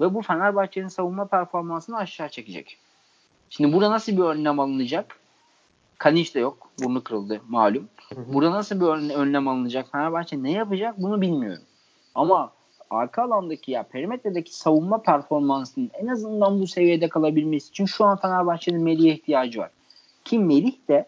Ve 0.00 0.14
bu 0.14 0.22
Fenerbahçe'nin 0.22 0.88
savunma 0.88 1.26
performansını 1.26 1.96
aşağı 1.96 2.28
çekecek. 2.28 2.78
Şimdi 3.50 3.72
burada 3.72 3.90
nasıl 3.90 4.12
bir 4.12 4.22
önlem 4.22 4.60
alınacak? 4.60 5.18
Kaniş 5.98 6.34
de 6.34 6.40
yok. 6.40 6.68
Burnu 6.84 7.04
kırıldı 7.04 7.40
malum. 7.48 7.88
Burada 8.16 8.52
nasıl 8.52 8.80
bir 8.80 8.86
önlem 9.14 9.48
alınacak? 9.48 9.92
Fenerbahçe 9.92 10.42
ne 10.42 10.52
yapacak 10.52 10.94
bunu 10.98 11.20
bilmiyorum. 11.20 11.62
Ama 12.14 12.52
arka 12.90 13.22
alandaki 13.22 13.72
ya 13.72 13.82
perimetredeki 13.82 14.56
savunma 14.56 15.02
performansının 15.02 15.90
en 15.94 16.06
azından 16.06 16.60
bu 16.60 16.66
seviyede 16.66 17.08
kalabilmesi 17.08 17.68
için 17.68 17.86
şu 17.86 18.04
an 18.04 18.16
Fenerbahçe'nin 18.16 18.82
Melih'e 18.82 19.12
ihtiyacı 19.12 19.60
var. 19.60 19.70
Ki 20.24 20.38
Melih 20.38 20.88
de 20.88 21.06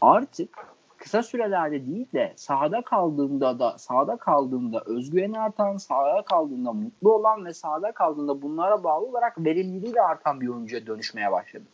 artık 0.00 0.74
kısa 0.96 1.22
sürelerde 1.22 1.86
değil 1.86 2.06
de 2.14 2.32
sahada 2.36 2.82
kaldığında 2.82 3.58
da 3.58 3.78
sahada 3.78 4.16
kaldığında 4.16 4.82
özgüveni 4.86 5.40
artan, 5.40 5.76
sahada 5.76 6.22
kaldığında 6.22 6.72
mutlu 6.72 7.14
olan 7.14 7.44
ve 7.44 7.54
sahada 7.54 7.92
kaldığında 7.92 8.42
bunlara 8.42 8.84
bağlı 8.84 9.06
olarak 9.06 9.38
verimliliği 9.38 9.94
de 9.94 10.02
artan 10.02 10.40
bir 10.40 10.48
oyuncuya 10.48 10.86
dönüşmeye 10.86 11.32
başladı. 11.32 11.64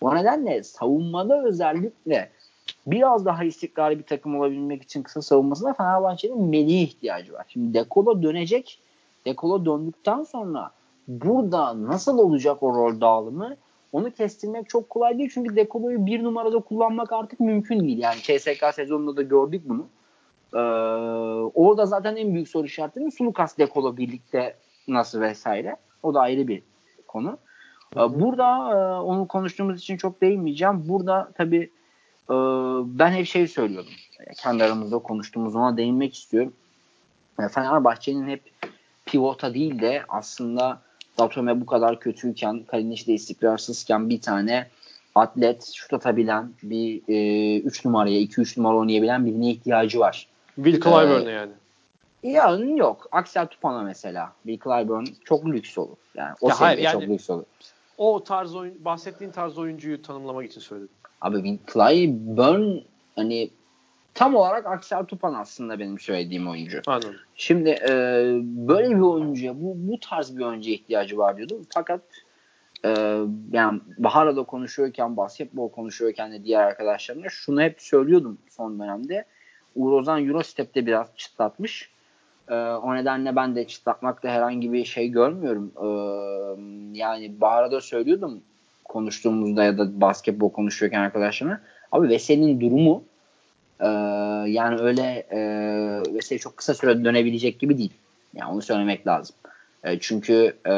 O 0.00 0.14
nedenle 0.14 0.62
savunmada 0.62 1.44
özellikle 1.44 2.30
biraz 2.86 3.24
daha 3.24 3.44
istikrarlı 3.44 3.98
bir 3.98 4.04
takım 4.04 4.40
olabilmek 4.40 4.82
için 4.82 5.02
kısa 5.02 5.22
savunmasında 5.22 5.74
Fenerbahçe'nin 5.74 6.42
Melih'e 6.42 6.82
ihtiyacı 6.82 7.32
var. 7.32 7.44
Şimdi 7.48 7.74
Dekolo 7.74 8.22
dönecek. 8.22 8.80
Dekolo 9.26 9.64
döndükten 9.64 10.22
sonra 10.22 10.70
burada 11.08 11.86
nasıl 11.86 12.18
olacak 12.18 12.62
o 12.62 12.74
rol 12.74 13.00
dağılımı 13.00 13.56
onu 13.92 14.10
kestirmek 14.10 14.68
çok 14.68 14.90
kolay 14.90 15.18
değil. 15.18 15.30
Çünkü 15.34 15.56
Dekolo'yu 15.56 16.06
bir 16.06 16.24
numarada 16.24 16.58
kullanmak 16.58 17.12
artık 17.12 17.40
mümkün 17.40 17.80
değil. 17.80 17.98
Yani 17.98 18.16
CSK 18.16 18.74
sezonunda 18.74 19.16
da 19.16 19.22
gördük 19.22 19.62
bunu. 19.64 19.86
Ee, 20.54 20.58
orada 21.54 21.86
zaten 21.86 22.16
en 22.16 22.34
büyük 22.34 22.48
soru 22.48 22.66
işareti 22.66 23.10
Sulukas 23.10 23.58
Dekolo 23.58 23.96
birlikte 23.96 24.56
nasıl 24.88 25.20
vesaire. 25.20 25.76
O 26.02 26.14
da 26.14 26.20
ayrı 26.20 26.48
bir 26.48 26.62
konu. 27.08 27.38
Ee, 27.96 28.20
burada 28.20 28.70
e, 28.70 29.00
onu 29.00 29.28
konuştuğumuz 29.28 29.80
için 29.80 29.96
çok 29.96 30.20
değinmeyeceğim. 30.20 30.88
Burada 30.88 31.30
tabii 31.34 31.70
e, 32.30 32.34
ben 32.98 33.12
hep 33.12 33.26
şey 33.26 33.48
söylüyordum. 33.48 33.92
Kendi 34.36 34.64
aramızda 34.64 34.98
konuştuğumuz 34.98 35.56
ona 35.56 35.76
değinmek 35.76 36.14
istiyorum. 36.14 36.52
E, 37.40 37.48
Fenerbahçe'nin 37.48 38.28
hep 38.28 38.42
pivota 39.06 39.54
değil 39.54 39.80
de 39.80 40.02
aslında 40.08 40.80
Datome 41.18 41.60
bu 41.60 41.66
kadar 41.66 42.00
kötüyken, 42.00 42.64
Kalinic 42.64 43.06
de 43.06 43.12
istikrarsızken 43.12 44.10
bir 44.10 44.20
tane 44.20 44.66
atlet, 45.14 45.72
şut 45.74 45.92
atabilen, 45.92 46.52
bir 46.62 46.96
3 47.64 47.84
e, 47.84 47.88
numaraya, 47.88 48.20
2-3 48.20 48.58
numara 48.60 48.76
oynayabilen 48.76 49.26
birine 49.26 49.50
ihtiyacı 49.50 50.00
var. 50.00 50.28
Will 50.56 51.26
ee, 51.26 51.30
yani. 51.30 51.52
Ya 52.22 52.58
yok. 52.76 53.08
Aksel 53.12 53.46
Tupan'a 53.46 53.82
mesela. 53.82 54.32
Will 54.42 54.60
Clyburn 54.64 55.04
çok 55.24 55.46
lüks 55.46 55.78
olur. 55.78 55.96
Yani 56.14 56.34
o 56.40 56.48
ya 56.48 56.60
hayır, 56.60 56.78
yani, 56.78 56.92
çok 56.92 57.02
lüks 57.02 57.30
olur. 57.30 57.44
O 57.98 58.24
tarz 58.24 58.54
oyun, 58.54 58.84
bahsettiğin 58.84 59.30
tarz 59.30 59.58
oyuncuyu 59.58 60.02
tanımlamak 60.02 60.46
için 60.46 60.60
söyledim. 60.60 60.94
Abi 61.20 61.36
Will 61.36 61.72
Clyburn 61.72 62.78
hani 63.16 63.50
tam 64.14 64.34
olarak 64.34 64.66
Aksel 64.66 65.04
Tupan 65.04 65.34
aslında 65.34 65.78
benim 65.78 65.98
söylediğim 65.98 66.48
oyuncu. 66.48 66.82
Anladım. 66.86 67.16
Şimdi 67.34 67.68
e, 67.68 67.90
böyle 68.42 68.90
bir 68.90 69.00
oyuncuya 69.00 69.54
bu, 69.54 69.74
bu 69.76 70.00
tarz 70.00 70.36
bir 70.36 70.44
oyuncuya 70.44 70.74
ihtiyacı 70.74 71.18
var 71.18 71.36
diyordum. 71.36 71.66
Fakat 71.74 72.00
e, 72.84 72.88
yani 73.52 73.80
Bahar'la 73.98 74.36
da 74.36 74.42
konuşuyorken, 74.42 75.16
basketbol 75.16 75.70
konuşuyorken 75.70 76.32
de 76.32 76.44
diğer 76.44 76.64
arkadaşlarımla 76.64 77.28
şunu 77.28 77.62
hep 77.62 77.80
söylüyordum 77.80 78.38
son 78.50 78.80
dönemde. 78.80 79.24
Uğur 79.76 79.92
Ozan 79.92 80.28
Eurostep'te 80.28 80.86
biraz 80.86 81.06
çıtlatmış. 81.16 81.90
E, 82.48 82.54
o 82.54 82.94
nedenle 82.94 83.36
ben 83.36 83.56
de 83.56 83.66
çıtlatmakta 83.66 84.28
herhangi 84.28 84.72
bir 84.72 84.84
şey 84.84 85.08
görmüyorum. 85.08 85.72
E, 85.76 85.88
yani 86.98 87.40
Bahar'a 87.40 87.72
da 87.72 87.80
söylüyordum 87.80 88.42
konuştuğumuzda 88.90 89.64
ya 89.64 89.78
da 89.78 90.00
basketbol 90.00 90.50
konuşuyorken 90.50 91.00
arkadaşlarına. 91.00 91.60
Abi 91.92 92.08
Veseli'nin 92.08 92.60
durumu 92.60 93.02
e, 93.80 93.88
yani 94.50 94.80
öyle 94.80 95.26
e, 95.30 95.40
Veseli 96.14 96.38
çok 96.38 96.56
kısa 96.56 96.74
sürede 96.74 97.04
dönebilecek 97.04 97.60
gibi 97.60 97.78
değil. 97.78 97.92
Yani 98.34 98.52
onu 98.52 98.62
söylemek 98.62 99.06
lazım. 99.06 99.36
E, 99.84 99.98
çünkü 100.00 100.56
e, 100.66 100.72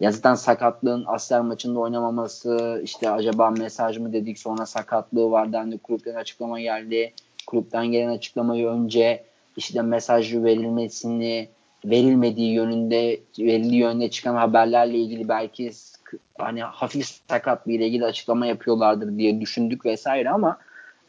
ya 0.00 0.12
sakatlığın 0.12 1.04
Asler 1.06 1.40
maçında 1.40 1.78
oynamaması 1.78 2.80
işte 2.84 3.10
acaba 3.10 3.50
mesaj 3.50 3.98
mı 3.98 4.12
dedik 4.12 4.38
sonra 4.38 4.66
sakatlığı 4.66 5.30
var 5.30 5.52
dendi 5.52 5.78
kulüpten 5.78 6.14
açıklama 6.14 6.60
geldi. 6.60 7.12
Kulüpten 7.46 7.86
gelen 7.86 8.08
açıklamayı 8.08 8.66
önce 8.66 9.24
işte 9.56 9.82
mesaj 9.82 10.34
verilmesini 10.34 11.48
verilmediği 11.84 12.52
yönünde 12.52 13.20
verildiği 13.38 13.80
yönde 13.80 14.10
çıkan 14.10 14.34
haberlerle 14.34 14.98
ilgili 14.98 15.28
belki 15.28 15.72
hani 16.38 16.62
hafif 16.62 17.06
sakatlığı 17.28 17.72
ile 17.72 17.86
ilgili 17.86 18.04
açıklama 18.04 18.46
yapıyorlardır 18.46 19.18
diye 19.18 19.40
düşündük 19.40 19.86
vesaire 19.86 20.30
ama 20.30 20.58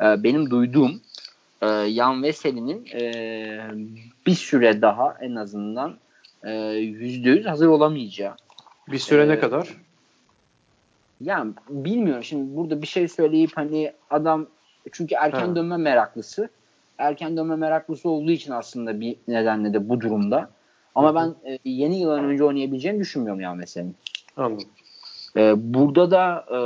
e, 0.02 0.24
benim 0.24 0.50
duyduğum 0.50 1.02
e, 1.62 1.68
Yan 1.68 2.24
Veseli'nin 2.24 2.86
e, 2.94 3.02
bir 4.26 4.36
süre 4.36 4.82
daha 4.82 5.18
en 5.22 5.36
azından 5.36 5.98
e, 6.44 6.52
yüzde 6.78 7.30
yüz 7.30 7.46
hazır 7.46 7.68
olamayacağı. 7.68 8.36
Bir 8.88 9.00
süre 9.00 9.24
ee, 9.24 9.28
ne 9.28 9.40
kadar? 9.40 9.78
Yani 11.22 11.54
bilmiyorum. 11.70 12.24
Şimdi 12.24 12.56
burada 12.56 12.82
bir 12.82 12.88
şey 12.88 13.08
söyleyip 13.08 13.52
hani 13.56 13.92
adam 14.10 14.48
çünkü 14.92 15.16
erken 15.16 15.48
ha. 15.48 15.56
dönme 15.56 15.78
meraklısı. 15.78 16.50
Erken 16.98 17.38
dönme 17.38 17.56
meraklısı 17.56 18.10
olduğu 18.10 18.32
için 18.32 18.52
aslında 18.52 19.00
bir 19.00 19.16
nedenle 19.28 19.74
de 19.74 19.90
bu 19.90 20.02
durumda. 20.02 20.50
Ama 20.96 21.16
ben 21.16 21.52
e, 21.52 21.60
yeni 21.66 22.00
yıldan 22.00 22.24
önce 22.24 22.44
oynayabileceğini 22.44 23.00
düşünmüyorum 23.00 23.42
ya 23.42 23.54
mesela. 23.54 23.88
Anladım. 24.38 24.68
E, 25.38 25.54
burada 25.74 26.12
da 26.12 26.46
e, 26.52 26.60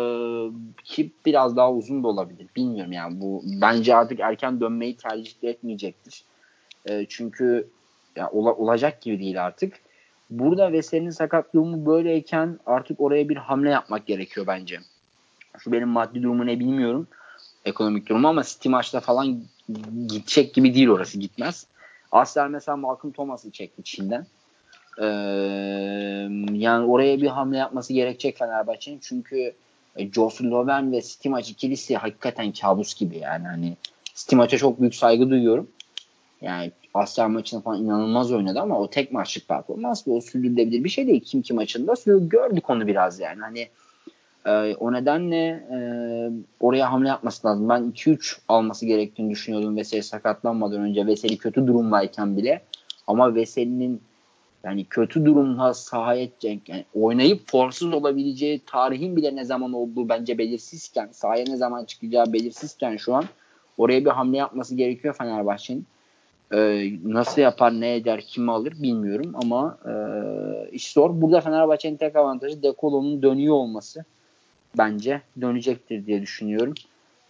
ki 0.84 1.12
biraz 1.26 1.56
daha 1.56 1.74
uzun 1.74 2.04
da 2.04 2.08
olabilir. 2.08 2.48
Bilmiyorum 2.56 2.92
yani 2.92 3.22
bu 3.22 3.44
bence 3.62 3.96
artık 3.96 4.20
erken 4.20 4.60
dönmeyi 4.60 4.98
tercih 4.98 5.34
etmeyecektir. 5.44 6.24
E, 6.86 7.06
çünkü 7.10 7.68
ya, 8.16 8.30
ola, 8.30 8.54
olacak 8.54 9.02
gibi 9.02 9.20
değil 9.20 9.46
artık. 9.46 9.74
Burada 10.30 10.72
Veseli'nin 10.72 11.10
sakatlığı 11.10 11.86
böyleyken 11.86 12.60
artık 12.66 13.02
oraya 13.02 13.30
bir 13.30 13.38
hamle 13.38 13.70
yapmak 13.70 14.08
gerekiyor 14.08 14.48
bence. 14.48 14.80
Şu 15.60 15.72
benim 15.72 15.88
maddi 15.88 16.24
durumu 16.24 16.46
ne 16.46 16.60
bilmiyorum. 16.60 17.08
Ekonomik 17.66 18.10
durumu 18.10 18.28
ama 18.28 18.44
City 18.44 18.70
maçta 18.70 19.00
falan 19.00 19.44
gidecek 20.08 20.54
gibi 20.54 20.74
değil 20.74 20.90
orası 20.90 21.20
gitmez. 21.20 21.66
Asler 22.12 22.48
mesela 22.48 22.76
Malcolm 22.76 23.12
Thomas'ı 23.12 23.52
çekti 23.52 23.84
Çin'den. 23.84 24.26
Ee, 25.00 25.06
yani 26.54 26.86
oraya 26.86 27.22
bir 27.22 27.28
hamle 27.28 27.58
yapması 27.58 27.94
gerekecek 27.94 28.38
Fenerbahçe'nin. 28.38 29.00
Çünkü 29.02 29.54
e, 29.96 30.12
Joss 30.12 30.42
Loven 30.42 30.92
ve 30.92 31.02
City 31.02 31.30
maç 31.30 31.50
ikilisi 31.50 31.98
hakikaten 31.98 32.52
kabus 32.52 32.96
gibi 32.96 33.18
yani. 33.18 33.48
Hani 33.48 33.78
City 34.16 34.36
maça 34.36 34.58
çok 34.58 34.82
büyük 34.82 34.96
saygı 34.96 35.30
duyuyorum. 35.30 35.68
Yani 36.42 36.72
Asya 36.94 37.28
maçını 37.30 37.62
falan 37.62 37.84
inanılmaz 37.84 38.32
oynadı 38.32 38.60
ama 38.60 38.80
o 38.80 38.90
tek 38.90 39.12
maçlık 39.12 39.48
performans 39.48 40.08
ve 40.08 40.12
o 40.12 40.22
sürdürülebilir 40.22 40.84
bir 40.84 40.90
şey 40.90 41.08
değil. 41.08 41.24
Kim 41.26 41.42
ki 41.42 41.54
maçında 41.54 41.94
gördük 42.06 42.70
onu 42.70 42.88
biraz 42.88 43.20
yani. 43.20 43.42
Hani 43.42 43.68
e, 44.46 44.76
o 44.76 44.94
nedenle 44.94 45.46
e, 45.48 45.78
oraya 46.60 46.92
hamle 46.92 47.08
yapması 47.08 47.48
lazım. 47.48 47.70
Ben 47.70 47.82
2-3 47.82 48.38
alması 48.48 48.86
gerektiğini 48.86 49.30
düşünüyordum 49.30 49.78
Veseli 49.78 50.04
sakatlanmadan 50.04 50.82
önce. 50.82 51.08
Veseli 51.08 51.38
kötü 51.38 51.68
durumdayken 51.68 52.38
bile. 52.38 52.62
Ama 53.08 53.36
Veseli'nin 53.36 54.02
yani 54.64 54.86
kötü 54.86 55.26
durumda 55.26 55.74
sahaya 55.74 56.28
yani 56.44 56.86
oynayıp 56.94 57.50
formsuz 57.52 57.94
olabileceği 57.94 58.62
tarihin 58.66 59.16
bile 59.16 59.36
ne 59.36 59.46
zaman 59.46 59.74
olduğu 59.74 60.10
bence 60.10 60.38
belirsizken 60.38 61.10
sahaya 61.12 61.46
ne 61.48 61.58
zaman 61.58 61.86
çıkacağı 61.86 62.34
belirsizken 62.34 62.98
şu 62.98 63.16
an 63.16 63.26
oraya 63.78 64.06
bir 64.06 64.10
hamle 64.10 64.38
yapması 64.38 64.76
gerekiyor 64.76 65.16
Fenerbahçe'nin. 65.18 65.86
Ee, 66.54 66.92
nasıl 67.04 67.42
yapar, 67.42 67.82
ne 67.82 67.96
eder, 67.96 68.22
kimi 68.22 68.52
alır 68.52 68.74
bilmiyorum 68.84 69.32
ama 69.34 69.78
e, 69.86 69.94
iş 70.72 70.92
zor. 70.92 71.22
Burada 71.22 71.42
Fenerbahçe'nin 71.42 71.98
tek 71.98 72.16
avantajı 72.16 72.64
Dekolo'nun 72.64 73.22
dönüyor 73.22 73.56
olması. 73.56 74.06
Bence 74.78 75.22
dönecektir 75.42 76.06
diye 76.06 76.22
düşünüyorum. 76.22 76.74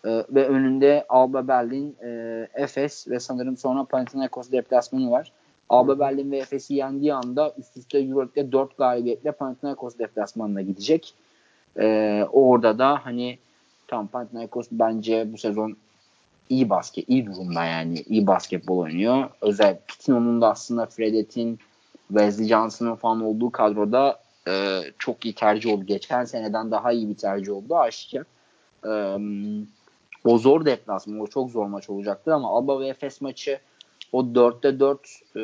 Ee, 0.06 0.24
ve 0.30 0.48
önünde 0.48 1.06
Alba 1.10 1.48
Berlin, 1.48 1.96
e, 2.04 2.48
Efes 2.54 3.08
ve 3.08 3.20
sanırım 3.20 3.58
sonra 3.58 3.84
Panathinaikos 3.84 4.52
deplasmanı 4.52 5.12
var. 5.12 5.32
Alba 5.72 5.99
Berlin 5.99 6.32
ve 6.32 6.38
Efes'i 6.38 6.74
yendiği 6.74 7.13
anda 7.13 7.53
üst 7.57 7.78
üste 7.78 7.99
Euroleague'de 7.99 8.51
4 8.51 8.78
galibiyetle 8.78 9.32
Panathinaikos 9.32 9.97
deplasmanına 9.97 10.61
gidecek. 10.61 11.13
Ee, 11.80 12.26
orada 12.32 12.80
da 12.80 13.05
hani 13.05 13.38
tam 13.88 14.07
Panathinaikos 14.07 14.67
bence 14.72 15.34
bu 15.34 15.38
sezon 15.38 15.78
iyi 16.49 16.69
basket, 16.69 17.09
iyi 17.09 17.26
durumda 17.26 17.65
yani. 17.65 18.01
iyi 18.01 18.28
basketbol 18.28 18.78
oynuyor. 18.78 19.30
Özel 19.41 19.80
Pitino'nun 19.88 20.41
da 20.41 20.49
aslında 20.49 20.86
Fredet'in 20.86 21.59
Wesley 22.07 22.47
Johnson'ın 22.47 22.95
falan 22.95 23.22
olduğu 23.22 23.51
kadroda 23.51 24.19
e, 24.47 24.82
çok 24.99 25.26
iyi 25.26 25.36
tercih 25.36 25.74
oldu. 25.74 25.86
Geçen 25.86 26.26
seneden 26.26 26.72
daha 26.72 26.91
iyi 26.91 27.09
bir 27.09 27.17
tercih 27.17 27.53
oldu 27.53 27.78
aşikar. 27.78 28.24
E, 28.86 28.91
o 30.26 30.38
zor 30.38 30.65
deplasman. 30.65 31.19
O 31.19 31.28
çok 31.28 31.51
zor 31.51 31.65
maç 31.65 31.89
olacaktır 31.89 32.32
ama 32.32 32.49
Alba 32.49 32.80
ve 32.80 32.88
Efes 32.88 33.22
maçı 33.22 33.59
o 34.12 34.22
4'te 34.24 34.80
4 34.80 35.07
e, 35.36 35.39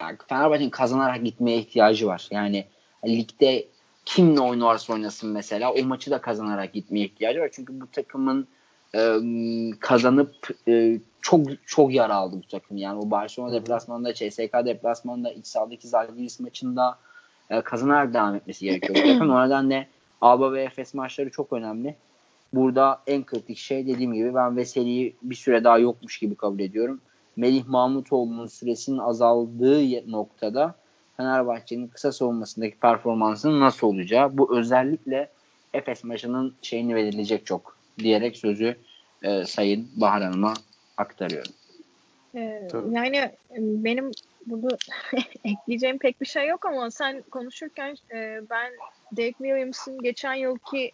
yani 0.00 0.16
Fenerbahçe'nin 0.28 0.70
kazanarak 0.70 1.24
gitmeye 1.24 1.58
ihtiyacı 1.58 2.06
var. 2.06 2.28
Yani 2.30 2.64
ligde 3.06 3.66
kimle 4.04 4.40
oynarsa 4.40 4.92
oynasın 4.92 5.30
mesela 5.30 5.72
o 5.72 5.84
maçı 5.84 6.10
da 6.10 6.20
kazanarak 6.20 6.72
gitmeye 6.72 7.04
ihtiyacı 7.04 7.40
var. 7.40 7.50
Çünkü 7.52 7.80
bu 7.80 7.86
takımın 7.92 8.46
e, 8.94 9.20
kazanıp 9.80 10.34
e, 10.68 10.98
çok 11.22 11.46
çok 11.66 11.94
yara 11.94 12.14
aldı 12.14 12.36
bu 12.44 12.48
takım. 12.48 12.76
Yani 12.76 12.98
o 12.98 13.10
Barcelona 13.10 13.52
deplasmanında, 13.52 14.14
CSK 14.14 14.52
deplasmanında, 14.64 15.32
iç 15.32 15.46
sahadaki 15.46 15.88
Zalgiris 15.88 16.40
maçında 16.40 16.98
e, 17.50 17.60
kazanarak 17.60 18.14
devam 18.14 18.34
etmesi 18.34 18.64
gerekiyor. 18.64 18.98
bu 19.04 19.08
takım. 19.12 19.30
O 19.30 19.46
nedenle 19.46 19.88
Alba 20.20 20.52
ve 20.52 20.62
Efes 20.62 20.94
maçları 20.94 21.30
çok 21.30 21.52
önemli. 21.52 21.96
Burada 22.52 23.02
en 23.06 23.24
kritik 23.24 23.58
şey 23.58 23.86
dediğim 23.86 24.14
gibi 24.14 24.34
ben 24.34 24.56
Veseli'yi 24.56 25.16
bir 25.22 25.34
süre 25.34 25.64
daha 25.64 25.78
yokmuş 25.78 26.18
gibi 26.18 26.34
kabul 26.34 26.60
ediyorum. 26.60 27.00
Melih 27.36 27.66
Mahmutoğlu'nun 27.66 28.46
süresinin 28.46 28.98
azaldığı 28.98 30.10
noktada 30.12 30.74
Fenerbahçe'nin 31.16 31.88
kısa 31.88 32.12
savunmasındaki 32.12 32.76
performansının 32.78 33.60
nasıl 33.60 33.86
olacağı 33.86 34.38
bu 34.38 34.58
özellikle 34.58 35.28
Efes 35.74 36.04
maçının 36.04 36.54
şeyini 36.62 36.94
verilecek 36.94 37.46
çok 37.46 37.76
diyerek 37.98 38.36
sözü 38.36 38.76
e, 39.22 39.44
Sayın 39.44 39.88
Bahar 39.96 40.22
Hanım'a 40.22 40.54
aktarıyorum. 40.96 41.52
Ee, 42.34 42.68
yani 42.90 43.16
e, 43.16 43.34
benim 43.58 44.10
burada 44.46 44.76
ekleyeceğim 45.44 45.98
pek 45.98 46.20
bir 46.20 46.26
şey 46.26 46.48
yok 46.48 46.66
ama 46.66 46.90
sen 46.90 47.22
konuşurken 47.22 47.96
e, 48.10 48.40
ben 48.50 48.72
Dave 49.16 49.32
Williams'ın 49.32 50.02
geçen 50.02 50.34
yılki 50.34 50.92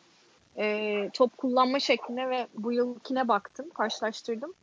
e, 0.57 1.11
top 1.13 1.37
kullanma 1.37 1.81
şekline 1.81 2.31
ve 2.31 2.47
bu 2.55 2.73
yılkine 2.73 3.29
baktım, 3.29 3.71
karşılaştırdım. 3.71 4.55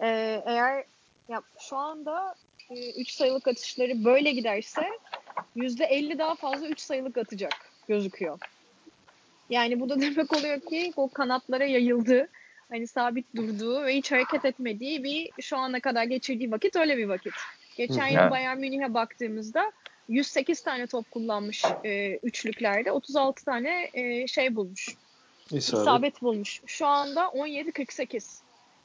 E, 0.00 0.42
eğer 0.46 0.84
ya 1.30 1.42
şu 1.58 1.76
anda 1.76 2.34
3 2.70 3.10
e, 3.10 3.12
sayılık 3.12 3.48
atışları 3.48 4.04
böyle 4.04 4.30
giderse 4.30 4.86
%50 5.56 6.18
daha 6.18 6.34
fazla 6.34 6.68
3 6.68 6.80
sayılık 6.80 7.18
atacak 7.18 7.52
gözüküyor. 7.88 8.38
Yani 9.50 9.80
bu 9.80 9.88
da 9.88 10.00
demek 10.00 10.36
oluyor 10.36 10.60
ki 10.60 10.92
o 10.96 11.08
kanatlara 11.08 11.64
yayıldı. 11.64 12.28
Hani 12.70 12.86
sabit 12.86 13.36
durduğu 13.36 13.82
ve 13.82 13.96
hiç 13.96 14.12
hareket 14.12 14.44
etmediği 14.44 15.04
bir 15.04 15.30
şu 15.40 15.56
ana 15.56 15.80
kadar 15.80 16.04
geçirdiği 16.04 16.50
vakit 16.50 16.76
öyle 16.76 16.96
bir 16.96 17.08
vakit. 17.08 17.32
Geçen 17.76 18.06
yıl 18.06 18.30
Bayern 18.30 18.58
Münih'e 18.58 18.94
baktığımızda 18.94 19.72
108 20.08 20.62
tane 20.62 20.86
top 20.86 21.10
kullanmış 21.10 21.64
e, 21.84 22.16
üçlüklerde. 22.16 22.92
36 22.92 23.44
tane 23.44 23.90
e, 23.94 24.26
şey 24.26 24.56
bulmuş. 24.56 24.96
İsabet. 25.50 25.82
İsabet 25.82 26.22
bulmuş. 26.22 26.60
Şu 26.66 26.86
anda 26.86 27.20
17-48. 27.22 28.40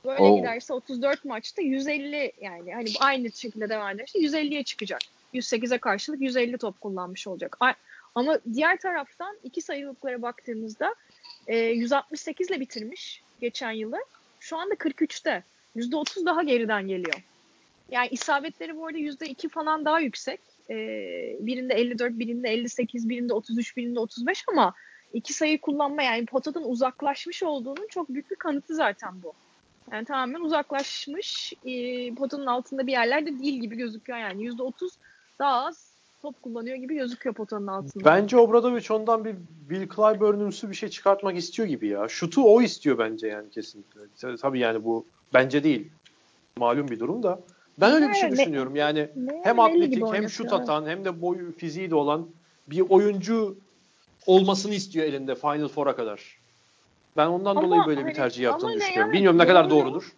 Böyle 0.06 0.22
Oo. 0.22 0.38
giderse 0.38 0.74
34 0.74 1.26
maçta 1.26 1.62
150 1.62 2.32
yani 2.42 2.74
hani 2.74 2.90
aynı 3.00 3.32
şekilde 3.32 3.70
devam 3.70 3.90
ederse 3.90 4.20
150'ye 4.20 4.64
çıkacak. 4.64 5.02
108'e 5.34 5.78
karşılık 5.78 6.22
150 6.22 6.58
top 6.58 6.82
kullanmış 6.82 7.28
olacak. 7.28 7.58
Ama 8.16 8.40
diğer 8.54 8.78
taraftan 8.78 9.38
iki 9.44 9.62
sayılıklara 9.62 10.22
baktığımızda 10.22 10.96
e, 11.48 11.58
168 11.58 12.50
ile 12.50 12.60
bitirmiş 12.60 13.22
geçen 13.42 13.72
yılı. 13.72 13.98
Şu 14.40 14.58
anda 14.58 14.74
43'te. 14.74 15.44
%30 15.76 16.26
daha 16.26 16.44
geriden 16.44 16.88
geliyor. 16.88 17.24
Yani 17.92 18.08
isabetleri 18.12 18.78
bu 18.78 18.88
arada 18.88 18.98
%2 18.98 19.50
falan 19.50 19.86
daha 19.86 20.00
yüksek. 20.00 20.40
E, 20.70 20.76
birinde 21.40 21.74
54, 21.74 22.20
birinde 22.20 22.50
58, 22.50 23.10
birinde 23.10 23.34
33, 23.34 23.78
birinde 23.78 24.00
35 24.00 24.44
ama 24.48 24.74
iki 25.14 25.34
sayı 25.34 25.62
kullanma 25.62 26.04
yani 26.04 26.26
potadan 26.26 26.70
uzaklaşmış 26.70 27.44
olduğunun 27.44 27.88
çok 27.90 28.10
büyük 28.10 28.32
bir 28.32 28.36
kanıtı 28.36 28.76
zaten 28.76 29.14
bu. 29.24 29.34
Yani 29.92 30.06
tamamen 30.06 30.42
uzaklaşmış. 30.42 31.54
E, 31.66 32.16
potanın 32.16 32.46
altında 32.46 32.88
bir 32.88 32.92
yerlerde 32.92 33.40
değil 33.40 33.62
gibi 33.62 33.76
gözüküyor 33.76 34.20
yani. 34.20 34.44
%30 34.44 34.90
daha 35.40 35.66
az 35.66 35.96
top 36.22 36.42
kullanıyor 36.42 36.76
gibi 36.76 36.96
gözüküyor 36.96 37.36
potanın 37.36 37.68
altında. 37.68 38.06
Bence 38.06 38.38
Obradovic 38.38 38.94
ondan 38.94 39.26
bir 39.26 39.36
Bill 39.70 39.88
Clyburn'umsu 39.96 40.70
bir 40.70 40.76
şey 40.76 40.90
çıkartmak 40.90 41.38
istiyor 41.38 41.68
gibi 41.68 41.88
ya. 41.88 42.08
Şutu 42.08 42.44
o 42.44 42.62
istiyor 42.62 42.98
bence 42.98 43.28
yani 43.28 43.50
kesinlikle. 43.50 44.02
Tabii 44.38 44.60
yani 44.60 44.84
bu 44.84 45.06
bence 45.34 45.64
değil. 45.64 45.88
Malum 46.58 46.88
bir 46.88 47.00
durum 47.00 47.24
da. 47.24 47.40
Ben 47.78 47.94
öyle 47.94 48.10
bir 48.10 48.14
şey 48.14 48.32
düşünüyorum. 48.32 48.76
Yani 48.76 49.10
hem 49.44 49.60
atletik 49.60 50.04
hem 50.14 50.30
şut 50.30 50.54
atan 50.54 50.86
hem 50.86 51.06
de 51.06 51.22
boyu 51.22 51.58
fiziği 51.58 51.90
de 51.90 51.96
olan 51.96 52.28
bir 52.68 52.80
oyuncu 52.90 53.58
olmasını 54.26 54.74
istiyor 54.74 55.06
elinde 55.06 55.36
Final 55.36 55.68
Four'a 55.68 55.96
kadar. 55.96 56.38
Ben 57.18 57.28
ondan 57.28 57.56
ama 57.56 57.62
dolayı 57.62 57.82
böyle 57.88 58.02
hani, 58.02 58.10
bir 58.10 58.16
tercih 58.16 58.44
yaptığını 58.44 58.74
düşünüyorum. 58.74 59.02
Yani, 59.02 59.14
Bilmiyorum 59.14 59.40
ne 59.40 59.48
kadar 59.48 59.70
doğrudur. 59.70 60.14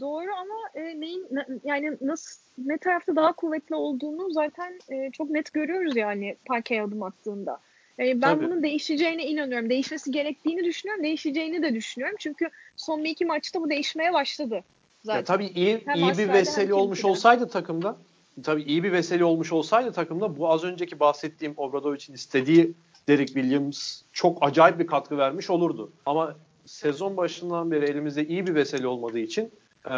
Doğru 0.00 0.30
ama 0.40 0.54
e, 0.74 1.00
neyin 1.00 1.26
ne, 1.30 1.46
yani 1.64 1.96
nasıl 2.00 2.40
ne 2.58 2.78
tarafta 2.78 3.16
daha 3.16 3.32
kuvvetli 3.32 3.74
olduğunu 3.74 4.32
zaten 4.32 4.80
e, 4.88 5.10
çok 5.10 5.30
net 5.30 5.52
görüyoruz 5.52 5.96
yani 5.96 6.36
parkeye 6.46 6.82
adım 6.82 7.02
attığında. 7.02 7.58
Yani 7.98 8.22
ben 8.22 8.34
Tabii. 8.34 8.44
bunun 8.44 8.62
değişeceğine 8.62 9.26
inanıyorum. 9.26 9.70
Değişmesi 9.70 10.10
gerektiğini 10.10 10.64
düşünüyorum. 10.64 11.04
Değişeceğini 11.04 11.62
de 11.62 11.74
düşünüyorum. 11.74 12.16
Çünkü 12.20 12.48
son 12.76 13.04
bir 13.04 13.10
iki 13.10 13.24
maçta 13.24 13.60
bu 13.60 13.70
değişmeye 13.70 14.12
başladı. 14.12 14.64
Zaten. 15.04 15.18
Ya 15.18 15.24
tabii 15.24 15.46
iyi, 15.46 15.82
hem 15.84 15.96
iyi 15.96 16.18
bir 16.18 16.32
veseli 16.32 16.74
olmuş 16.74 17.04
olsaydı 17.04 17.48
takımda 17.48 17.96
tabii 18.42 18.62
iyi 18.62 18.84
bir 18.84 18.92
veseli 18.92 19.24
olmuş 19.24 19.52
olsaydı 19.52 19.92
takımda 19.92 20.38
bu 20.38 20.50
az 20.50 20.64
önceki 20.64 21.00
bahsettiğim 21.00 21.54
Obradovic'in 21.56 22.14
istediği 22.14 22.72
Derek 23.08 23.28
Williams 23.28 24.02
çok 24.12 24.38
acayip 24.40 24.78
bir 24.78 24.86
katkı 24.86 25.18
vermiş 25.18 25.50
olurdu. 25.50 25.92
Ama 26.06 26.36
sezon 26.66 27.16
başından 27.16 27.70
beri 27.70 27.84
elimizde 27.84 28.26
iyi 28.26 28.46
bir 28.46 28.54
veseli 28.54 28.86
olmadığı 28.86 29.18
için 29.18 29.50
e, 29.90 29.96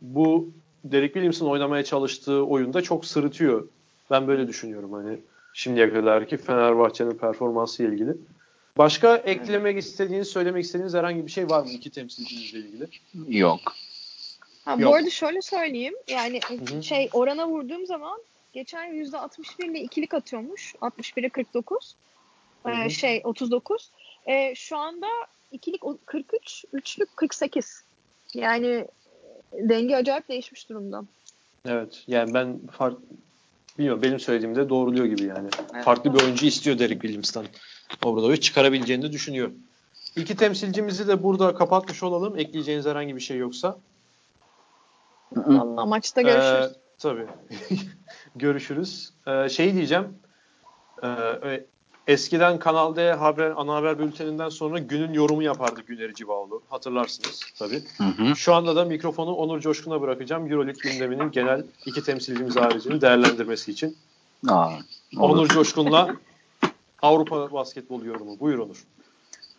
bu 0.00 0.48
Derek 0.84 1.12
Williams'ın 1.12 1.46
oynamaya 1.46 1.84
çalıştığı 1.84 2.42
oyunda 2.42 2.82
çok 2.82 3.04
sırıtıyor. 3.04 3.68
Ben 4.10 4.28
böyle 4.28 4.48
düşünüyorum 4.48 4.92
hani 4.92 5.18
şimdiye 5.54 5.92
kadar 5.92 6.28
ki 6.28 6.36
Fenerbahçe'nin 6.36 7.18
performansı 7.18 7.82
ile 7.82 7.92
ilgili. 7.92 8.16
Başka 8.78 9.16
eklemek 9.16 9.78
istediğiniz, 9.78 10.28
söylemek 10.28 10.64
istediğiniz 10.64 10.94
herhangi 10.94 11.26
bir 11.26 11.30
şey 11.30 11.50
var 11.50 11.62
mı 11.62 11.70
iki 11.70 11.90
temsilcinizle 11.90 12.58
ilgili? 12.58 12.88
Yok. 13.38 13.60
Ha, 14.64 14.76
Yok. 14.78 14.92
Bu 14.92 14.96
arada 14.96 15.10
şöyle 15.10 15.42
söyleyeyim. 15.42 15.94
Yani 16.08 16.40
Hı-hı. 16.48 16.82
şey 16.82 17.08
orana 17.12 17.48
vurduğum 17.48 17.86
zaman 17.86 18.18
geçen 18.52 18.92
%61 18.92 19.70
ile 19.70 19.80
ikilik 19.80 20.14
atıyormuş. 20.14 20.74
61'e 20.74 21.28
49. 21.28 21.94
Ee, 22.66 22.90
şey 22.90 23.20
39. 23.24 23.90
Ee, 24.26 24.54
şu 24.54 24.76
anda 24.76 25.06
ikilik 25.52 25.82
43, 26.06 26.64
üçlük 26.72 27.16
48. 27.16 27.84
Yani 28.34 28.86
denge 29.52 29.96
acayip 29.96 30.28
değişmiş 30.28 30.68
durumda. 30.68 31.04
Evet. 31.64 32.04
Yani 32.06 32.34
ben 32.34 32.58
fark 32.72 32.98
bilmiyorum 33.78 34.02
benim 34.02 34.20
söylediğimde 34.20 34.68
doğruluyor 34.68 35.06
gibi 35.06 35.22
yani. 35.22 35.48
Evet. 35.74 35.84
Farklı 35.84 36.14
bir 36.14 36.22
oyuncu 36.22 36.46
istiyor 36.46 36.78
Derek 36.78 37.00
Williams'tan. 37.00 37.46
Obradovic 38.04 38.40
çıkarabileceğini 38.40 39.02
de 39.02 39.12
düşünüyor. 39.12 39.50
İki 40.16 40.36
temsilcimizi 40.36 41.08
de 41.08 41.22
burada 41.22 41.54
kapatmış 41.54 42.02
olalım. 42.02 42.38
Ekleyeceğiniz 42.38 42.86
herhangi 42.86 43.16
bir 43.16 43.20
şey 43.20 43.36
yoksa. 43.36 43.78
Valla 45.32 45.86
maçta 45.86 46.22
görüşürüz. 46.22 46.76
Ee, 46.76 46.78
tabii. 46.98 47.26
görüşürüz. 48.38 49.12
Ee, 49.26 49.48
şey 49.48 49.74
diyeceğim. 49.74 50.04
Ee, 51.02 51.64
eskiden 52.06 52.58
Kanal 52.58 52.96
D 52.96 53.12
haber, 53.12 53.52
ana 53.56 53.74
haber 53.74 53.98
bülteninden 53.98 54.48
sonra 54.48 54.78
günün 54.78 55.12
yorumu 55.12 55.42
yapardı 55.42 55.80
Güneri 55.80 56.14
Civaoğlu. 56.14 56.62
Hatırlarsınız 56.70 57.42
tabii. 57.58 57.82
Hı 57.98 58.04
hı. 58.04 58.36
Şu 58.36 58.54
anda 58.54 58.76
da 58.76 58.84
mikrofonu 58.84 59.32
Onur 59.32 59.60
Coşkun'a 59.60 60.00
bırakacağım. 60.00 60.52
Euroleague 60.52 60.92
gündeminin 60.92 61.30
genel 61.30 61.64
iki 61.86 62.02
temsilcimiz 62.02 62.56
haricini 62.56 63.00
değerlendirmesi 63.00 63.70
için. 63.70 63.96
Aa, 64.48 64.70
Onur 65.18 65.48
Coşkun'la 65.48 66.16
Avrupa 67.02 67.52
basketbol 67.52 68.04
yorumu. 68.04 68.40
Buyur 68.40 68.58
Onur. 68.58 68.84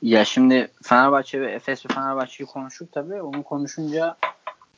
Ya 0.02 0.26
şimdi 0.26 0.72
Fenerbahçe 0.84 1.42
ve 1.42 1.52
Efes 1.52 1.86
ve 1.86 1.94
Fenerbahçe'yi 1.94 2.48
konuştuk 2.48 2.92
tabii. 2.92 3.22
Onu 3.22 3.44
konuşunca 3.44 4.18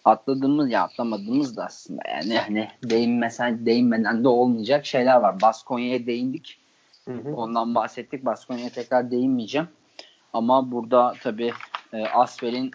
atladığımız 0.06 0.72
ya 0.72 0.84
atlamadığımız 0.84 1.58
da 1.58 1.66
aslında 1.66 2.02
yani 2.10 2.38
hani 2.38 2.68
değinmesen 2.84 3.66
değinmeden 3.66 4.24
de 4.24 4.28
olmayacak 4.28 4.86
şeyler 4.86 5.16
var. 5.16 5.42
Baskonya'ya 5.42 6.06
değindik. 6.06 6.60
Hı 7.08 7.14
hı. 7.14 7.36
Ondan 7.36 7.76
bahsettik. 7.76 8.26
Baskonya'ya 8.26 8.70
tekrar 8.70 9.12
değinmeyeceğim. 9.12 9.68
Ama 10.34 10.72
burada 10.72 11.14
tabii 11.24 11.52
e, 11.94 12.06
Asfer'in 12.06 12.72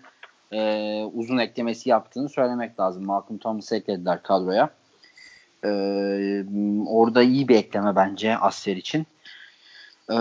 e, 0.52 1.02
uzun 1.14 1.38
eklemesi 1.38 1.90
yaptığını 1.90 2.28
söylemek 2.28 2.80
lazım. 2.80 3.06
Malcolm 3.06 3.38
Thomas'ı 3.38 3.76
eklediler 3.76 4.22
kadroya. 4.22 4.70
E, 5.64 5.68
orada 6.86 7.22
iyi 7.22 7.48
bir 7.48 7.56
ekleme 7.56 7.96
bence 7.96 8.36
Asfer 8.36 8.76
için. 8.76 9.06
E, 10.10 10.16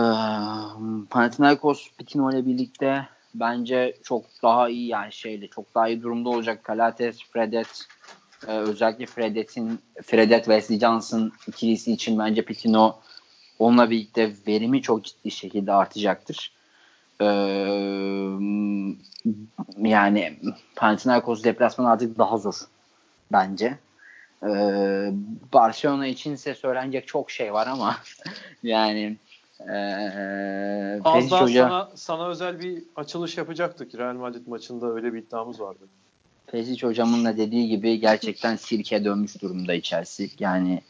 Panathinaikos 1.10 1.90
Pitino 1.98 2.32
ile 2.32 2.46
birlikte 2.46 3.08
bence 3.40 3.96
çok 4.04 4.26
daha 4.44 4.70
iyi 4.70 4.88
yani 4.88 5.14
şeyle 5.14 5.48
çok 5.48 5.76
daha 5.76 5.88
iyi 5.88 6.02
durumda 6.02 6.30
olacak. 6.30 6.64
Kalates, 6.64 7.20
Fredet 7.24 7.88
e, 8.48 8.52
özellikle 8.52 9.06
Fredet'in 9.06 9.80
Fredet 10.04 10.46
Wesley 10.46 10.80
Johnson 10.80 11.32
ikilisi 11.48 11.92
için 11.92 12.20
bence 12.20 12.42
Pitino 12.42 13.00
onunla 13.60 13.90
birlikte 13.90 14.32
verimi 14.48 14.82
çok 14.82 15.04
ciddi 15.04 15.32
şekilde 15.32 15.74
artacaktır. 15.74 16.52
Ee, 17.22 17.26
yani 19.78 20.40
Panathinaikos 20.76 21.44
deplasmanı 21.44 21.90
artık 21.90 22.18
daha 22.18 22.38
zor 22.38 22.56
bence. 23.32 23.78
Ee, 24.44 25.12
Barcelona 25.54 26.08
için 26.08 26.34
ise 26.34 26.56
söylenecek 26.56 27.08
çok 27.08 27.32
şey 27.32 27.54
var 27.54 27.68
ama 27.68 27.98
yani 28.64 29.18
ee, 29.60 31.00
Az 31.04 31.32
daha 31.32 31.44
Hoca, 31.44 31.64
sana, 31.64 31.90
sana 31.96 32.28
özel 32.28 32.60
bir 32.60 32.84
açılış 32.96 33.38
yapacaktık. 33.38 33.96
Real 33.96 34.14
Madrid 34.14 34.48
maçında 34.48 34.94
öyle 34.94 35.14
bir 35.14 35.20
iddiamız 35.20 35.62
vardı. 35.62 35.88
Pesic 36.48 36.88
hocamın 36.88 37.26
da 37.26 37.38
dediği 37.38 37.70
gibi 37.70 38.00
gerçekten 38.00 38.56
sirke 38.56 39.06
dönmüş 39.06 39.42
durumda 39.42 39.74
içerisi. 39.74 40.30
Yani 40.40 40.82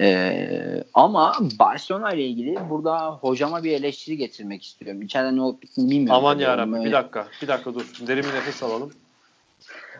ee, 0.00 0.84
ama 0.94 1.36
Barcelona 1.58 2.12
ile 2.12 2.26
ilgili 2.26 2.70
burada 2.70 3.10
hocama 3.10 3.64
bir 3.64 3.72
eleştiri 3.72 4.16
getirmek 4.16 4.64
istiyorum. 4.64 5.02
İçeriden 5.02 5.36
ne 5.36 5.42
olup 5.42 5.62
bittiğini 5.62 5.90
bilmiyorum. 5.90 6.18
Aman 6.18 6.38
yarabbim 6.38 6.84
bir 6.84 6.92
dakika 6.92 7.28
bir 7.42 7.48
dakika 7.48 7.74
dur. 7.74 7.92
Derin 8.06 8.22
bir 8.22 8.34
nefes 8.34 8.62
alalım. 8.62 8.92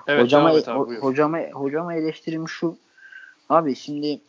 Evet, 0.07 0.23
hocama, 0.25 0.49
abi, 0.49 0.59
ho- 0.59 0.99
hocama, 0.99 1.39
hocama 1.53 1.95
eleştirim 1.95 2.49
şu. 2.49 2.79
Abi 3.49 3.77
şimdi 3.77 4.21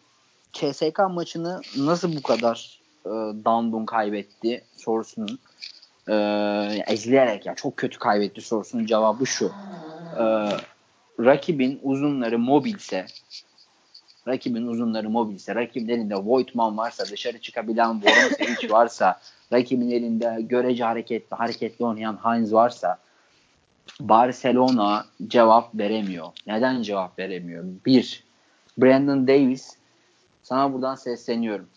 CSK 0.53 0.99
maçını 1.09 1.61
nasıl 1.77 2.15
bu 2.15 2.23
kadar 2.23 2.79
e, 3.07 3.45
Dandun 3.45 3.85
kaybetti 3.85 4.63
sorusunun 4.77 5.39
e, 6.09 6.13
ezileyerek 6.87 7.45
ya 7.45 7.55
çok 7.55 7.77
kötü 7.77 7.99
kaybetti 7.99 8.41
sorusunun 8.41 8.85
cevabı 8.85 9.27
şu. 9.27 9.51
E, 10.13 10.23
rakibin 11.19 11.79
uzunları 11.83 12.39
mobilse 12.39 13.05
rakibin 14.27 14.67
uzunları 14.67 15.09
mobilse, 15.09 15.55
rakibin 15.55 15.89
elinde 15.89 16.15
Voigtman 16.15 16.77
varsa, 16.77 17.05
dışarı 17.05 17.39
çıkabilen 17.41 18.01
Vorosevic 18.01 18.69
varsa, 18.69 19.19
rakibin 19.53 19.91
elinde 19.91 20.37
görece 20.41 20.83
hareketli, 20.83 21.35
hareketli 21.35 21.85
oynayan 21.85 22.19
Heinz 22.23 22.53
varsa 22.53 22.97
Barcelona 23.99 25.05
cevap 25.27 25.75
veremiyor. 25.75 26.27
Neden 26.47 26.81
cevap 26.81 27.19
veremiyor? 27.19 27.63
Bir, 27.85 28.23
Brandon 28.77 29.27
Davis 29.27 29.77
sana 30.43 30.73
buradan 30.73 30.95
sesleniyorum. 30.95 31.69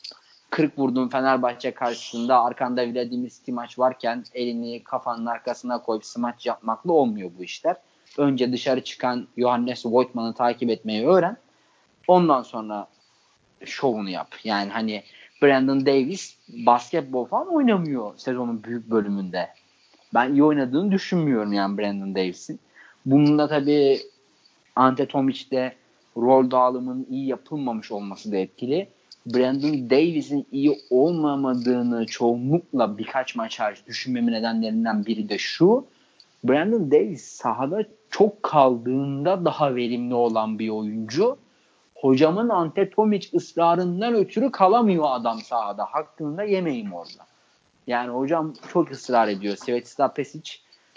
40 0.51 0.79
vurduğun 0.79 1.09
Fenerbahçe 1.09 1.71
karşısında 1.71 2.43
arkanda 2.43 2.87
Vladimir 2.87 3.29
Stimaç 3.29 3.79
varken 3.79 4.25
elini 4.35 4.85
kafanın 4.85 5.27
arkasına 5.27 5.83
koyup 5.83 6.05
smaç 6.05 6.47
yapmakla 6.47 6.93
olmuyor 6.93 7.31
bu 7.39 7.45
işler. 7.45 7.77
Önce 8.19 8.53
dışarı 8.53 8.85
çıkan 8.85 9.29
Johannes 9.39 9.87
Voigtman'ı 9.87 10.35
takip 10.35 10.71
etmeyi 10.71 11.07
öğren. 11.07 11.37
Ondan 12.09 12.43
sonra 12.43 12.87
şovunu 13.65 14.11
yap. 14.11 14.35
Yani 14.45 14.71
hani 14.71 15.03
Brandon 15.43 15.87
Davis 15.87 16.37
basketbol 16.49 17.25
falan 17.25 17.55
oynamıyor 17.55 18.13
sezonun 18.17 18.65
büyük 18.65 18.91
bölümünde. 18.91 19.49
Ben 20.15 20.33
iyi 20.33 20.45
oynadığını 20.45 20.93
düşünmüyorum 20.93 21.53
yani 21.53 21.79
Brandon 21.79 22.15
Davis'in. 22.15 22.61
Bunun 23.07 23.39
da 23.39 23.49
tabii 23.49 24.01
Ante 24.77 25.07
Tomic'de 25.07 25.75
rol 26.17 26.51
dağılımının 26.51 27.07
iyi 27.11 27.27
yapılmamış 27.27 27.93
olması 27.93 28.33
da 28.33 28.37
etkili. 28.37 28.89
Brandon 29.27 29.91
Davis'in 29.91 30.47
iyi 30.53 30.79
olmamadığını 30.91 32.07
çoğunlukla 32.07 32.99
birkaç 32.99 33.37
maç 33.37 33.61
hariç 33.61 33.79
düşünmemin 33.87 34.33
nedenlerinden 34.33 35.07
biri 35.07 35.29
de 35.29 35.39
şu. 35.39 35.85
Brandon 36.45 36.91
Davis 36.91 37.25
sahada 37.25 37.85
çok 38.11 38.43
kaldığında 38.43 39.45
daha 39.45 39.75
verimli 39.75 40.14
olan 40.14 40.59
bir 40.59 40.68
oyuncu. 40.68 41.37
Hocamın 41.95 42.49
Antetomic 42.49 43.29
ısrarından 43.35 44.14
ötürü 44.14 44.51
kalamıyor 44.51 45.05
adam 45.09 45.41
sahada. 45.41 45.85
Hakkında 45.85 46.43
yemeyim 46.43 46.93
orada. 46.93 47.27
Yani 47.87 48.11
hocam 48.11 48.55
çok 48.73 48.91
ısrar 48.91 49.29
ediyor. 49.29 49.57
Svetislav 49.57 50.09
Pesic 50.09 50.53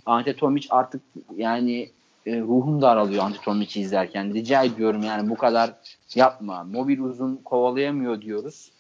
Antetomic 0.06 0.68
artık 0.70 1.02
yani 1.36 1.90
e, 2.26 2.40
ruhum 2.40 2.82
daralıyor 2.82 3.24
Antetomiç'i 3.24 3.82
izlerken. 3.82 4.34
Rica 4.34 4.64
ediyorum 4.64 5.04
yani 5.04 5.30
bu 5.30 5.36
kadar 5.36 5.74
yapma. 6.16 6.64
Mobil 6.64 7.00
uzun 7.00 7.36
kovalayamıyor 7.36 8.22
diyoruz 8.22 8.72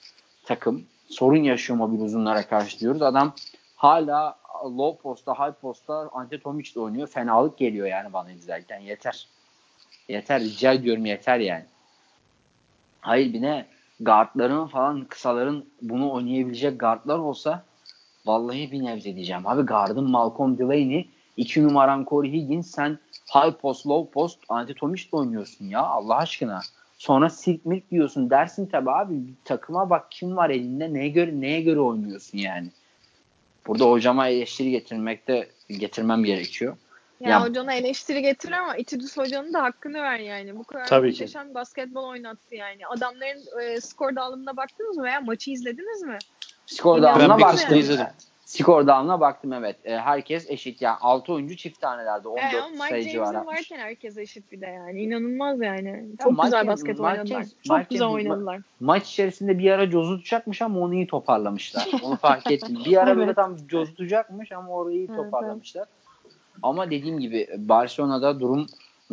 takım. 0.45 0.83
Sorun 1.09 1.43
yaşıyor 1.43 1.79
mobil 1.79 1.99
uzunlara 1.99 2.47
karşı 2.47 2.79
diyoruz. 2.79 3.01
Adam 3.01 3.33
hala 3.75 4.37
low 4.63 5.01
posta, 5.01 5.33
high 5.33 5.53
posta 5.61 6.09
Antetomiç'le 6.13 6.77
oynuyor. 6.77 7.07
Fenalık 7.07 7.57
geliyor 7.57 7.87
yani 7.87 8.13
bana 8.13 8.31
izlerken. 8.31 8.79
Yeter. 8.79 9.27
Yeter. 10.09 10.41
Rica 10.41 10.73
ediyorum 10.73 11.05
yeter 11.05 11.39
yani. 11.39 11.65
Hayır 13.01 13.33
bir 13.33 13.41
ne 13.41 13.65
guardların 13.99 14.67
falan 14.67 15.05
kısaların 15.05 15.65
bunu 15.81 16.11
oynayabilecek 16.11 16.79
guardlar 16.79 17.19
olsa 17.19 17.63
vallahi 18.25 18.71
bir 18.71 18.83
nebze 18.83 19.15
diyeceğim. 19.15 19.47
Abi 19.47 19.61
guardın 19.61 20.11
Malcolm 20.11 20.57
Delaney 20.57 21.09
2 21.37 21.63
numaran 21.63 22.05
Corey 22.09 22.31
Higgins 22.31 22.71
sen 22.71 22.99
high 23.35 23.53
post 23.61 23.87
low 23.87 24.13
post 24.13 24.39
Antetomiç'le 24.49 25.13
oynuyorsun 25.13 25.65
ya 25.65 25.81
Allah 25.81 26.17
aşkına. 26.17 26.61
Sonra 26.97 27.29
silk 27.29 27.65
milk 27.65 27.91
diyorsun 27.91 28.29
dersin 28.29 28.65
tabi 28.65 28.91
abi 28.91 29.15
takıma 29.45 29.89
bak 29.89 30.11
kim 30.11 30.37
var 30.37 30.49
elinde 30.49 30.93
neye 30.93 31.09
göre 31.09 31.31
neye 31.33 31.61
göre 31.61 31.79
oynuyorsun 31.79 32.37
yani. 32.37 32.67
Burada 33.67 33.85
hocama 33.85 34.27
eleştiri 34.27 34.71
getirmekte 34.71 35.49
getirmem 35.69 36.23
gerekiyor. 36.23 36.77
Ya, 37.19 37.29
ya 37.29 37.43
hocana 37.43 37.73
eleştiri 37.73 38.21
getir 38.21 38.51
ama 38.51 38.75
İtidüs 38.75 39.17
hocanın 39.17 39.53
da 39.53 39.63
hakkını 39.63 40.01
ver 40.01 40.19
yani. 40.19 40.55
Bu 40.55 40.63
kadar 40.63 40.85
Tabii 40.85 41.07
muhteşem 41.07 41.47
ki. 41.47 41.55
basketbol 41.55 42.03
oynattı 42.03 42.55
yani. 42.55 42.87
Adamların 42.87 43.61
e, 43.61 43.81
skor 43.81 44.15
dağılımına 44.15 44.57
baktınız 44.57 44.97
mı 44.97 45.03
veya 45.03 45.21
maçı 45.21 45.51
izlediniz 45.51 46.01
mi? 46.01 46.17
Skor 46.65 47.01
dağılımına 47.01 47.39
baktım. 47.39 47.77
izledim. 47.77 48.05
Skor 48.45 48.87
dağılımına 48.87 49.19
baktım 49.19 49.53
evet. 49.53 49.75
E, 49.83 49.97
herkes 49.97 50.49
eşit 50.49 50.81
yani 50.81 50.97
6 51.01 51.33
oyuncu 51.33 51.57
çift 51.57 51.81
tanelerde 51.81 52.27
14 52.27 52.43
e, 52.43 52.77
sayıcı 52.77 53.21
var. 53.21 53.35
Mike 53.35 53.45
varken 53.45 53.77
herkes 53.77 54.17
eşit 54.17 54.51
bir 54.51 54.61
de 54.61 54.65
yani. 54.65 55.01
İnanılmaz 55.01 55.61
yani. 55.61 56.05
Çok 56.23 56.37
ya, 56.37 56.43
güzel 56.43 56.59
Mike, 56.59 56.71
basket 56.71 56.99
Mike 56.99 57.03
oynadılar. 57.03 57.25
James, 57.25 57.53
Çok 57.63 57.77
Mike 57.77 57.87
güzel 57.89 58.07
oynadılar. 58.07 58.57
Ma- 58.57 58.63
maç 58.79 59.09
içerisinde 59.09 59.59
bir 59.59 59.71
ara 59.71 59.89
cozu 59.89 60.17
tutacakmış 60.17 60.61
ama 60.61 60.79
onu 60.79 60.93
iyi 60.93 61.07
toparlamışlar. 61.07 61.87
Onu 62.03 62.15
fark 62.15 62.51
ettim. 62.51 62.77
Bir 62.85 62.97
ara 62.97 63.17
böyle 63.17 63.33
tam 63.33 63.67
cozu 63.67 63.91
tutacakmış 63.91 64.51
ama 64.51 64.69
orayı 64.69 64.97
iyi 64.97 65.07
toparlamışlar. 65.07 65.81
Evet, 65.81 65.89
evet. 66.25 66.33
Ama 66.63 66.91
dediğim 66.91 67.19
gibi 67.19 67.47
Barcelona'da 67.57 68.39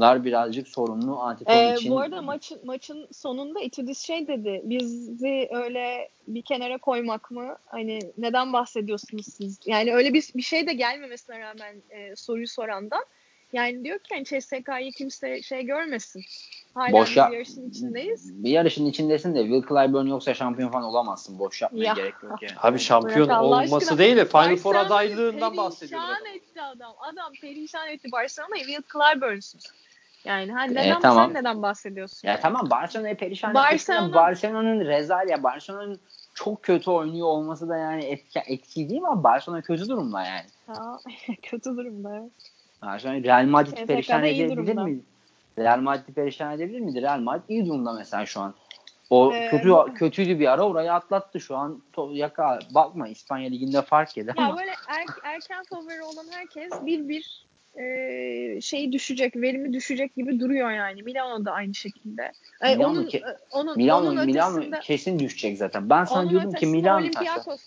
durumlar 0.00 0.24
birazcık 0.24 0.68
sorunlu 0.68 1.20
Antetokounmpo 1.20 1.72
ee, 1.72 1.76
için. 1.76 1.90
Bu 1.90 2.00
arada 2.00 2.22
maçın 2.22 2.58
maçın 2.64 3.08
sonunda 3.12 3.60
Itudis 3.60 4.06
şey 4.06 4.28
dedi. 4.28 4.62
Bizi 4.64 5.48
öyle 5.50 6.08
bir 6.28 6.42
kenara 6.42 6.78
koymak 6.78 7.30
mı? 7.30 7.56
Hani 7.66 7.98
neden 8.18 8.52
bahsediyorsunuz 8.52 9.26
siz? 9.26 9.58
Yani 9.66 9.94
öyle 9.94 10.14
bir 10.14 10.30
bir 10.34 10.42
şey 10.42 10.66
de 10.66 10.72
gelmemesine 10.72 11.40
rağmen 11.40 11.74
e, 11.90 12.16
soruyu 12.16 12.48
sorandan 12.48 13.04
yani 13.52 13.84
diyor 13.84 13.98
ki 13.98 14.14
hani 14.14 14.24
CSK'yı 14.24 14.92
kimse 14.92 15.42
şey 15.42 15.62
görmesin. 15.62 16.22
Hala 16.74 16.92
Boş 16.92 17.16
ya- 17.16 17.30
yarışın 17.32 17.70
içindeyiz. 17.70 18.44
Bir 18.44 18.50
yarışın 18.50 18.86
içindesin 18.86 19.34
de 19.34 19.42
Will 19.42 19.68
Clyburn 19.68 20.06
yoksa 20.06 20.34
şampiyon 20.34 20.70
falan 20.70 20.84
olamazsın. 20.84 21.38
Boş 21.38 21.62
yapmaya 21.62 21.84
ya. 21.84 21.92
gerek 21.94 22.14
yok 22.22 22.42
yani. 22.42 22.54
Abi 22.62 22.78
şampiyon 22.78 23.28
olması 23.28 23.98
değil 23.98 24.16
de 24.16 24.24
Final 24.24 24.56
Four 24.56 24.74
adaylığından 24.74 25.56
bahsediyoruz. 25.56 26.06
Perişan 26.06 26.36
etti 26.36 26.62
adam. 26.62 26.92
Adam 27.00 27.32
perişan 27.40 27.88
etti 27.88 28.12
Barcelona'yı 28.12 28.64
Will 28.64 28.82
Clyburn'suz. 28.92 29.62
Yani 30.24 30.52
hani 30.52 30.74
neden 30.74 30.96
e, 30.96 31.00
tamam. 31.00 31.26
sen 31.26 31.34
neden 31.34 31.62
bahsediyorsun? 31.62 32.28
Ya 32.28 32.40
tamam 32.40 32.70
Barcelona'yı 32.70 33.16
perişan 33.16 33.54
Barcelona... 33.54 34.14
Barcelona'nın 34.14 34.84
rezal 34.84 35.28
ya 35.28 35.42
Barcelona'nın 35.42 36.00
çok 36.34 36.62
kötü 36.62 36.90
oynuyor 36.90 37.26
olması 37.26 37.68
da 37.68 37.76
yani 37.76 38.04
etki, 38.04 38.40
etki 38.46 38.88
değil 38.88 39.00
mi 39.00 39.08
ama 39.08 39.24
Barcelona 39.24 39.62
kötü 39.62 39.88
durumda 39.88 40.22
yani. 40.22 40.46
Ha, 40.66 40.98
kötü 41.42 41.76
durumda 41.76 42.16
evet. 42.16 42.30
Barcelona 42.82 43.22
Real 43.22 43.44
Madrid 43.44 43.86
perişan 43.86 44.24
edebilir 44.24 44.74
mi? 44.74 45.00
Real 45.58 45.78
Madrid 45.78 46.14
perişan 46.14 46.52
edebilir 46.52 46.80
miydi? 46.80 47.02
Real 47.02 47.20
Madrid 47.20 47.48
iyi 47.48 47.66
durumda 47.66 47.92
mesela 47.92 48.26
şu 48.26 48.40
an. 48.40 48.54
O 49.10 49.34
ee, 49.34 49.48
kötü 49.50 49.94
kötüydü 49.94 50.40
bir 50.40 50.52
ara 50.52 50.62
orayı 50.62 50.92
atlattı 50.92 51.40
şu 51.40 51.56
an 51.56 51.82
to, 51.92 52.10
yaka 52.12 52.58
bakma 52.74 53.08
İspanya 53.08 53.50
liginde 53.50 53.82
fark 53.82 54.18
eder 54.18 54.34
ya 54.38 54.46
ama. 54.46 54.56
böyle 54.58 54.70
er, 54.70 55.34
erken 55.34 55.62
favori 55.70 56.02
olan 56.02 56.26
herkes 56.30 56.86
bir 56.86 57.08
bir 57.08 57.46
e, 57.78 58.60
şey 58.60 58.92
düşecek, 58.92 59.36
verimi 59.36 59.72
düşecek 59.72 60.14
gibi 60.14 60.40
duruyor 60.40 60.70
yani. 60.70 61.02
Milano 61.02 61.44
da 61.44 61.52
aynı 61.52 61.74
şekilde. 61.74 62.32
E, 62.62 62.76
Milano, 62.76 62.92
onun, 62.92 63.06
ke- 63.06 63.36
onun, 63.52 63.76
Milano, 63.76 64.08
onun 64.08 64.26
Milano 64.26 64.56
ötesinde, 64.56 64.80
kesin 64.80 65.18
düşecek 65.18 65.58
zaten. 65.58 65.90
Ben 65.90 66.04
sana 66.04 66.30
diyordum 66.30 66.52
ki 66.52 66.66
Milano 66.66 67.00
Olympiakos, 67.00 67.60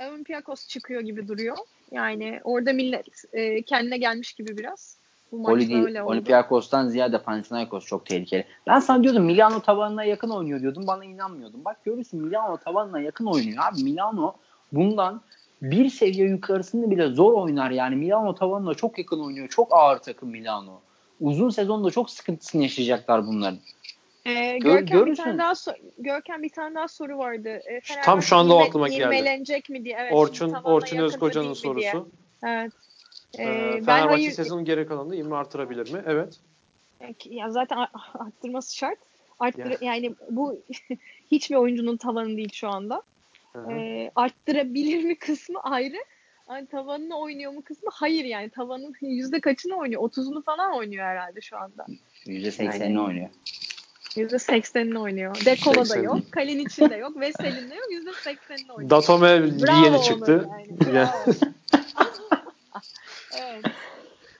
Olympiakos 0.00 0.68
çıkıyor 0.68 1.00
gibi 1.00 1.28
duruyor. 1.28 1.56
Yani 1.92 2.40
orada 2.44 2.72
millet 2.72 3.06
e, 3.32 3.62
kendine 3.62 3.98
gelmiş 3.98 4.32
gibi 4.32 4.58
biraz. 4.58 4.96
Bu 5.32 5.38
maçta 5.38 5.74
öyle 5.74 6.02
oldu. 6.02 6.10
Olympiakos'tan 6.10 6.88
ziyade 6.88 7.22
Panathinaikos 7.22 7.86
çok 7.86 8.06
tehlikeli. 8.06 8.44
Ben 8.66 8.78
sana 8.78 9.02
diyordum 9.02 9.24
Milano 9.24 9.60
tabanına 9.60 10.04
yakın 10.04 10.30
oynuyor 10.30 10.60
diyordum. 10.60 10.86
Bana 10.86 11.04
inanmıyordum. 11.04 11.64
Bak 11.64 11.84
görürsün 11.84 12.22
Milano 12.22 12.56
tabanına 12.56 13.00
yakın 13.00 13.26
oynuyor 13.26 13.64
abi. 13.72 13.82
Milano 13.84 14.36
bundan 14.72 15.20
bir 15.62 15.90
seviye 15.90 16.28
yukarısında 16.28 16.90
bile 16.90 17.08
zor 17.08 17.32
oynar 17.32 17.70
yani. 17.70 17.96
Milano 17.96 18.34
tavanına 18.34 18.74
çok 18.74 18.98
yakın 18.98 19.20
oynuyor. 19.20 19.48
Çok 19.48 19.72
ağır 19.74 19.98
takım 19.98 20.30
Milano. 20.30 20.80
Uzun 21.20 21.50
sezonda 21.50 21.90
çok 21.90 22.10
sıkıntısını 22.10 22.62
yaşayacaklar 22.62 23.26
bunların. 23.26 23.58
Ee, 24.26 24.58
Görkem, 24.58 25.06
bir 25.06 25.16
tane 25.16 25.38
daha 25.38 25.52
so- 25.52 25.76
Görkem 25.98 26.42
bir 26.42 26.48
tane 26.48 26.74
daha 26.74 26.88
soru 26.88 27.18
vardı. 27.18 27.48
Ee, 27.48 27.80
Tam 28.04 28.22
şu 28.22 28.36
anda 28.36 28.54
o 28.54 28.58
aklıma 28.58 28.88
geldi. 28.88 29.02
İlmelenecek 29.02 29.70
mi 29.70 29.84
diye. 29.84 29.96
Evet, 30.00 30.12
Orçun, 30.12 30.52
Orçun 30.52 30.98
Özkoca'nın 30.98 31.52
sorusu. 31.52 31.80
Diye. 31.80 31.94
Evet. 32.42 32.72
Ee, 33.38 33.42
ee, 33.42 33.70
Fenerbahçe 33.70 34.06
hayır... 34.08 34.30
sezonun 34.30 34.64
geri 34.64 34.86
kalanında 34.86 35.14
20 35.14 35.36
artırabilir 35.36 35.92
mi? 35.92 36.02
Evet. 36.06 36.40
Ya 37.24 37.50
zaten 37.50 37.86
arttırması 38.14 38.76
şart. 38.76 38.98
Arttır 39.40 39.70
yani, 39.80 39.84
yani 39.84 40.14
bu 40.30 40.58
hiçbir 41.30 41.56
oyuncunun 41.56 41.96
tavanı 41.96 42.36
değil 42.36 42.52
şu 42.52 42.68
anda. 42.68 43.02
E, 43.70 44.10
arttırabilir 44.14 45.04
mi 45.04 45.18
kısmı 45.18 45.60
ayrı. 45.60 45.96
Yani 46.50 46.66
tavanını 46.66 47.18
oynuyor 47.18 47.52
mu 47.52 47.62
kısmı 47.64 47.90
hayır 47.92 48.24
yani 48.24 48.50
tavanın 48.50 48.94
yüzde 49.00 49.40
kaçını 49.40 49.76
oynuyor? 49.76 50.02
30'unu 50.02 50.42
falan 50.42 50.76
oynuyor 50.76 51.04
herhalde 51.04 51.40
şu 51.40 51.56
anda. 51.58 51.86
Yüzde 52.26 52.50
seksenini 52.50 53.00
oynuyor. 53.00 53.28
Yüzde 54.16 54.38
seksenini 54.38 54.98
oynuyor. 54.98 55.36
Dekola 55.44 55.88
da 55.88 55.96
yok. 55.96 56.18
Kalin 56.30 56.58
içinde 56.58 56.96
yok. 56.96 57.20
Vesel'in 57.20 57.70
de 57.70 57.74
yok. 57.74 57.84
Yüzde 57.90 58.12
seksenini 58.12 58.72
oynuyor. 58.72 58.90
Datome 58.90 59.28
yeni 59.84 60.02
çıktı. 60.02 60.48
Yani. 60.94 61.08
evet. 63.40 63.64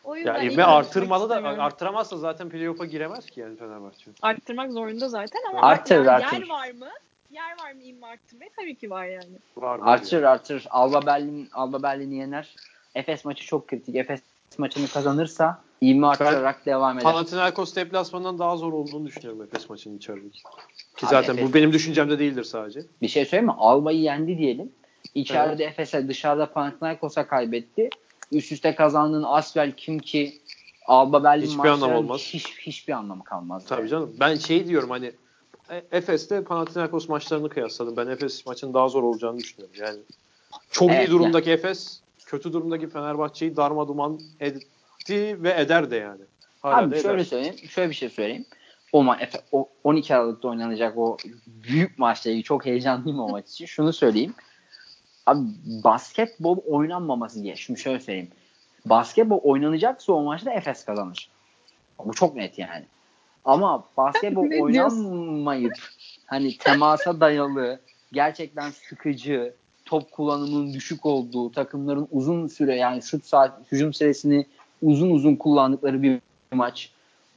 O 0.05 0.17
yüzden 0.17 0.43
ya, 0.43 0.67
artırmalı 0.67 1.29
da 1.29 1.35
arttıramazsa 1.35 2.17
zaten 2.17 2.49
playoff'a 2.49 2.85
giremez 2.85 3.27
ki 3.27 3.41
yani 3.41 3.57
Fenerbahçe. 3.57 4.11
Arttırmak 4.23 4.73
zorunda 4.73 5.09
zaten 5.09 5.41
ama 5.51 5.63
artır, 5.63 5.97
yani 5.97 6.11
artır. 6.11 6.41
yer 6.41 6.49
var 6.49 6.71
mı? 6.71 6.89
Yer 7.37 7.65
var 7.65 7.73
mı 7.73 7.83
inme 7.83 8.07
arttırmaya? 8.07 8.51
Tabii 8.57 8.75
ki 8.75 8.91
var 8.91 9.07
yani. 9.07 9.39
Var, 9.57 9.81
artır 9.83 10.17
yani. 10.17 10.29
artır. 10.29 10.67
Alba 10.71 11.07
Berlin 11.07 11.49
Alba 11.53 11.83
Berlin'i 11.83 12.15
yener. 12.15 12.57
Efes 12.95 13.25
maçı 13.25 13.47
çok 13.47 13.69
kritik. 13.69 13.97
Efes 13.97 14.21
maçını 14.59 14.89
kazanırsa 14.89 15.63
ivme 15.83 16.07
arttırarak 16.07 16.67
devam 16.67 16.99
eder. 16.99 17.13
Panathinaikos 17.13 17.77
deplasmanından 17.77 18.39
daha 18.39 18.57
zor 18.57 18.73
olduğunu 18.73 19.07
düşünüyorum 19.07 19.43
Efes 19.43 19.71
maçının 19.71 19.97
içerideki. 19.97 20.43
Ki 20.97 21.07
zaten 21.07 21.35
Efes, 21.35 21.49
bu 21.49 21.55
benim 21.55 21.73
düşüncemde 21.73 22.19
değildir 22.19 22.45
sadece. 22.45 22.81
Bir 23.03 23.09
şey 23.09 23.25
söyleyeyim 23.25 23.47
mi? 23.47 23.55
Alba'yı 23.59 24.01
yendi 24.01 24.39
diyelim. 24.39 24.73
İçeride 25.15 25.65
evet. 25.65 25.73
Efes'e 25.73 26.09
dışarıda 26.09 26.53
Panathinaikos'a 26.53 27.29
kaybetti 27.29 27.91
üst 28.33 28.53
üste 28.53 28.75
kazandığın 28.75 29.25
Asvel 29.27 29.73
kim 29.77 29.99
ki 29.99 30.41
Alba 30.87 31.25
Berlin 31.25 31.47
hiçbir 31.47 31.69
anlam 31.69 31.93
olmaz. 31.93 32.21
Hiç, 32.21 32.59
hiçbir 32.59 32.93
anlamı 32.93 33.25
kalmaz. 33.25 33.65
Tabii 33.69 33.81
yani. 33.81 33.91
canım. 33.91 34.17
Ben 34.21 34.35
şey 34.35 34.69
diyorum 34.69 34.91
hani 34.91 35.13
Efes'te 35.93 36.45
Panathinaikos 36.45 37.09
maçlarını 37.09 37.49
kıyasladım. 37.49 37.97
Ben 37.97 38.07
Efes 38.07 38.47
maçın 38.47 38.75
daha 38.75 38.89
zor 38.89 39.03
olacağını 39.03 39.39
düşünüyorum. 39.39 39.77
Yani 39.81 39.99
çok 40.71 40.91
evet, 40.91 41.09
iyi 41.09 41.11
durumdaki 41.11 41.51
yani. 41.51 41.59
Efes 41.59 42.01
kötü 42.27 42.53
durumdaki 42.53 42.89
Fenerbahçe'yi 42.89 43.57
darma 43.57 43.89
duman 43.89 44.21
etti 44.41 45.43
ve 45.43 45.61
eder 45.61 45.91
de 45.91 45.97
yani. 45.97 46.23
Hala 46.63 46.77
Abi 46.77 47.03
şöyle 47.03 47.15
eder. 47.15 47.25
söyleyeyim. 47.25 47.57
Şöyle 47.69 47.91
bir 47.91 47.95
şey 47.95 48.09
söyleyeyim. 48.09 48.45
O, 48.93 49.03
ma 49.03 49.17
Efe, 49.17 49.41
o 49.53 49.69
12 49.85 50.15
Aralık'ta 50.15 50.49
oynanacak 50.49 50.99
o 50.99 51.17
büyük 51.47 51.99
maçla 51.99 52.31
ilgili 52.31 52.45
çok 52.45 52.67
heyecanlıyım 52.67 53.21
o 53.21 53.29
maç 53.29 53.51
için. 53.51 53.67
Şunu 53.67 53.93
söyleyeyim. 53.93 54.35
Abi 55.27 55.41
basketbol 55.85 56.59
oynanmaması 56.67 57.43
diye. 57.43 57.57
Şimdi 57.57 57.81
şöyle 57.81 58.01
söyleyeyim. 58.01 58.31
Basketbol 58.87 59.41
oynanacaksa 59.43 60.13
o 60.13 60.23
maçta 60.23 60.53
Efes 60.53 60.85
kazanır. 60.85 61.31
Bu 62.05 62.15
çok 62.15 62.37
net 62.37 62.59
yani. 62.59 62.85
Ama 63.47 63.85
basketbol 63.97 64.63
oynanmayıp 64.63 65.79
hani 66.27 66.59
temasa 66.59 67.21
dayalı, 67.21 67.81
gerçekten 68.13 68.71
sıkıcı, 68.71 69.55
top 69.85 70.13
kullanımının 70.13 70.75
düşük 70.75 71.07
olduğu, 71.07 71.53
takımların 71.53 72.09
uzun 72.11 72.47
süre 72.47 72.77
yani 72.77 73.03
şut 73.03 73.25
saat 73.25 73.73
hücum 73.73 73.95
süresini 73.95 74.47
uzun 74.83 75.11
uzun 75.11 75.37
kullandıkları 75.37 76.03
bir 76.03 76.21
maç. 76.53 76.91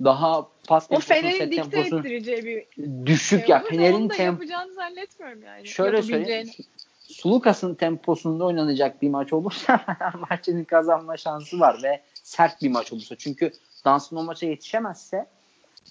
Daha 0.04 0.48
pas 0.68 0.88
o 0.90 1.00
Fener'in 1.00 1.52
dikte 1.52 1.80
ettireceği 1.80 2.46
bir 2.46 2.66
düşük 3.06 3.40
şey 3.40 3.50
ya. 3.50 3.64
Fener'in 3.64 4.08
tempo 4.08 4.24
yapacağını 4.24 4.74
zannetmiyorum 4.74 5.44
yani. 5.44 5.68
Şöyle 5.68 6.02
söyleyeyim. 6.02 6.50
Sulukas'ın 7.00 7.76
temposunda 7.76 8.46
oynanacak 8.46 9.02
bir 9.02 9.10
maç 9.10 9.34
olursa 9.34 9.78
Fenerbahçe'nin 9.86 10.64
kazanma 10.64 11.18
şansı 11.18 11.60
var 11.60 11.80
ve 11.84 12.02
sert 12.24 12.62
bir 12.62 12.70
maç 12.70 12.94
olursa. 12.94 13.16
Çünkü 13.16 13.52
Dunstan 13.86 14.20
o 14.20 14.24
maça 14.24 14.46
yetişemezse 14.46 15.26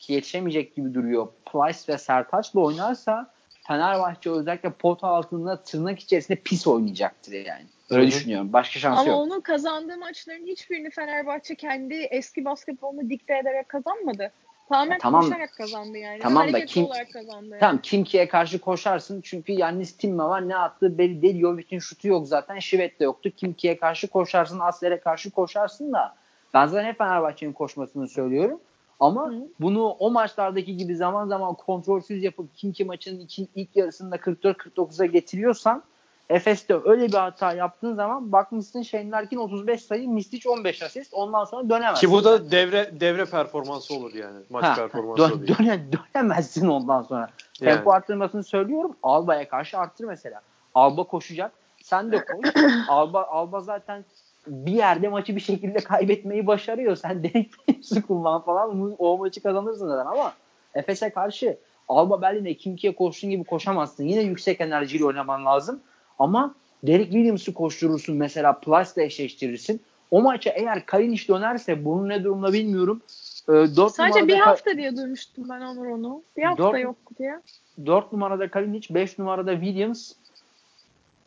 yetişemeyecek 0.09 0.77
gibi 0.77 0.95
duruyor. 0.95 1.29
Price 1.53 1.93
ve 1.93 1.99
Sertaç'la 1.99 2.61
oynarsa 2.61 3.31
Fenerbahçe 3.69 4.31
özellikle 4.31 4.71
pot 4.71 5.05
altında 5.05 5.63
tırnak 5.63 6.01
içerisinde 6.01 6.41
pis 6.41 6.67
oynayacaktır 6.67 7.33
yani. 7.33 7.67
Öyle 7.91 8.03
Hı-hı. 8.03 8.11
düşünüyorum. 8.11 8.53
Başka 8.53 8.81
şansı 8.81 9.01
Ama 9.01 9.11
yok. 9.11 9.19
Ama 9.19 9.35
onu 9.35 9.43
kazandığı 9.43 9.99
maçların 9.99 10.47
hiçbirini 10.47 10.91
Fenerbahçe 10.91 11.55
kendi 11.55 11.95
eski 11.95 12.45
basketbolunu 12.45 13.11
dikte 13.11 13.39
ederek 13.39 13.69
kazanmadı. 13.69 14.33
Tamamen 14.69 14.93
ya, 14.93 14.99
tamam, 14.99 15.23
koşarak 15.23 15.53
kazandı 15.57 15.99
yani. 15.99 16.19
Tamam 16.19 16.53
da 16.53 16.65
kim, 16.65 16.85
olarak 16.85 17.13
kazandı. 17.13 17.49
Yani. 17.51 17.61
Tamam 17.61 17.79
Kimki'ye 17.83 18.29
karşı 18.29 18.59
koşarsın 18.59 19.21
çünkü 19.21 19.53
Yannis 19.53 19.97
Timme 19.97 20.25
var 20.25 20.49
ne 20.49 20.57
attığı 20.57 20.99
belli 20.99 21.23
değil. 21.23 21.41
Jovic'in 21.41 21.79
şutu 21.79 22.09
yok 22.09 22.29
zaten. 22.29 22.59
Şivet 22.59 23.01
de 23.01 23.05
yoktu. 23.05 23.31
Kimki'ye 23.37 23.77
karşı 23.77 24.09
koşarsın. 24.09 24.59
Asler'e 24.59 25.01
karşı 25.01 25.31
koşarsın 25.31 25.93
da 25.93 26.15
ben 26.55 26.67
zaten 26.67 26.85
hep 26.85 26.99
Fenerbahçe'nin 26.99 27.53
koşmasını 27.53 28.09
söylüyorum. 28.09 28.61
Ama 29.01 29.31
Hı. 29.31 29.35
bunu 29.61 29.89
o 29.89 30.11
maçlardaki 30.11 30.77
gibi 30.77 30.97
zaman 30.97 31.29
zaman 31.29 31.55
kontrolsüz 31.55 32.23
yapıp 32.23 32.57
Kimki 32.57 32.85
maçının 32.85 33.21
ilk, 33.21 33.49
ilk 33.55 33.77
yarısında 33.77 34.17
44-49'a 34.17 35.07
getiriyorsan 35.07 35.83
Efes'te 36.31 36.77
öyle 36.85 37.09
bir 37.09 37.15
hata 37.15 37.53
yaptığın 37.53 37.95
zaman 37.95 38.33
bakmışsın 38.33 38.83
Shane 38.83 39.11
Larkin 39.11 39.37
35 39.37 39.85
sayı, 39.85 40.09
Mistic 40.09 40.49
15 40.49 40.83
asist. 40.83 41.15
Ondan 41.15 41.45
sonra 41.45 41.69
dönemezsin. 41.69 42.07
Ki 42.07 42.13
bu 42.13 42.25
da 42.25 42.51
devre 42.51 43.01
devre 43.01 43.25
performansı 43.25 43.95
olur 43.95 44.15
yani. 44.15 44.39
Maç 44.51 44.65
ha, 44.65 44.75
performansı 44.75 45.23
dön, 45.23 45.47
değil. 45.47 45.59
Döne, 45.59 45.81
dönemezsin 46.15 46.69
ondan 46.69 47.03
sonra. 47.03 47.29
Yani. 47.61 47.75
Tempo 47.75 47.93
arttırmasını 47.93 48.45
söylüyorum. 48.45 48.97
Alba'ya 49.03 49.49
karşı 49.49 49.79
arttır 49.79 50.05
mesela. 50.05 50.41
Alba 50.75 51.05
koşacak. 51.05 51.53
Sen 51.83 52.13
de 52.13 52.25
koş. 52.25 52.63
Alba 52.89 53.25
Alba 53.25 53.61
zaten 53.61 54.05
bir 54.49 54.73
yerde 54.73 55.09
maçı 55.09 55.37
bir 55.37 55.41
şekilde 55.41 55.79
kaybetmeyi 55.79 56.47
başarıyor. 56.47 56.97
Sen 56.97 57.23
Derek 57.25 57.53
Williams'ı 57.53 58.03
kullan 58.03 58.41
falan 58.41 58.97
o 58.99 59.19
maçı 59.19 59.43
kazanırsın 59.43 59.89
zaten 59.89 60.11
ama 60.11 60.33
Efes'e 60.75 61.11
karşı 61.11 61.59
Alba 61.89 62.23
Berlin'e 62.23 62.55
Kimki'ye 62.55 62.95
koştuğun 62.95 63.31
gibi 63.31 63.45
koşamazsın. 63.45 64.05
Yine 64.05 64.21
yüksek 64.23 64.61
enerjiyle 64.61 65.05
oynaman 65.05 65.45
lazım. 65.45 65.81
Ama 66.19 66.55
Derek 66.83 67.13
Williams'ı 67.13 67.55
koşturursun 67.55 68.17
mesela 68.17 68.61
Plus'la 68.61 69.03
eşleştirirsin. 69.03 69.81
O 70.11 70.23
maça 70.23 70.51
eğer 70.51 70.87
Kalinic 70.87 71.29
dönerse 71.29 71.85
bunun 71.85 72.09
ne 72.09 72.25
durumda 72.25 72.53
bilmiyorum. 72.53 73.03
E, 73.49 73.53
ee, 73.53 73.77
4 73.77 73.93
Sadece 73.93 74.29
bir 74.29 74.39
hafta 74.39 74.77
diye 74.77 74.97
duymuştum 74.97 75.49
ben 75.49 75.61
Onur 75.61 75.87
onu. 75.87 76.23
Bir 76.37 76.43
hafta 76.43 76.73
4, 76.73 76.83
yok 76.83 76.97
diye. 77.19 77.41
4 77.87 78.13
numarada 78.13 78.51
Kalinic, 78.51 78.95
5 78.95 79.19
numarada 79.19 79.53
Williams 79.53 80.13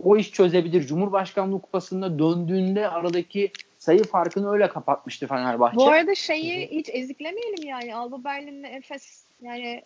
o 0.04 0.18
iş 0.18 0.32
çözebilir. 0.32 0.88
Cumhurbaşkanlığı 0.88 1.62
kupasında 1.62 2.20
döndüğünde 2.20 2.90
aradaki 2.90 3.52
sayı 3.80 4.04
farkını 4.04 4.52
öyle 4.52 4.70
kapatmıştı 4.70 5.28
Fenerbahçe. 5.28 5.78
Bu 5.78 5.88
arada 5.88 6.16
şeyi 6.16 6.68
hiç 6.72 6.90
eziklemeyelim 6.90 7.68
yani. 7.68 7.96
Alba 7.96 8.24
Berlin'le 8.24 8.64
Efes 8.64 9.24
yani 9.42 9.84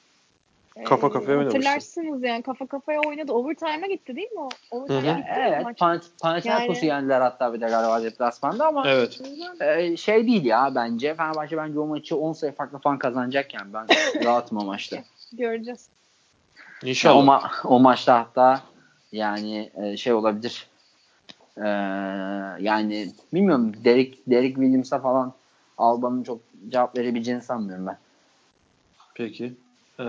Kafa 0.84 1.12
kafaya 1.12 1.38
oynamıştı. 1.38 1.58
Hatırlarsınız 1.58 2.24
yani 2.24 2.42
kafa 2.42 2.68
kafaya 2.68 3.02
oynadı. 3.02 3.32
Overtime'a 3.32 3.88
gitti 3.88 4.16
değil 4.16 4.32
mi 4.32 4.40
o? 4.40 4.50
Overtime'a 4.72 5.18
gitti 5.18 5.30
evet. 5.36 5.78
Pan 5.78 6.02
Panathinaikos'u 6.22 6.86
yani... 6.86 6.96
yendiler 6.96 7.22
hatta 7.22 7.54
bir 7.54 7.62
de 7.62 7.66
galiba 7.66 8.04
deplasmanda 8.04 8.68
ama 8.68 8.84
evet. 8.88 9.22
e, 9.62 9.98
şey 9.98 10.28
değil 10.28 10.46
ya 10.46 10.72
bence. 10.76 11.16
Fenerbahçe 11.16 11.58
bence 11.58 11.80
o 11.80 11.86
maçı 11.86 12.18
10 12.18 12.34
sayı 12.34 12.54
farklı 12.54 12.80
falan 12.80 12.98
kazanacak 12.98 13.54
yani. 13.54 13.74
Ben 13.74 13.88
rahatım 14.26 14.58
o 14.58 14.66
maçta. 14.66 14.98
Göreceğiz. 15.34 15.88
İnşallah. 16.84 17.18
o, 17.18 17.26
ma- 17.26 17.68
o 17.68 17.80
maçta 17.80 18.20
hatta 18.20 18.62
yani 19.12 19.72
e, 19.76 19.98
şey 19.98 20.14
olabilir. 20.14 20.68
E, 21.58 21.68
yani 22.60 23.12
bilmiyorum 23.34 23.74
Derek, 23.86 24.18
Derek 24.28 24.56
Williams'a 24.56 25.00
falan 25.00 25.34
Alba'nın 25.78 26.24
çok 26.24 26.40
cevap 26.70 26.98
verebileceğini 26.98 27.42
sanmıyorum 27.42 27.88
ben. 27.88 27.98
Peki. 29.16 29.54
Ee, 30.00 30.04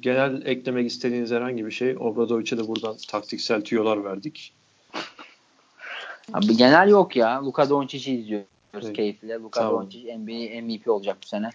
genel 0.00 0.46
eklemek 0.46 0.90
istediğiniz 0.90 1.30
herhangi 1.30 1.66
bir 1.66 1.70
şey. 1.70 1.96
Obradoviç'e 1.96 2.58
de 2.58 2.68
buradan 2.68 2.96
taktiksel 3.08 3.62
tüyolar 3.62 4.04
verdik. 4.04 4.52
Abi 6.32 6.56
genel 6.56 6.88
yok 6.88 7.16
ya. 7.16 7.44
Luka 7.44 7.70
Doncic'i 7.70 8.14
izliyoruz 8.14 8.46
evet. 8.74 8.92
keyifle. 8.92 9.34
Luka 9.34 9.60
tamam. 9.60 9.82
Doncic 9.82 10.18
NBA 10.18 10.62
MVP 10.62 10.88
olacak 10.88 11.16
bu 11.22 11.26
sene. 11.26 11.50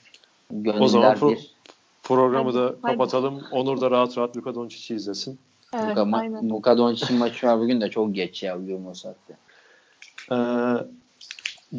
Gönüller 0.51 0.81
o 0.81 0.87
zaman 0.87 1.15
pro- 1.15 1.31
bir. 1.31 1.51
programı 2.03 2.53
da 2.53 2.75
kapatalım. 2.81 3.39
Hadi. 3.39 3.55
Onur 3.55 3.81
da 3.81 3.91
rahat 3.91 4.17
rahat 4.17 4.37
Luka 4.37 4.55
Doncic'i 4.55 4.95
izlesin. 4.95 5.39
Evet, 5.73 5.89
Luka, 5.89 6.01
ma- 6.01 6.49
Luka 6.49 6.77
Doncic'in 6.77 7.17
maçı 7.17 7.47
var 7.47 7.59
bugün 7.59 7.81
de 7.81 7.89
çok 7.89 8.15
geç 8.15 8.43
ya 8.43 8.61
bugün 8.61 8.85
o 8.85 8.93
saatte. 8.93 9.33
Ee, 10.31 10.35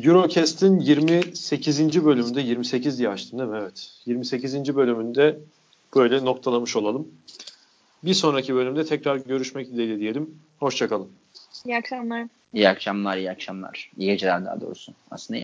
Eurocast'in 0.09 0.81
28. 0.81 2.05
bölümünde 2.05 2.41
28 2.41 2.99
diye 2.99 3.09
açtım 3.09 3.39
değil 3.39 3.51
mi? 3.51 3.59
Evet. 3.61 3.91
28. 4.07 4.77
bölümünde 4.77 5.39
böyle 5.97 6.25
noktalamış 6.25 6.77
olalım. 6.77 7.09
Bir 8.05 8.15
sonraki 8.15 8.55
bölümde 8.55 8.85
tekrar 8.85 9.17
görüşmek 9.17 9.73
dileğiyle 9.73 9.99
diyelim. 9.99 10.39
Hoşçakalın. 10.59 11.09
İyi 11.67 11.77
akşamlar. 11.77 12.27
İyi 12.55 12.69
akşamlar, 12.69 13.17
iyi 13.17 13.31
akşamlar. 13.31 13.91
İyi 13.99 14.07
geceler 14.07 14.45
daha 14.45 14.61
doğrusu. 14.61 14.93
Aslında 15.11 15.41